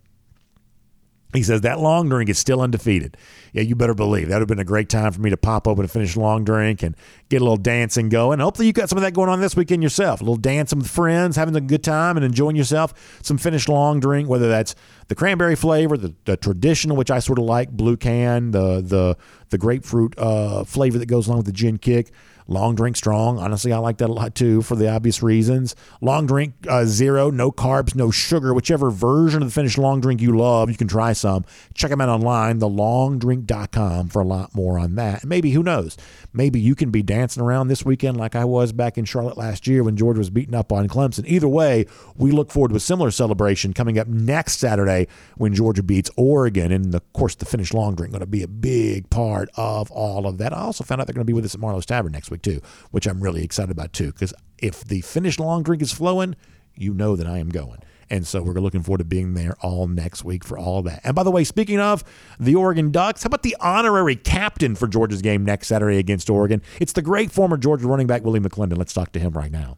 He 1.34 1.43
says 1.43 1.61
that 1.61 1.80
long 1.80 2.07
drink 2.07 2.30
is 2.30 2.39
still 2.39 2.61
undefeated. 2.61 3.17
Yeah, 3.51 3.61
you 3.61 3.75
better 3.75 3.93
believe 3.93 4.30
that 4.30 4.36
would 4.36 4.41
have 4.41 4.47
been 4.47 4.59
a 4.59 4.65
great 4.65 4.88
time 4.88 5.11
for 5.11 5.19
me 5.19 5.30
to 5.30 5.36
pop 5.36 5.67
open 5.67 5.84
a 5.84 5.88
Finnish 5.88 6.15
long 6.15 6.45
drink 6.45 6.82
and 6.82 6.95
get 7.28 7.41
a 7.41 7.43
little 7.43 7.57
dancing 7.57 8.07
going. 8.07 8.39
Hopefully, 8.39 8.65
you 8.65 8.73
got 8.73 8.88
some 8.88 8.97
of 8.97 9.01
that 9.03 9.13
going 9.13 9.30
on 9.30 9.41
this 9.41 9.55
weekend 9.55 9.84
yourself. 9.84 10.21
A 10.21 10.23
little 10.23 10.38
dancing 10.38 10.80
with 10.80 10.89
friends, 10.89 11.36
having 11.36 11.55
a 11.55 11.61
good 11.61 11.84
time, 11.84 12.15
and 12.15 12.25
enjoying 12.25 12.55
yourself. 12.55 13.19
Some 13.23 13.38
Finnish 13.38 13.67
long 13.67 13.99
drink, 13.99 14.30
whether 14.30 14.47
that's 14.47 14.73
the 15.09 15.15
cranberry 15.15 15.55
flavor, 15.55 15.97
the, 15.97 16.15
the 16.23 16.38
traditional, 16.38 16.95
which 16.95 17.11
I 17.11 17.19
sort 17.19 17.39
of 17.39 17.45
like, 17.45 17.71
blue 17.71 17.97
can, 17.97 18.51
the 18.51 18.82
the 18.82 19.17
the 19.49 19.57
grapefruit 19.57 20.17
uh, 20.17 20.63
flavor 20.63 20.97
that 20.97 21.07
goes 21.07 21.28
along 21.28 21.39
with 21.39 21.47
the 21.47 21.51
gin 21.51 21.78
kick 21.78 22.11
Long 22.50 22.76
drink 22.76 22.95
strong. 22.95 23.39
Honestly, 23.39 23.74
I 23.74 23.78
like 23.80 23.98
that 23.98 24.10
a 24.10 24.14
lot 24.14 24.34
too 24.34 24.62
for 24.62 24.76
the 24.76 24.89
obvious 24.89 25.22
reasons. 25.22 25.76
Long 26.00 26.26
drink 26.26 26.54
uh, 26.68 26.86
zero, 26.86 27.30
no 27.30 27.52
carbs, 27.52 27.93
no 27.93 28.10
sugar. 28.10 28.54
Whichever 28.54 28.89
version 28.89 29.41
of 29.41 29.50
the 29.50 29.54
Finnish 29.54 29.78
long 29.78 30.00
drink 30.00 30.22
you 30.22 30.38
love, 30.38 30.70
you 30.70 30.78
can 30.78 30.88
try 30.88 31.12
some. 31.12 31.43
Check 31.74 31.89
them 31.89 32.00
out 32.00 32.08
online, 32.08 32.60
thelongdrink.com 32.60 34.08
for 34.08 34.22
a 34.22 34.26
lot 34.26 34.56
more 34.56 34.80
on 34.80 34.95
that. 34.95 35.22
And 35.24 35.30
maybe, 35.30 35.52
who 35.52 35.62
knows, 35.62 35.98
maybe 36.32 36.60
you 36.60 36.74
can 36.74 36.89
be 36.89 37.04
dancing 37.04 37.43
around 37.43 37.68
this 37.68 37.84
weekend 37.84 38.16
like 38.16 38.36
I 38.36 38.45
was 38.45 38.72
back 38.72 38.98
in 38.98 39.04
Charlotte 39.04 39.38
last 39.38 39.68
year 39.68 39.84
when 39.84 39.98
Georgia 39.98 40.20
was 40.20 40.30
beating 40.30 40.56
up 40.56 40.72
on 40.72 40.88
Clemson. 40.88 41.26
Either 41.28 41.50
way, 41.50 41.86
we 42.16 42.32
look 42.32 42.50
forward 42.50 42.70
to 42.70 42.76
a 42.76 42.80
similar 42.80 43.12
celebration 43.12 43.74
coming 43.74 44.00
up 44.00 44.08
next 44.08 44.60
Saturday 44.60 45.08
when 45.36 45.54
Georgia 45.54 45.84
beats 45.84 46.10
Oregon. 46.16 46.72
And 46.72 46.95
of 46.95 47.14
course, 47.14 47.36
the 47.36 47.45
Finnish 47.45 47.74
long 47.74 47.95
drink 47.95 48.14
going 48.14 48.22
to 48.22 48.26
be 48.26 48.43
a 48.43 48.48
big 48.48 49.10
part 49.10 49.50
of 49.58 49.91
all 49.91 50.26
of 50.26 50.38
that. 50.38 50.54
I 50.54 50.60
also 50.62 50.86
found 50.86 51.02
out 51.02 51.08
they're 51.08 51.14
going 51.14 51.26
to 51.26 51.26
be 51.26 51.34
with 51.34 51.43
us 51.43 51.54
at 51.54 51.60
Marlowe's 51.60 51.86
Tavern 51.86 52.14
next 52.14 52.32
week 52.32 52.37
week 52.38 52.42
too, 52.42 52.62
which 52.92 53.08
I'm 53.08 53.22
really 53.22 53.44
excited 53.44 53.72
about 53.72 53.94
too. 53.94 54.12
Because 54.12 54.34
if 54.58 54.84
the 54.84 55.02
Finnish 55.02 55.40
long 55.40 55.64
drink 55.64 55.82
is 55.82 55.92
flowing, 55.92 56.36
you 56.76 56.94
know 56.94 57.16
that 57.16 57.28
I 57.28 57.40
am 57.40 57.50
going. 57.50 57.80
And 58.10 58.26
so 58.26 58.42
we're 58.42 58.54
looking 58.54 58.84
forward 58.84 59.00
to 59.00 59.04
being 59.04 59.34
there 59.34 59.58
all 59.60 59.86
next 59.86 60.24
week 60.24 60.46
for 60.46 60.58
all 60.58 60.82
that. 60.84 61.02
And 61.04 61.14
by 61.14 61.24
the 61.24 61.32
way, 61.32 61.44
speaking 61.44 61.80
of 61.80 62.06
the 62.40 62.56
Oregon 62.56 62.90
Ducks, 62.90 63.24
how 63.24 63.28
about 63.28 63.44
the 63.44 63.58
honorary 63.60 64.16
captain 64.16 64.76
for 64.76 64.88
Georgia's 64.88 65.22
game 65.22 65.44
next 65.44 65.68
Saturday 65.68 65.98
against 65.98 66.30
Oregon? 66.30 66.62
It's 66.80 66.94
the 66.94 67.02
great 67.02 67.32
former 67.32 67.58
Georgia 67.58 67.88
running 67.88 68.08
back 68.08 68.24
Willie 68.24 68.40
McClendon. 68.40 68.78
Let's 68.78 68.94
talk 68.94 69.12
to 69.12 69.20
him 69.20 69.34
right 69.34 69.52
now. 69.52 69.78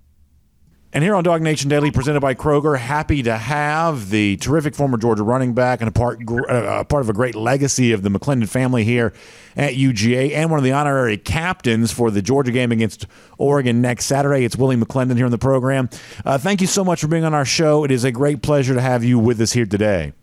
And 0.91 1.03
here 1.03 1.13
on 1.13 1.23
Dawg 1.23 1.43
Nation 1.43 1.69
Daily, 1.69 1.91
presented 1.91 2.19
by 2.19 2.33
Kroger, 2.33 2.75
happy 2.75 3.21
to 3.21 3.37
have 3.37 4.09
the 4.09 4.37
terrific 4.37 4.73
former 4.73 4.97
Georgia 4.97 5.21
running 5.21 5.53
back 5.53 5.81
and 5.81 5.87
a 5.87 5.91
part 5.91 6.19
uh, 6.27 6.83
part 6.83 7.01
of 7.01 7.09
a 7.09 7.13
great 7.13 7.35
legacy 7.35 7.91
of 7.91 8.01
the 8.01 8.09
McClendon 8.09 8.49
family 8.49 8.83
here 8.83 9.13
at 9.55 9.75
UGA, 9.75 10.33
and 10.33 10.49
one 10.49 10.57
of 10.57 10.63
the 10.63 10.71
honorary 10.71 11.15
captains 11.15 11.91
for 11.91 12.09
the 12.09 12.23
Georgia 12.23 12.51
game 12.51 12.71
against 12.71 13.05
Oregon 13.37 13.81
next 13.81 14.05
Saturday. 14.05 14.45
It's 14.45 14.55
Willie 14.55 14.77
McClendon 14.77 15.15
here 15.15 15.25
on 15.25 15.31
the 15.31 15.37
program. 15.37 15.91
Uh, 16.25 16.39
thank 16.39 16.59
you 16.59 16.65
so 16.65 16.83
much 16.83 17.01
for 17.01 17.07
being 17.07 17.23
on 17.23 17.35
our 17.35 17.45
show. 17.45 17.83
It 17.83 17.91
is 17.91 18.03
a 18.03 18.11
great 18.11 18.41
pleasure 18.41 18.73
to 18.73 18.81
have 18.81 19.03
you 19.03 19.19
with 19.19 19.39
us 19.41 19.53
here 19.53 19.67
today. 19.67 20.13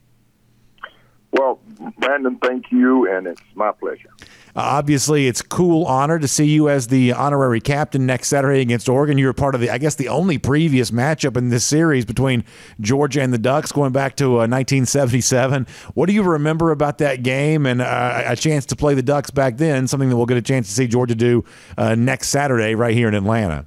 Well, 1.30 1.60
Brandon, 1.98 2.38
thank 2.42 2.72
you, 2.72 3.08
and 3.08 3.28
it's 3.28 3.42
my 3.54 3.70
pleasure. 3.70 4.10
Uh, 4.56 4.60
obviously, 4.62 5.26
it's 5.26 5.42
cool 5.42 5.84
honor 5.84 6.18
to 6.18 6.26
see 6.26 6.46
you 6.46 6.70
as 6.70 6.86
the 6.86 7.12
honorary 7.12 7.60
captain 7.60 8.06
next 8.06 8.28
Saturday 8.28 8.62
against 8.62 8.88
Oregon. 8.88 9.18
You 9.18 9.26
were 9.26 9.34
part 9.34 9.54
of 9.54 9.60
the, 9.60 9.68
I 9.68 9.76
guess, 9.76 9.96
the 9.96 10.08
only 10.08 10.38
previous 10.38 10.90
matchup 10.90 11.36
in 11.36 11.50
this 11.50 11.62
series 11.62 12.06
between 12.06 12.42
Georgia 12.80 13.20
and 13.20 13.34
the 13.34 13.38
Ducks, 13.38 13.70
going 13.70 13.92
back 13.92 14.16
to 14.16 14.24
uh, 14.24 14.48
1977. 14.48 15.66
What 15.92 16.06
do 16.06 16.14
you 16.14 16.22
remember 16.22 16.70
about 16.70 16.96
that 16.98 17.22
game 17.22 17.66
and 17.66 17.82
uh, 17.82 18.22
a 18.24 18.34
chance 18.34 18.64
to 18.66 18.76
play 18.76 18.94
the 18.94 19.02
Ducks 19.02 19.30
back 19.30 19.58
then? 19.58 19.86
Something 19.86 20.08
that 20.08 20.16
we'll 20.16 20.24
get 20.24 20.38
a 20.38 20.42
chance 20.42 20.68
to 20.68 20.72
see 20.72 20.86
Georgia 20.86 21.14
do 21.14 21.44
uh, 21.76 21.94
next 21.94 22.28
Saturday 22.28 22.74
right 22.74 22.94
here 22.94 23.08
in 23.08 23.14
Atlanta. 23.14 23.66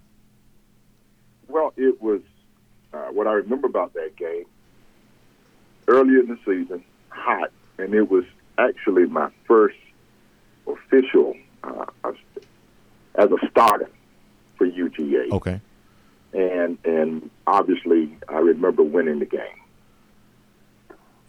Well, 1.47 1.71
it 1.77 2.01
was 2.01 2.21
uh, 2.95 3.09
what 3.11 3.27
I 3.27 3.33
remember 3.33 3.67
about 3.67 3.93
that 3.93 4.15
game. 4.15 4.45
Early 5.87 6.15
in 6.15 6.27
the 6.27 6.39
season, 6.45 6.83
hot, 7.09 7.51
and 7.77 7.93
it 7.93 8.09
was 8.09 8.23
actually 8.57 9.05
my 9.05 9.29
first 9.47 9.75
official 10.73 11.35
uh, 11.63 11.85
as 13.15 13.31
a 13.31 13.47
starter 13.49 13.89
for 14.57 14.67
UGA. 14.67 15.31
Okay. 15.31 15.61
And 16.33 16.77
and 16.85 17.29
obviously, 17.47 18.15
I 18.27 18.37
remember 18.37 18.83
winning 18.83 19.19
the 19.19 19.25
game. 19.25 19.59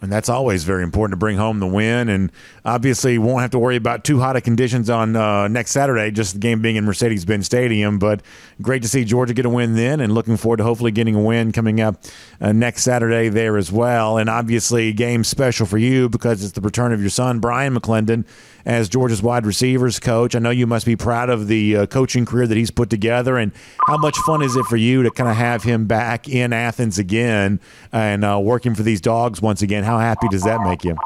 And 0.03 0.11
that's 0.11 0.31
always 0.31 0.65
very 0.65 0.83
important 0.83 1.13
to 1.13 1.19
bring 1.19 1.37
home 1.37 1.61
the 1.61 1.67
win. 1.67 2.09
And 2.09 2.33
obviously, 2.65 3.19
won't 3.19 3.43
have 3.43 3.51
to 3.51 3.59
worry 3.59 3.77
about 3.77 4.03
too 4.03 4.19
hot 4.19 4.35
of 4.35 4.43
conditions 4.43 4.89
on 4.89 5.15
uh, 5.15 5.47
next 5.49 5.73
Saturday, 5.73 6.11
just 6.11 6.35
the 6.35 6.39
game 6.39 6.63
being 6.63 6.77
in 6.77 6.85
Mercedes 6.85 7.27
Benz 7.27 7.45
Stadium. 7.45 7.99
But 7.99 8.23
great 8.63 8.81
to 8.83 8.89
see 8.89 9.05
Georgia 9.05 9.35
get 9.35 9.45
a 9.45 9.51
win 9.51 9.77
then, 9.77 10.01
and 10.01 10.15
looking 10.15 10.39
forward 10.39 10.57
to 10.57 10.65
hopefully 10.65 10.91
getting 10.91 11.15
a 11.15 11.21
win 11.21 11.53
coming 11.53 11.83
up 11.83 12.03
uh, 12.41 12.53
next 12.53 12.83
Saturday 12.83 13.29
there 13.29 13.59
as 13.59 13.71
well. 13.71 14.17
And 14.17 14.31
obviously, 14.31 14.95
game 14.95 15.23
special 15.23 15.67
for 15.67 15.77
you 15.77 16.09
because 16.09 16.43
it's 16.43 16.53
the 16.53 16.63
return 16.63 16.95
of 16.95 17.03
your 17.03 17.11
son, 17.11 17.39
Bryan 17.39 17.75
McClendon, 17.75 18.25
as 18.65 18.89
Georgia's 18.89 19.23
wide 19.23 19.47
receivers 19.47 19.99
coach. 19.99 20.35
I 20.35 20.39
know 20.39 20.51
you 20.51 20.67
must 20.67 20.87
be 20.87 20.97
proud 20.97 21.31
of 21.31 21.49
the 21.49 21.77
uh, 21.77 21.87
coaching 21.87 22.27
career 22.27 22.47
that 22.47 22.57
he's 22.57 22.71
put 22.71 22.91
together, 22.91 23.37
and 23.37 23.53
how 23.87 23.97
much 23.97 24.17
fun 24.19 24.43
is 24.43 24.57
it 24.57 24.65
for 24.67 24.77
you 24.77 25.03
to 25.03 25.11
kind 25.11 25.31
of 25.31 25.37
have 25.37 25.63
him 25.63 25.87
back 25.87 26.29
in 26.29 26.53
Athens 26.53 26.99
again 26.99 27.61
and 27.93 28.25
uh, 28.25 28.39
working 28.43 28.75
for 28.75 28.83
these 28.83 29.01
dogs 29.01 29.41
once 29.41 29.63
again? 29.63 29.85
How 29.85 29.99
happy 29.99 30.29
does 30.29 30.43
that 30.45 30.61
make 30.63 30.85
you? 30.85 30.97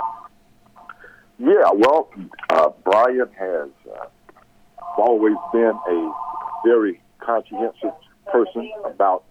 Yeah, 1.38 1.70
well, 1.74 2.10
uh, 2.50 2.70
Bryan 2.84 3.28
has 3.38 3.68
uh, 3.92 4.06
always 4.96 5.36
been 5.52 5.72
a 5.88 6.12
very 6.64 7.00
conscientious 7.18 7.94
person 8.30 8.70
about 8.84 9.24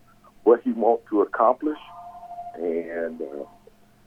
what 0.43 0.61
he 0.63 0.73
wants 0.73 1.03
to 1.09 1.21
accomplish, 1.21 1.77
and 2.55 3.21
uh, 3.21 3.45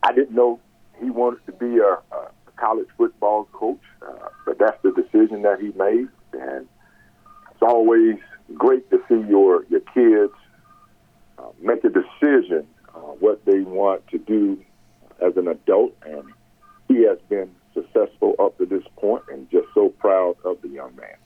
I 0.02 0.12
didn't 0.12 0.34
know 0.34 0.60
he 1.00 1.10
wanted 1.10 1.44
to 1.46 1.52
be 1.52 1.78
a, 1.78 1.98
a 2.14 2.30
college 2.56 2.88
football 2.96 3.48
coach, 3.52 3.80
uh, 4.02 4.28
but 4.44 4.58
that's 4.58 4.80
the 4.82 4.92
decision 4.92 5.42
that 5.42 5.60
he 5.60 5.72
made, 5.78 6.08
and 6.32 6.66
it's 7.50 7.62
always 7.62 8.16
great 8.54 8.88
to 8.90 8.98
see 9.08 9.28
your 9.28 9.64
your 9.68 9.80
kids 9.94 10.32
uh, 11.38 11.48
make 11.60 11.84
a 11.84 11.90
decision 11.90 12.66
uh, 12.94 12.98
what 12.98 13.44
they 13.44 13.60
want 13.60 14.06
to 14.08 14.18
do 14.18 14.62
as 15.20 15.36
an 15.36 15.48
adult, 15.48 15.94
and 16.04 16.24
he 16.88 17.02
has 17.02 17.18
been 17.28 17.50
successful 17.74 18.34
up 18.38 18.56
to 18.58 18.66
this 18.66 18.84
point, 18.96 19.22
and 19.32 19.50
just 19.50 19.66
so 19.74 19.88
proud 19.88 20.36
of 20.44 20.60
the 20.62 20.68
young 20.68 20.94
man 20.96 21.16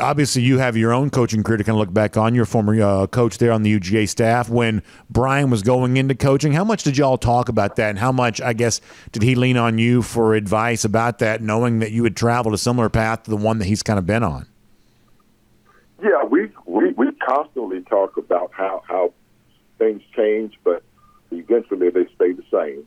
obviously 0.00 0.42
you 0.42 0.58
have 0.58 0.76
your 0.76 0.92
own 0.92 1.10
coaching 1.10 1.42
career 1.42 1.58
to 1.58 1.64
kind 1.64 1.74
of 1.74 1.80
look 1.80 1.92
back 1.92 2.16
on. 2.16 2.34
Your 2.34 2.44
former 2.44 2.80
uh, 2.80 3.06
coach 3.06 3.38
there 3.38 3.52
on 3.52 3.62
the 3.62 3.78
UGA 3.78 4.08
staff 4.08 4.48
when 4.48 4.82
Bryan 5.10 5.50
was 5.50 5.62
going 5.62 5.96
into 5.96 6.14
coaching. 6.14 6.52
How 6.52 6.64
much 6.64 6.82
did 6.82 6.96
y'all 6.96 7.18
talk 7.18 7.48
about 7.48 7.76
that, 7.76 7.90
and 7.90 7.98
how 7.98 8.12
much, 8.12 8.40
I 8.40 8.52
guess, 8.52 8.80
did 9.12 9.22
he 9.22 9.34
lean 9.34 9.56
on 9.56 9.78
you 9.78 10.02
for 10.02 10.34
advice 10.34 10.84
about 10.84 11.18
that, 11.18 11.42
knowing 11.42 11.80
that 11.80 11.92
you 11.92 12.04
had 12.04 12.16
traveled 12.16 12.54
a 12.54 12.58
similar 12.58 12.88
path 12.88 13.24
to 13.24 13.30
the 13.30 13.36
one 13.36 13.58
that 13.58 13.66
he's 13.66 13.82
kind 13.82 13.98
of 13.98 14.06
been 14.06 14.22
on? 14.22 14.46
Yeah, 16.02 16.24
we 16.24 16.50
we, 16.66 16.92
we 16.92 17.12
constantly 17.12 17.82
talk 17.82 18.16
about 18.16 18.50
how 18.52 18.82
how 18.86 19.12
things 19.78 20.02
change, 20.16 20.58
but 20.64 20.82
eventually 21.30 21.90
they 21.90 22.06
stay 22.14 22.32
the 22.32 22.44
same. 22.50 22.86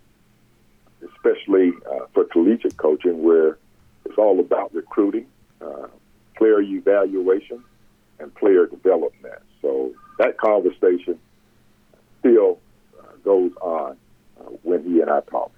Especially 1.14 1.74
uh, 1.91 2.08
for 2.14 2.24
collegiate 2.26 2.78
coaching, 2.78 3.22
where 3.22 3.60
it's 4.06 4.18
all 4.18 4.39
about 4.39 4.74
recruiting. 4.74 5.28
Uh, 5.62 5.88
player 6.38 6.62
evaluation 6.62 7.64
and 8.20 8.34
player 8.36 8.66
development. 8.68 9.42
So 9.62 9.94
that 10.20 10.38
conversation 10.38 11.20
still 12.20 12.60
uh, 13.00 13.12
goes 13.24 13.52
on 13.62 13.98
uh, 14.40 14.44
when 14.64 14.84
he 14.84 15.02
and 15.02 15.10
I 15.10 15.22
talk. 15.22 15.52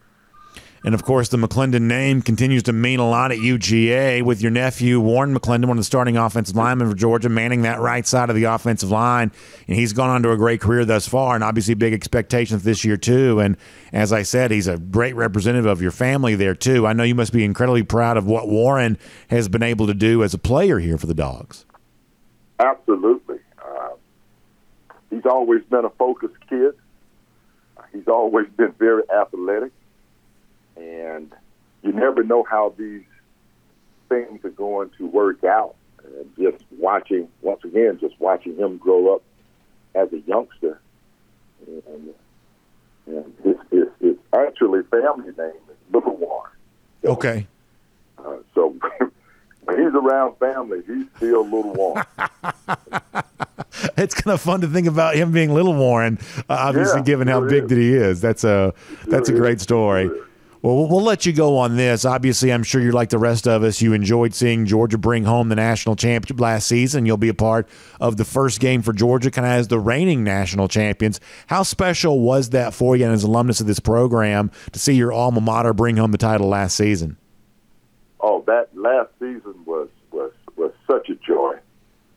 And 0.83 0.95
of 0.95 1.03
course, 1.03 1.27
the 1.27 1.37
McClendon 1.37 1.81
name 1.81 2.21
continues 2.21 2.63
to 2.63 2.73
mean 2.73 2.99
a 2.99 3.09
lot 3.09 3.31
at 3.31 3.39
UGA 3.39 4.23
with 4.23 4.41
your 4.41 4.51
nephew, 4.51 4.99
Warren 4.99 5.37
McClendon, 5.37 5.65
one 5.65 5.71
of 5.71 5.77
the 5.77 5.83
starting 5.83 6.15
offensive 6.15 6.55
linemen 6.55 6.89
for 6.89 6.95
Georgia, 6.95 7.27
manning 7.27 7.63
that 7.63 7.79
right 7.79 8.07
side 8.07 8.29
of 8.29 8.35
the 8.35 8.45
offensive 8.45 8.89
line. 8.89 9.31
And 9.67 9.75
he's 9.75 9.91
gone 9.91 10.09
on 10.09 10.23
to 10.23 10.31
a 10.31 10.37
great 10.37 10.61
career 10.61 10.85
thus 10.85 11.07
far, 11.07 11.35
and 11.35 11.43
obviously 11.43 11.73
big 11.73 11.93
expectations 11.93 12.63
this 12.63 12.85
year, 12.85 12.95
too. 12.95 13.39
And 13.39 13.57
as 13.91 14.13
I 14.13 14.23
said, 14.23 14.51
he's 14.51 14.67
a 14.67 14.77
great 14.77 15.15
representative 15.15 15.65
of 15.65 15.81
your 15.81 15.91
family 15.91 16.35
there, 16.35 16.55
too. 16.55 16.87
I 16.87 16.93
know 16.93 17.03
you 17.03 17.15
must 17.15 17.33
be 17.33 17.43
incredibly 17.43 17.83
proud 17.83 18.15
of 18.15 18.25
what 18.25 18.47
Warren 18.47 18.97
has 19.29 19.49
been 19.49 19.63
able 19.63 19.87
to 19.87 19.93
do 19.93 20.23
as 20.23 20.33
a 20.33 20.39
player 20.39 20.79
here 20.79 20.97
for 20.97 21.07
the 21.07 21.13
Dogs. 21.13 21.65
Absolutely. 22.59 23.39
Uh, 23.61 23.89
he's 25.09 25.25
always 25.25 25.63
been 25.69 25.83
a 25.83 25.89
focused 25.91 26.39
kid. 26.49 26.73
He's 27.91 28.07
always 28.07 28.47
been 28.55 28.71
very 28.73 29.03
athletic 29.09 29.71
and 30.79 31.33
you 31.83 31.91
never 31.91 32.23
know 32.23 32.43
how 32.43 32.73
these 32.77 33.03
things 34.09 34.43
are 34.43 34.49
going 34.49 34.89
to 34.97 35.07
work 35.07 35.43
out. 35.43 35.75
And 36.03 36.29
just 36.37 36.63
watching, 36.77 37.27
once 37.41 37.63
again, 37.63 37.99
just 37.99 38.19
watching 38.19 38.55
him 38.55 38.77
grow 38.77 39.15
up 39.15 39.23
as 39.95 40.11
a 40.13 40.19
youngster, 40.21 40.79
and, 41.67 42.13
and 43.07 43.33
his, 43.43 43.55
his, 43.69 43.87
his 43.99 44.15
actually 44.33 44.83
family 44.83 45.33
name 45.37 45.61
is 45.69 45.93
Little 45.93 46.15
Warren. 46.15 46.51
So, 47.03 47.09
okay. 47.11 47.47
Uh, 48.17 48.37
so 48.55 48.75
when 49.63 49.77
he's 49.77 49.93
around 49.93 50.37
family, 50.37 50.81
he's 50.87 51.05
still 51.17 51.43
Little 51.43 51.73
Warren. 51.73 52.05
it's 53.97 54.15
kind 54.15 54.33
of 54.33 54.41
fun 54.41 54.61
to 54.61 54.67
think 54.67 54.87
about 54.87 55.15
him 55.15 55.31
being 55.31 55.53
Little 55.53 55.75
Warren, 55.75 56.17
uh, 56.49 56.55
obviously, 56.59 56.99
yeah, 56.99 57.05
given 57.05 57.27
how 57.27 57.41
big 57.41 57.63
is. 57.63 57.69
that 57.69 57.77
he 57.77 57.93
is. 57.93 58.21
That's 58.21 58.43
a 58.43 58.73
that's 59.07 59.29
a 59.29 59.33
great 59.33 59.61
story. 59.61 60.09
Well, 60.61 60.89
we'll 60.89 61.01
let 61.01 61.25
you 61.25 61.31
go 61.31 61.57
on 61.57 61.77
this. 61.77 62.03
Obviously, 62.03 62.51
I'm 62.51 62.63
sure 62.63 62.81
you're 62.81 62.91
like 62.91 63.09
the 63.09 63.17
rest 63.17 63.47
of 63.47 63.63
us. 63.63 63.81
You 63.81 63.93
enjoyed 63.93 64.33
seeing 64.33 64.65
Georgia 64.65 64.97
bring 64.97 65.23
home 65.23 65.47
the 65.47 65.55
national 65.55 65.95
championship 65.95 66.41
last 66.41 66.67
season. 66.67 67.05
You'll 67.05 67.15
be 67.15 67.29
a 67.29 67.33
part 67.33 67.69
of 68.01 68.17
the 68.17 68.25
first 68.25 68.59
game 68.59 68.81
for 68.81 68.91
Georgia, 68.91 69.31
kind 69.31 69.45
of 69.45 69.53
as 69.53 69.69
the 69.69 69.79
reigning 69.79 70.21
national 70.21 70.67
champions. 70.67 71.21
How 71.47 71.63
special 71.63 72.19
was 72.19 72.49
that 72.49 72.73
for 72.73 72.97
you, 72.97 73.05
and 73.05 73.13
as 73.13 73.23
alumnus 73.23 73.61
of 73.61 73.67
this 73.67 73.79
program, 73.79 74.51
to 74.73 74.79
see 74.79 74.95
your 74.95 75.13
alma 75.13 75.39
mater 75.39 75.73
bring 75.73 75.95
home 75.95 76.11
the 76.11 76.17
title 76.17 76.49
last 76.49 76.75
season? 76.75 77.15
Oh, 78.19 78.43
that 78.47 78.67
last 78.75 79.11
season 79.17 79.63
was 79.65 79.87
was 80.11 80.33
was 80.57 80.73
such 80.85 81.07
a 81.07 81.15
joy, 81.15 81.53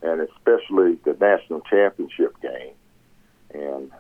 and 0.03 0.21
especially 0.21 0.99
the 1.05 1.17
national 1.21 1.61
championship 1.61 2.35
game. 2.41 2.75
And 3.55 3.93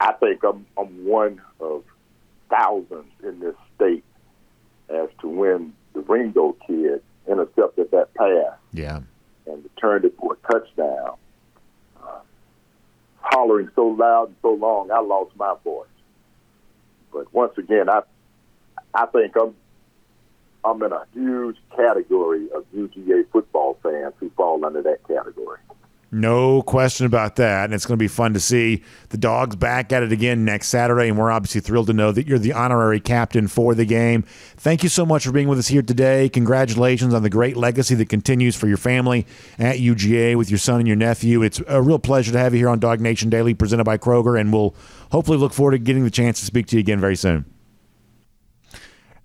I 0.00 0.12
think 0.12 0.42
I'm 0.44 0.64
I'm 0.78 1.04
one 1.04 1.42
of 1.60 1.84
thousands 2.50 3.10
in 3.22 3.40
this 3.40 3.54
state 3.76 4.04
as 4.88 5.08
to 5.20 5.28
when 5.28 5.72
the 5.94 6.00
Ringo 6.00 6.56
kid 6.66 7.02
intercepted 7.26 7.90
that 7.90 8.14
pass. 8.14 8.58
Yeah. 8.72 9.00
And 9.46 9.64
returned 9.64 10.04
it 10.04 10.14
for 10.18 10.34
a 10.34 10.52
touchdown. 10.52 11.16
Uh, 12.02 12.20
hollering 13.20 13.70
so 13.74 13.86
loud 13.88 14.28
and 14.28 14.36
so 14.42 14.52
long, 14.52 14.90
I 14.90 15.00
lost 15.00 15.34
my 15.36 15.54
voice. 15.64 15.88
But 17.12 17.32
once 17.32 17.56
again, 17.56 17.88
I 17.88 18.02
I 18.94 19.06
think 19.06 19.34
I'm 19.36 19.54
I'm 20.64 20.82
in 20.82 20.92
a 20.92 21.04
huge 21.14 21.56
category 21.74 22.48
of 22.50 22.64
UGA 22.74 23.30
football 23.30 23.78
fans 23.82 24.14
who 24.18 24.30
fall 24.30 24.64
under 24.64 24.82
that 24.82 25.06
category. 25.06 25.60
No 26.10 26.62
question 26.62 27.04
about 27.04 27.36
that. 27.36 27.66
And 27.66 27.74
it's 27.74 27.84
going 27.84 27.98
to 27.98 28.02
be 28.02 28.08
fun 28.08 28.32
to 28.32 28.40
see 28.40 28.82
the 29.10 29.18
dogs 29.18 29.56
back 29.56 29.92
at 29.92 30.02
it 30.02 30.10
again 30.10 30.42
next 30.42 30.68
Saturday. 30.68 31.08
And 31.08 31.18
we're 31.18 31.30
obviously 31.30 31.60
thrilled 31.60 31.88
to 31.88 31.92
know 31.92 32.12
that 32.12 32.26
you're 32.26 32.38
the 32.38 32.54
honorary 32.54 32.98
captain 32.98 33.46
for 33.46 33.74
the 33.74 33.84
game. 33.84 34.22
Thank 34.56 34.82
you 34.82 34.88
so 34.88 35.04
much 35.04 35.26
for 35.26 35.32
being 35.32 35.48
with 35.48 35.58
us 35.58 35.68
here 35.68 35.82
today. 35.82 36.30
Congratulations 36.30 37.12
on 37.12 37.22
the 37.22 37.30
great 37.30 37.58
legacy 37.58 37.94
that 37.96 38.08
continues 38.08 38.56
for 38.56 38.68
your 38.68 38.78
family 38.78 39.26
at 39.58 39.76
UGA 39.76 40.36
with 40.36 40.50
your 40.50 40.58
son 40.58 40.78
and 40.78 40.86
your 40.86 40.96
nephew. 40.96 41.42
It's 41.42 41.60
a 41.68 41.82
real 41.82 41.98
pleasure 41.98 42.32
to 42.32 42.38
have 42.38 42.54
you 42.54 42.60
here 42.60 42.70
on 42.70 42.78
Dawg 42.78 43.00
Nation 43.00 43.28
Daily, 43.28 43.52
presented 43.52 43.84
by 43.84 43.98
Kroger. 43.98 44.40
And 44.40 44.50
we'll 44.50 44.74
hopefully 45.12 45.36
look 45.36 45.52
forward 45.52 45.72
to 45.72 45.78
getting 45.78 46.04
the 46.04 46.10
chance 46.10 46.40
to 46.40 46.46
speak 46.46 46.66
to 46.68 46.76
you 46.76 46.80
again 46.80 47.00
very 47.00 47.16
soon. 47.16 47.44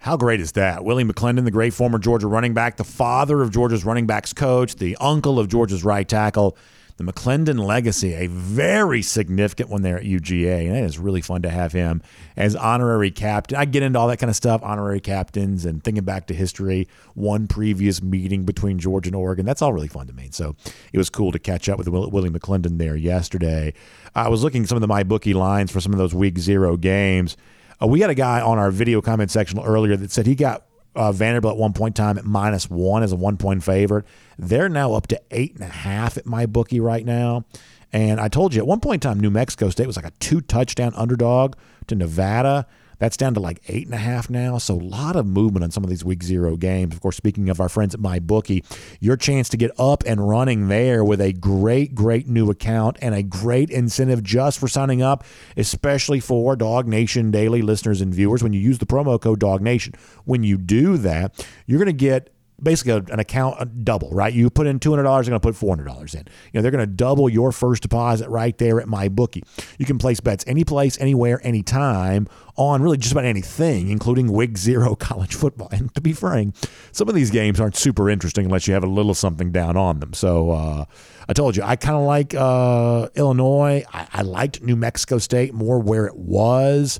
How 0.03 0.17
great 0.17 0.41
is 0.41 0.51
that? 0.51 0.83
Willie 0.83 1.05
McClendon, 1.05 1.45
the 1.45 1.51
great 1.51 1.73
former 1.73 1.97
Georgia 1.97 2.27
running 2.27 2.53
back, 2.53 2.75
the 2.75 2.83
father 2.83 3.41
of 3.41 3.51
Georgia's 3.51 3.85
running 3.85 4.05
backs 4.05 4.33
coach, 4.33 4.75
the 4.75 4.97
uncle 4.99 5.39
of 5.39 5.47
Georgia's 5.47 5.85
right 5.85 6.05
tackle. 6.05 6.57
The 6.97 7.05
McClendon 7.05 7.65
legacy, 7.65 8.13
a 8.13 8.27
very 8.27 9.01
significant 9.01 9.69
one 9.69 9.81
there 9.81 9.97
at 9.97 10.03
UGA. 10.03 10.67
And 10.67 10.75
it 10.75 10.83
is 10.83 10.99
really 10.99 11.21
fun 11.21 11.41
to 11.43 11.49
have 11.49 11.71
him 11.71 12.01
as 12.35 12.53
honorary 12.53 13.11
captain. 13.11 13.57
I 13.57 13.63
get 13.63 13.81
into 13.81 13.97
all 13.97 14.09
that 14.09 14.17
kind 14.17 14.29
of 14.29 14.35
stuff, 14.35 14.61
honorary 14.61 14.99
captains, 14.99 15.63
and 15.63 15.81
thinking 15.81 16.03
back 16.03 16.27
to 16.27 16.33
history, 16.33 16.89
one 17.13 17.47
previous 17.47 18.03
meeting 18.03 18.43
between 18.43 18.79
Georgia 18.79 19.07
and 19.07 19.15
Oregon. 19.15 19.45
That's 19.45 19.61
all 19.61 19.71
really 19.71 19.87
fun 19.87 20.07
to 20.07 20.13
me. 20.13 20.27
So 20.33 20.57
it 20.91 20.97
was 20.97 21.09
cool 21.09 21.31
to 21.31 21.39
catch 21.39 21.69
up 21.69 21.77
with 21.77 21.87
Willie 21.87 22.29
McClendon 22.29 22.77
there 22.77 22.97
yesterday. 22.97 23.73
I 24.13 24.27
was 24.27 24.43
looking 24.43 24.65
some 24.65 24.75
of 24.75 24.81
the 24.81 24.87
my 24.87 25.03
bookie 25.03 25.33
lines 25.33 25.71
for 25.71 25.79
some 25.79 25.93
of 25.93 25.97
those 25.97 26.13
week 26.13 26.39
zero 26.39 26.75
games. 26.75 27.37
Uh, 27.83 27.87
we 27.87 27.99
had 27.99 28.09
a 28.09 28.15
guy 28.15 28.41
on 28.41 28.57
our 28.57 28.71
video 28.71 29.01
comment 29.01 29.31
section 29.31 29.59
earlier 29.59 29.97
that 29.97 30.11
said 30.11 30.25
he 30.25 30.35
got 30.35 30.65
uh, 30.95 31.11
Vanderbilt 31.11 31.55
at 31.55 31.59
one 31.59 31.73
point 31.73 31.97
in 31.97 32.03
time 32.03 32.17
at 32.17 32.25
minus 32.25 32.69
one 32.69 33.03
as 33.03 33.11
a 33.11 33.15
one 33.15 33.37
point 33.37 33.63
favorite. 33.63 34.05
They're 34.37 34.69
now 34.69 34.93
up 34.93 35.07
to 35.07 35.21
eight 35.31 35.55
and 35.55 35.63
a 35.63 35.67
half 35.67 36.17
at 36.17 36.25
my 36.25 36.45
bookie 36.45 36.79
right 36.79 37.05
now. 37.05 37.45
And 37.91 38.19
I 38.19 38.27
told 38.27 38.53
you 38.53 38.61
at 38.61 38.67
one 38.67 38.79
point 38.79 39.03
in 39.03 39.09
time, 39.09 39.19
New 39.19 39.29
Mexico 39.29 39.69
State 39.69 39.87
was 39.87 39.95
like 39.95 40.05
a 40.05 40.11
two 40.19 40.41
touchdown 40.41 40.93
underdog 40.95 41.55
to 41.87 41.95
Nevada. 41.95 42.67
That's 43.03 43.17
down 43.17 43.33
to 43.33 43.41
like 43.41 43.59
eight 43.67 43.85
and 43.85 43.93
a 43.93 43.97
half 43.97 44.29
now. 44.29 44.57
So 44.59 44.75
a 44.75 44.79
lot 44.79 45.17
of 45.17 45.25
movement 45.25 45.65
on 45.65 45.71
some 45.71 45.83
of 45.83 45.89
these 45.89 46.05
week 46.05 46.23
zero 46.23 46.55
games. 46.55 46.95
Of 46.95 47.01
course, 47.01 47.17
speaking 47.17 47.49
of 47.49 47.59
our 47.59 47.67
friends 47.67 47.93
at 47.93 47.99
MyBookie, 47.99 48.63
your 49.01 49.17
chance 49.17 49.49
to 49.49 49.57
get 49.57 49.71
up 49.77 50.05
and 50.05 50.25
running 50.25 50.69
there 50.69 51.03
with 51.03 51.19
a 51.19 51.33
great, 51.33 51.95
great 51.95 52.29
new 52.29 52.49
account 52.49 52.95
and 53.01 53.13
a 53.13 53.21
great 53.21 53.69
incentive 53.69 54.23
just 54.23 54.57
for 54.57 54.69
signing 54.69 55.01
up, 55.01 55.25
especially 55.57 56.21
for 56.21 56.55
Dawg 56.55 56.87
Nation 56.87 57.29
Daily 57.29 57.61
listeners 57.61 57.99
and 57.99 58.15
viewers. 58.15 58.41
When 58.41 58.53
you 58.53 58.61
use 58.61 58.77
the 58.77 58.85
promo 58.85 59.19
code 59.19 59.41
Dawg 59.41 59.61
Nation, 59.61 59.95
when 60.23 60.45
you 60.45 60.57
do 60.57 60.95
that, 60.95 61.45
you're 61.65 61.79
going 61.79 61.87
to 61.87 61.91
get 61.91 62.33
basically 62.61 62.93
an 63.11 63.19
account 63.19 63.83
double, 63.83 64.09
right? 64.11 64.33
You 64.33 64.49
put 64.49 64.67
in 64.67 64.79
$200, 64.79 65.03
they're 65.03 65.03
going 65.03 65.23
to 65.23 65.39
put 65.39 65.55
$400 65.55 66.15
in. 66.15 66.19
You 66.19 66.25
know, 66.53 66.61
they're 66.61 66.71
going 66.71 66.87
to 66.87 66.93
double 66.93 67.29
your 67.29 67.51
first 67.51 67.81
deposit 67.81 68.29
right 68.29 68.57
there 68.57 68.79
at 68.79 68.87
my 68.87 69.09
bookie. 69.09 69.43
You 69.77 69.85
can 69.85 69.97
place 69.97 70.19
bets 70.19 70.43
any 70.47 70.63
place, 70.63 70.97
anywhere, 70.99 71.39
anytime 71.43 72.27
on 72.55 72.83
really 72.83 72.97
just 72.97 73.11
about 73.11 73.25
anything, 73.25 73.89
including 73.89 74.31
Week 74.31 74.57
Zero 74.57 74.95
college 74.99 75.33
football. 75.35 75.69
And 75.71 75.93
to 75.95 76.01
be 76.01 76.13
frank, 76.13 76.55
some 76.91 77.09
of 77.09 77.15
these 77.15 77.31
games 77.31 77.59
aren't 77.59 77.75
super 77.75 78.09
interesting 78.09 78.45
unless 78.45 78.67
you 78.67 78.73
have 78.73 78.83
a 78.83 78.87
little 78.87 79.13
something 79.13 79.51
down 79.51 79.75
on 79.75 79.99
them. 79.99 80.13
So 80.13 80.51
uh, 80.51 80.85
I 81.27 81.33
told 81.33 81.55
you, 81.55 81.63
I 81.63 81.75
kind 81.75 81.95
of 81.95 82.03
like 82.03 82.35
uh, 82.35 83.09
Illinois. 83.15 83.83
I, 83.91 84.07
I 84.13 84.21
liked 84.21 84.61
New 84.61 84.75
Mexico 84.75 85.17
State 85.17 85.53
more 85.53 85.79
where 85.79 86.05
it 86.05 86.15
was. 86.15 86.99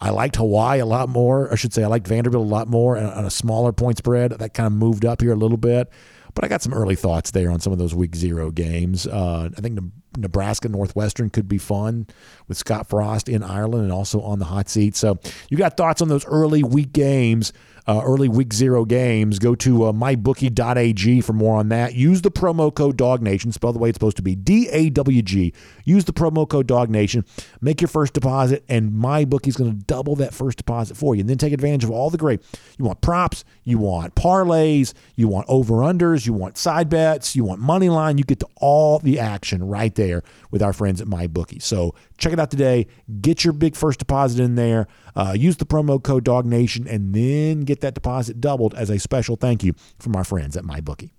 I 0.00 0.10
liked 0.10 0.36
Hawaii 0.36 0.80
a 0.80 0.86
lot 0.86 1.08
more. 1.08 1.52
I 1.52 1.56
should 1.56 1.72
say 1.72 1.84
I 1.84 1.86
liked 1.86 2.06
Vanderbilt 2.06 2.44
a 2.44 2.48
lot 2.48 2.68
more 2.68 2.96
on 2.96 3.24
a 3.24 3.30
smaller 3.30 3.72
point 3.72 3.98
spread. 3.98 4.32
That 4.32 4.54
kind 4.54 4.66
of 4.66 4.72
moved 4.72 5.04
up 5.04 5.20
here 5.20 5.32
a 5.32 5.36
little 5.36 5.56
bit. 5.56 5.90
But 6.34 6.44
I 6.44 6.48
got 6.48 6.62
some 6.62 6.74
early 6.74 6.96
thoughts 6.96 7.30
there 7.30 7.50
on 7.50 7.60
some 7.60 7.72
of 7.72 7.78
those 7.78 7.94
week 7.94 8.16
zero 8.16 8.50
games. 8.50 9.06
Uh, 9.06 9.50
I 9.56 9.60
think 9.60 9.78
Nebraska 10.16 10.68
Northwestern 10.68 11.30
could 11.30 11.46
be 11.46 11.58
fun 11.58 12.08
with 12.48 12.58
Scott 12.58 12.88
Frost 12.88 13.28
in 13.28 13.44
Ireland 13.44 13.84
and 13.84 13.92
also 13.92 14.20
on 14.20 14.40
the 14.40 14.44
hot 14.46 14.68
seat. 14.68 14.96
So 14.96 15.18
you 15.48 15.56
got 15.56 15.76
thoughts 15.76 16.02
on 16.02 16.08
those 16.08 16.26
early 16.26 16.64
week 16.64 16.92
games 16.92 17.52
uh, 17.86 18.00
early 18.04 18.28
week 18.28 18.52
zero 18.52 18.84
games, 18.84 19.38
go 19.38 19.54
to 19.54 19.84
uh, 19.84 19.92
mybookie.ag 19.92 21.20
for 21.20 21.32
more 21.32 21.58
on 21.58 21.68
that. 21.68 21.94
Use 21.94 22.22
the 22.22 22.30
promo 22.30 22.74
code 22.74 22.96
DawgNation, 22.96 23.52
spell 23.52 23.72
the 23.72 23.78
way 23.78 23.90
it's 23.90 23.96
supposed 23.96 24.16
to 24.16 24.22
be 24.22 24.34
D 24.34 24.68
A 24.70 24.90
W 24.90 25.22
G. 25.22 25.52
Use 25.84 26.04
the 26.04 26.12
promo 26.12 26.48
code 26.48 26.66
DawgNation, 26.66 27.26
make 27.60 27.80
your 27.80 27.88
first 27.88 28.14
deposit, 28.14 28.64
and 28.68 28.92
MyBookie's 28.92 29.56
going 29.56 29.70
to 29.70 29.84
double 29.84 30.16
that 30.16 30.32
first 30.32 30.56
deposit 30.56 30.96
for 30.96 31.14
you. 31.14 31.20
And 31.20 31.28
then 31.28 31.38
take 31.38 31.52
advantage 31.52 31.84
of 31.84 31.90
all 31.90 32.10
the 32.10 32.18
great. 32.18 32.40
You 32.78 32.86
want 32.86 33.00
props, 33.00 33.44
you 33.64 33.78
want 33.78 34.14
parlays, 34.14 34.94
you 35.14 35.28
want 35.28 35.46
over 35.48 35.74
unders, 35.74 36.26
you 36.26 36.32
want 36.32 36.56
side 36.56 36.88
bets, 36.88 37.36
you 37.36 37.44
want 37.44 37.60
money 37.60 37.88
line. 37.88 38.18
You 38.18 38.24
get 38.24 38.40
to 38.40 38.48
all 38.56 38.98
the 38.98 39.20
action 39.20 39.62
right 39.62 39.94
there 39.94 40.22
with 40.50 40.62
our 40.62 40.72
friends 40.72 41.00
at 41.00 41.06
MyBookie. 41.06 41.60
So 41.60 41.94
check 42.16 42.32
it 42.32 42.40
out 42.40 42.50
today. 42.50 42.86
Get 43.20 43.44
your 43.44 43.52
big 43.52 43.76
first 43.76 43.98
deposit 43.98 44.42
in 44.42 44.54
there. 44.54 44.86
Uh, 45.14 45.34
use 45.36 45.58
the 45.58 45.66
promo 45.66 46.02
code 46.02 46.24
DawgNation 46.24 46.90
and 46.90 47.14
then 47.14 47.60
get 47.60 47.73
that 47.80 47.94
deposit 47.94 48.40
doubled 48.40 48.74
as 48.74 48.90
a 48.90 48.98
special 48.98 49.36
thank 49.36 49.62
you 49.62 49.74
from 49.98 50.16
our 50.16 50.24
friends 50.24 50.56
at 50.56 50.64
MyBookie. 50.64 51.10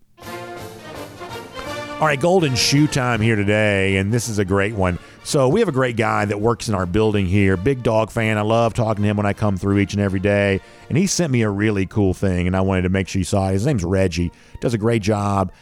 All 1.96 2.08
right, 2.08 2.20
golden 2.20 2.56
shoe 2.56 2.88
time 2.88 3.22
here 3.22 3.38
today, 3.38 3.96
and 3.96 4.12
this 4.12 4.28
is 4.28 4.38
a 4.38 4.44
great 4.44 4.74
one. 4.74 5.00
So, 5.24 5.48
we 5.48 5.62
have 5.62 5.70
a 5.70 5.72
great 5.72 5.96
guy 5.96 6.26
that 6.26 6.42
works 6.42 6.68
in 6.68 6.76
our 6.76 6.86
building 6.86 7.26
here, 7.26 7.56
big 7.56 7.84
dog 7.84 8.12
fan. 8.12 8.38
I 8.38 8.42
love 8.42 8.74
talking 8.74 9.02
to 9.04 9.10
him 9.10 9.16
when 9.16 9.26
I 9.26 9.32
come 9.32 9.56
through 9.56 9.80
each 9.80 9.94
and 9.94 10.02
every 10.02 10.20
day. 10.20 10.60
And 10.90 10.98
he 10.98 11.08
sent 11.08 11.32
me 11.32 11.42
a 11.44 11.50
really 11.50 11.86
cool 11.86 12.14
thing, 12.14 12.48
and 12.48 12.56
I 12.56 12.60
wanted 12.60 12.82
to 12.82 12.90
make 12.90 13.08
sure 13.08 13.22
you 13.22 13.24
saw 13.24 13.48
it. 13.48 13.54
His 13.54 13.66
name's 13.66 13.86
Reggie, 13.86 14.30
does 14.60 14.74
a 14.74 14.78
great 14.78 15.04
job. 15.04 15.54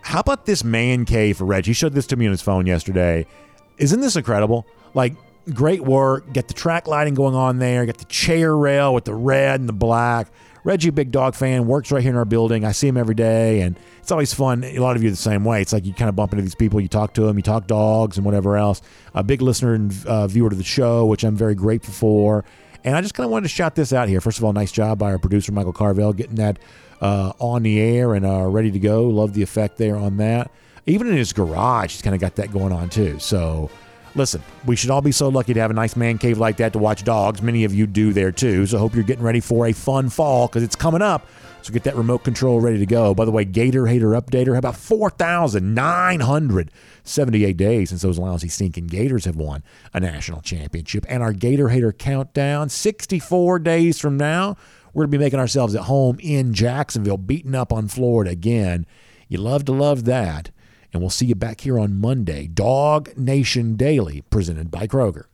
How 0.00 0.20
about 0.20 0.46
this 0.46 0.64
man 0.64 1.04
cave 1.04 1.36
for 1.36 1.44
Reggie? 1.44 1.70
He 1.70 1.74
showed 1.74 1.92
this 1.92 2.06
to 2.06 2.16
me 2.16 2.24
on 2.24 2.30
his 2.30 2.40
phone 2.40 2.66
yesterday. 2.66 3.26
Isn't 3.76 4.00
this 4.00 4.16
incredible? 4.16 4.66
Like, 4.94 5.14
great 5.52 5.82
work. 5.82 6.32
Get 6.32 6.48
the 6.48 6.54
track 6.54 6.86
lighting 6.86 7.14
going 7.14 7.34
on 7.34 7.58
there. 7.58 7.86
Get 7.86 7.98
the 7.98 8.04
chair 8.06 8.56
rail 8.56 8.94
with 8.94 9.04
the 9.04 9.14
red 9.14 9.60
and 9.60 9.68
the 9.68 9.74
black. 9.74 10.28
Reggie, 10.64 10.90
big 10.90 11.10
dog 11.10 11.34
fan, 11.34 11.66
works 11.66 11.90
right 11.90 12.02
here 12.02 12.12
in 12.12 12.16
our 12.16 12.24
building. 12.24 12.64
I 12.64 12.70
see 12.70 12.86
him 12.86 12.96
every 12.96 13.16
day, 13.16 13.62
and 13.62 13.76
it's 13.98 14.12
always 14.12 14.32
fun. 14.32 14.62
A 14.62 14.78
lot 14.78 14.94
of 14.94 15.02
you 15.02 15.10
the 15.10 15.16
same 15.16 15.44
way. 15.44 15.60
It's 15.60 15.72
like 15.72 15.84
you 15.84 15.92
kind 15.92 16.08
of 16.08 16.14
bump 16.14 16.32
into 16.32 16.42
these 16.42 16.54
people, 16.54 16.80
you 16.80 16.86
talk 16.86 17.14
to 17.14 17.22
them, 17.22 17.36
you 17.36 17.42
talk 17.42 17.66
dogs 17.66 18.16
and 18.16 18.24
whatever 18.24 18.56
else. 18.56 18.80
A 19.14 19.24
big 19.24 19.42
listener 19.42 19.74
and 19.74 20.06
uh, 20.06 20.28
viewer 20.28 20.50
to 20.50 20.54
the 20.54 20.62
show, 20.62 21.04
which 21.06 21.24
I'm 21.24 21.34
very 21.34 21.56
grateful 21.56 21.92
for. 21.92 22.44
And 22.84 22.94
I 22.94 23.00
just 23.00 23.14
kind 23.14 23.24
of 23.24 23.32
wanted 23.32 23.44
to 23.44 23.48
shout 23.48 23.74
this 23.74 23.92
out 23.92 24.08
here. 24.08 24.20
First 24.20 24.38
of 24.38 24.44
all, 24.44 24.52
nice 24.52 24.70
job 24.70 25.00
by 25.00 25.10
our 25.10 25.18
producer, 25.18 25.50
Michael 25.50 25.72
Carvel, 25.72 26.12
getting 26.12 26.36
that 26.36 26.60
uh, 27.00 27.32
on 27.40 27.64
the 27.64 27.80
air 27.80 28.14
and 28.14 28.24
uh, 28.24 28.46
ready 28.46 28.70
to 28.70 28.78
go. 28.78 29.04
Love 29.08 29.34
the 29.34 29.42
effect 29.42 29.78
there 29.78 29.96
on 29.96 30.16
that. 30.18 30.50
Even 30.86 31.08
in 31.08 31.16
his 31.16 31.32
garage, 31.32 31.92
he's 31.92 32.02
kind 32.02 32.14
of 32.14 32.20
got 32.20 32.36
that 32.36 32.52
going 32.52 32.72
on 32.72 32.88
too. 32.88 33.18
So 33.18 33.68
Listen, 34.14 34.42
we 34.66 34.76
should 34.76 34.90
all 34.90 35.00
be 35.00 35.12
so 35.12 35.28
lucky 35.28 35.54
to 35.54 35.60
have 35.60 35.70
a 35.70 35.74
nice 35.74 35.96
man 35.96 36.18
cave 36.18 36.36
like 36.38 36.58
that 36.58 36.74
to 36.74 36.78
watch 36.78 37.02
dogs. 37.02 37.40
Many 37.40 37.64
of 37.64 37.74
you 37.74 37.86
do 37.86 38.12
there 38.12 38.30
too. 38.30 38.66
So 38.66 38.76
hope 38.78 38.94
you're 38.94 39.04
getting 39.04 39.24
ready 39.24 39.40
for 39.40 39.66
a 39.66 39.72
fun 39.72 40.10
fall 40.10 40.48
because 40.48 40.62
it's 40.62 40.76
coming 40.76 41.00
up. 41.00 41.26
So 41.62 41.72
get 41.72 41.84
that 41.84 41.96
remote 41.96 42.24
control 42.24 42.60
ready 42.60 42.78
to 42.78 42.86
go. 42.86 43.14
By 43.14 43.24
the 43.24 43.30
way, 43.30 43.44
Gator 43.44 43.86
Hater 43.86 44.08
Updater, 44.08 44.52
how 44.52 44.58
about 44.58 44.76
4,978 44.76 47.56
days 47.56 47.90
since 47.90 48.02
those 48.02 48.18
lousy 48.18 48.48
stinking 48.48 48.88
Gators 48.88 49.26
have 49.26 49.36
won 49.36 49.62
a 49.94 50.00
national 50.00 50.40
championship. 50.42 51.06
And 51.08 51.22
our 51.22 51.32
Gator 51.32 51.68
Hater 51.68 51.92
countdown, 51.92 52.68
64 52.68 53.60
days 53.60 54.00
from 54.00 54.16
now, 54.16 54.56
we're 54.92 55.04
going 55.04 55.12
to 55.12 55.18
be 55.18 55.24
making 55.24 55.38
ourselves 55.38 55.74
at 55.74 55.84
home 55.84 56.18
in 56.20 56.52
Jacksonville, 56.52 57.16
beating 57.16 57.54
up 57.54 57.72
on 57.72 57.88
Florida 57.88 58.32
again. 58.32 58.84
You 59.28 59.38
love 59.38 59.64
to 59.66 59.72
love 59.72 60.04
that. 60.04 60.50
And 60.92 61.02
we'll 61.02 61.10
see 61.10 61.26
you 61.26 61.34
back 61.34 61.62
here 61.62 61.78
on 61.78 61.98
Monday. 61.98 62.46
Dawg 62.46 63.16
Nation 63.16 63.76
Daily, 63.76 64.22
presented 64.30 64.70
by 64.70 64.86
Kroger. 64.86 65.24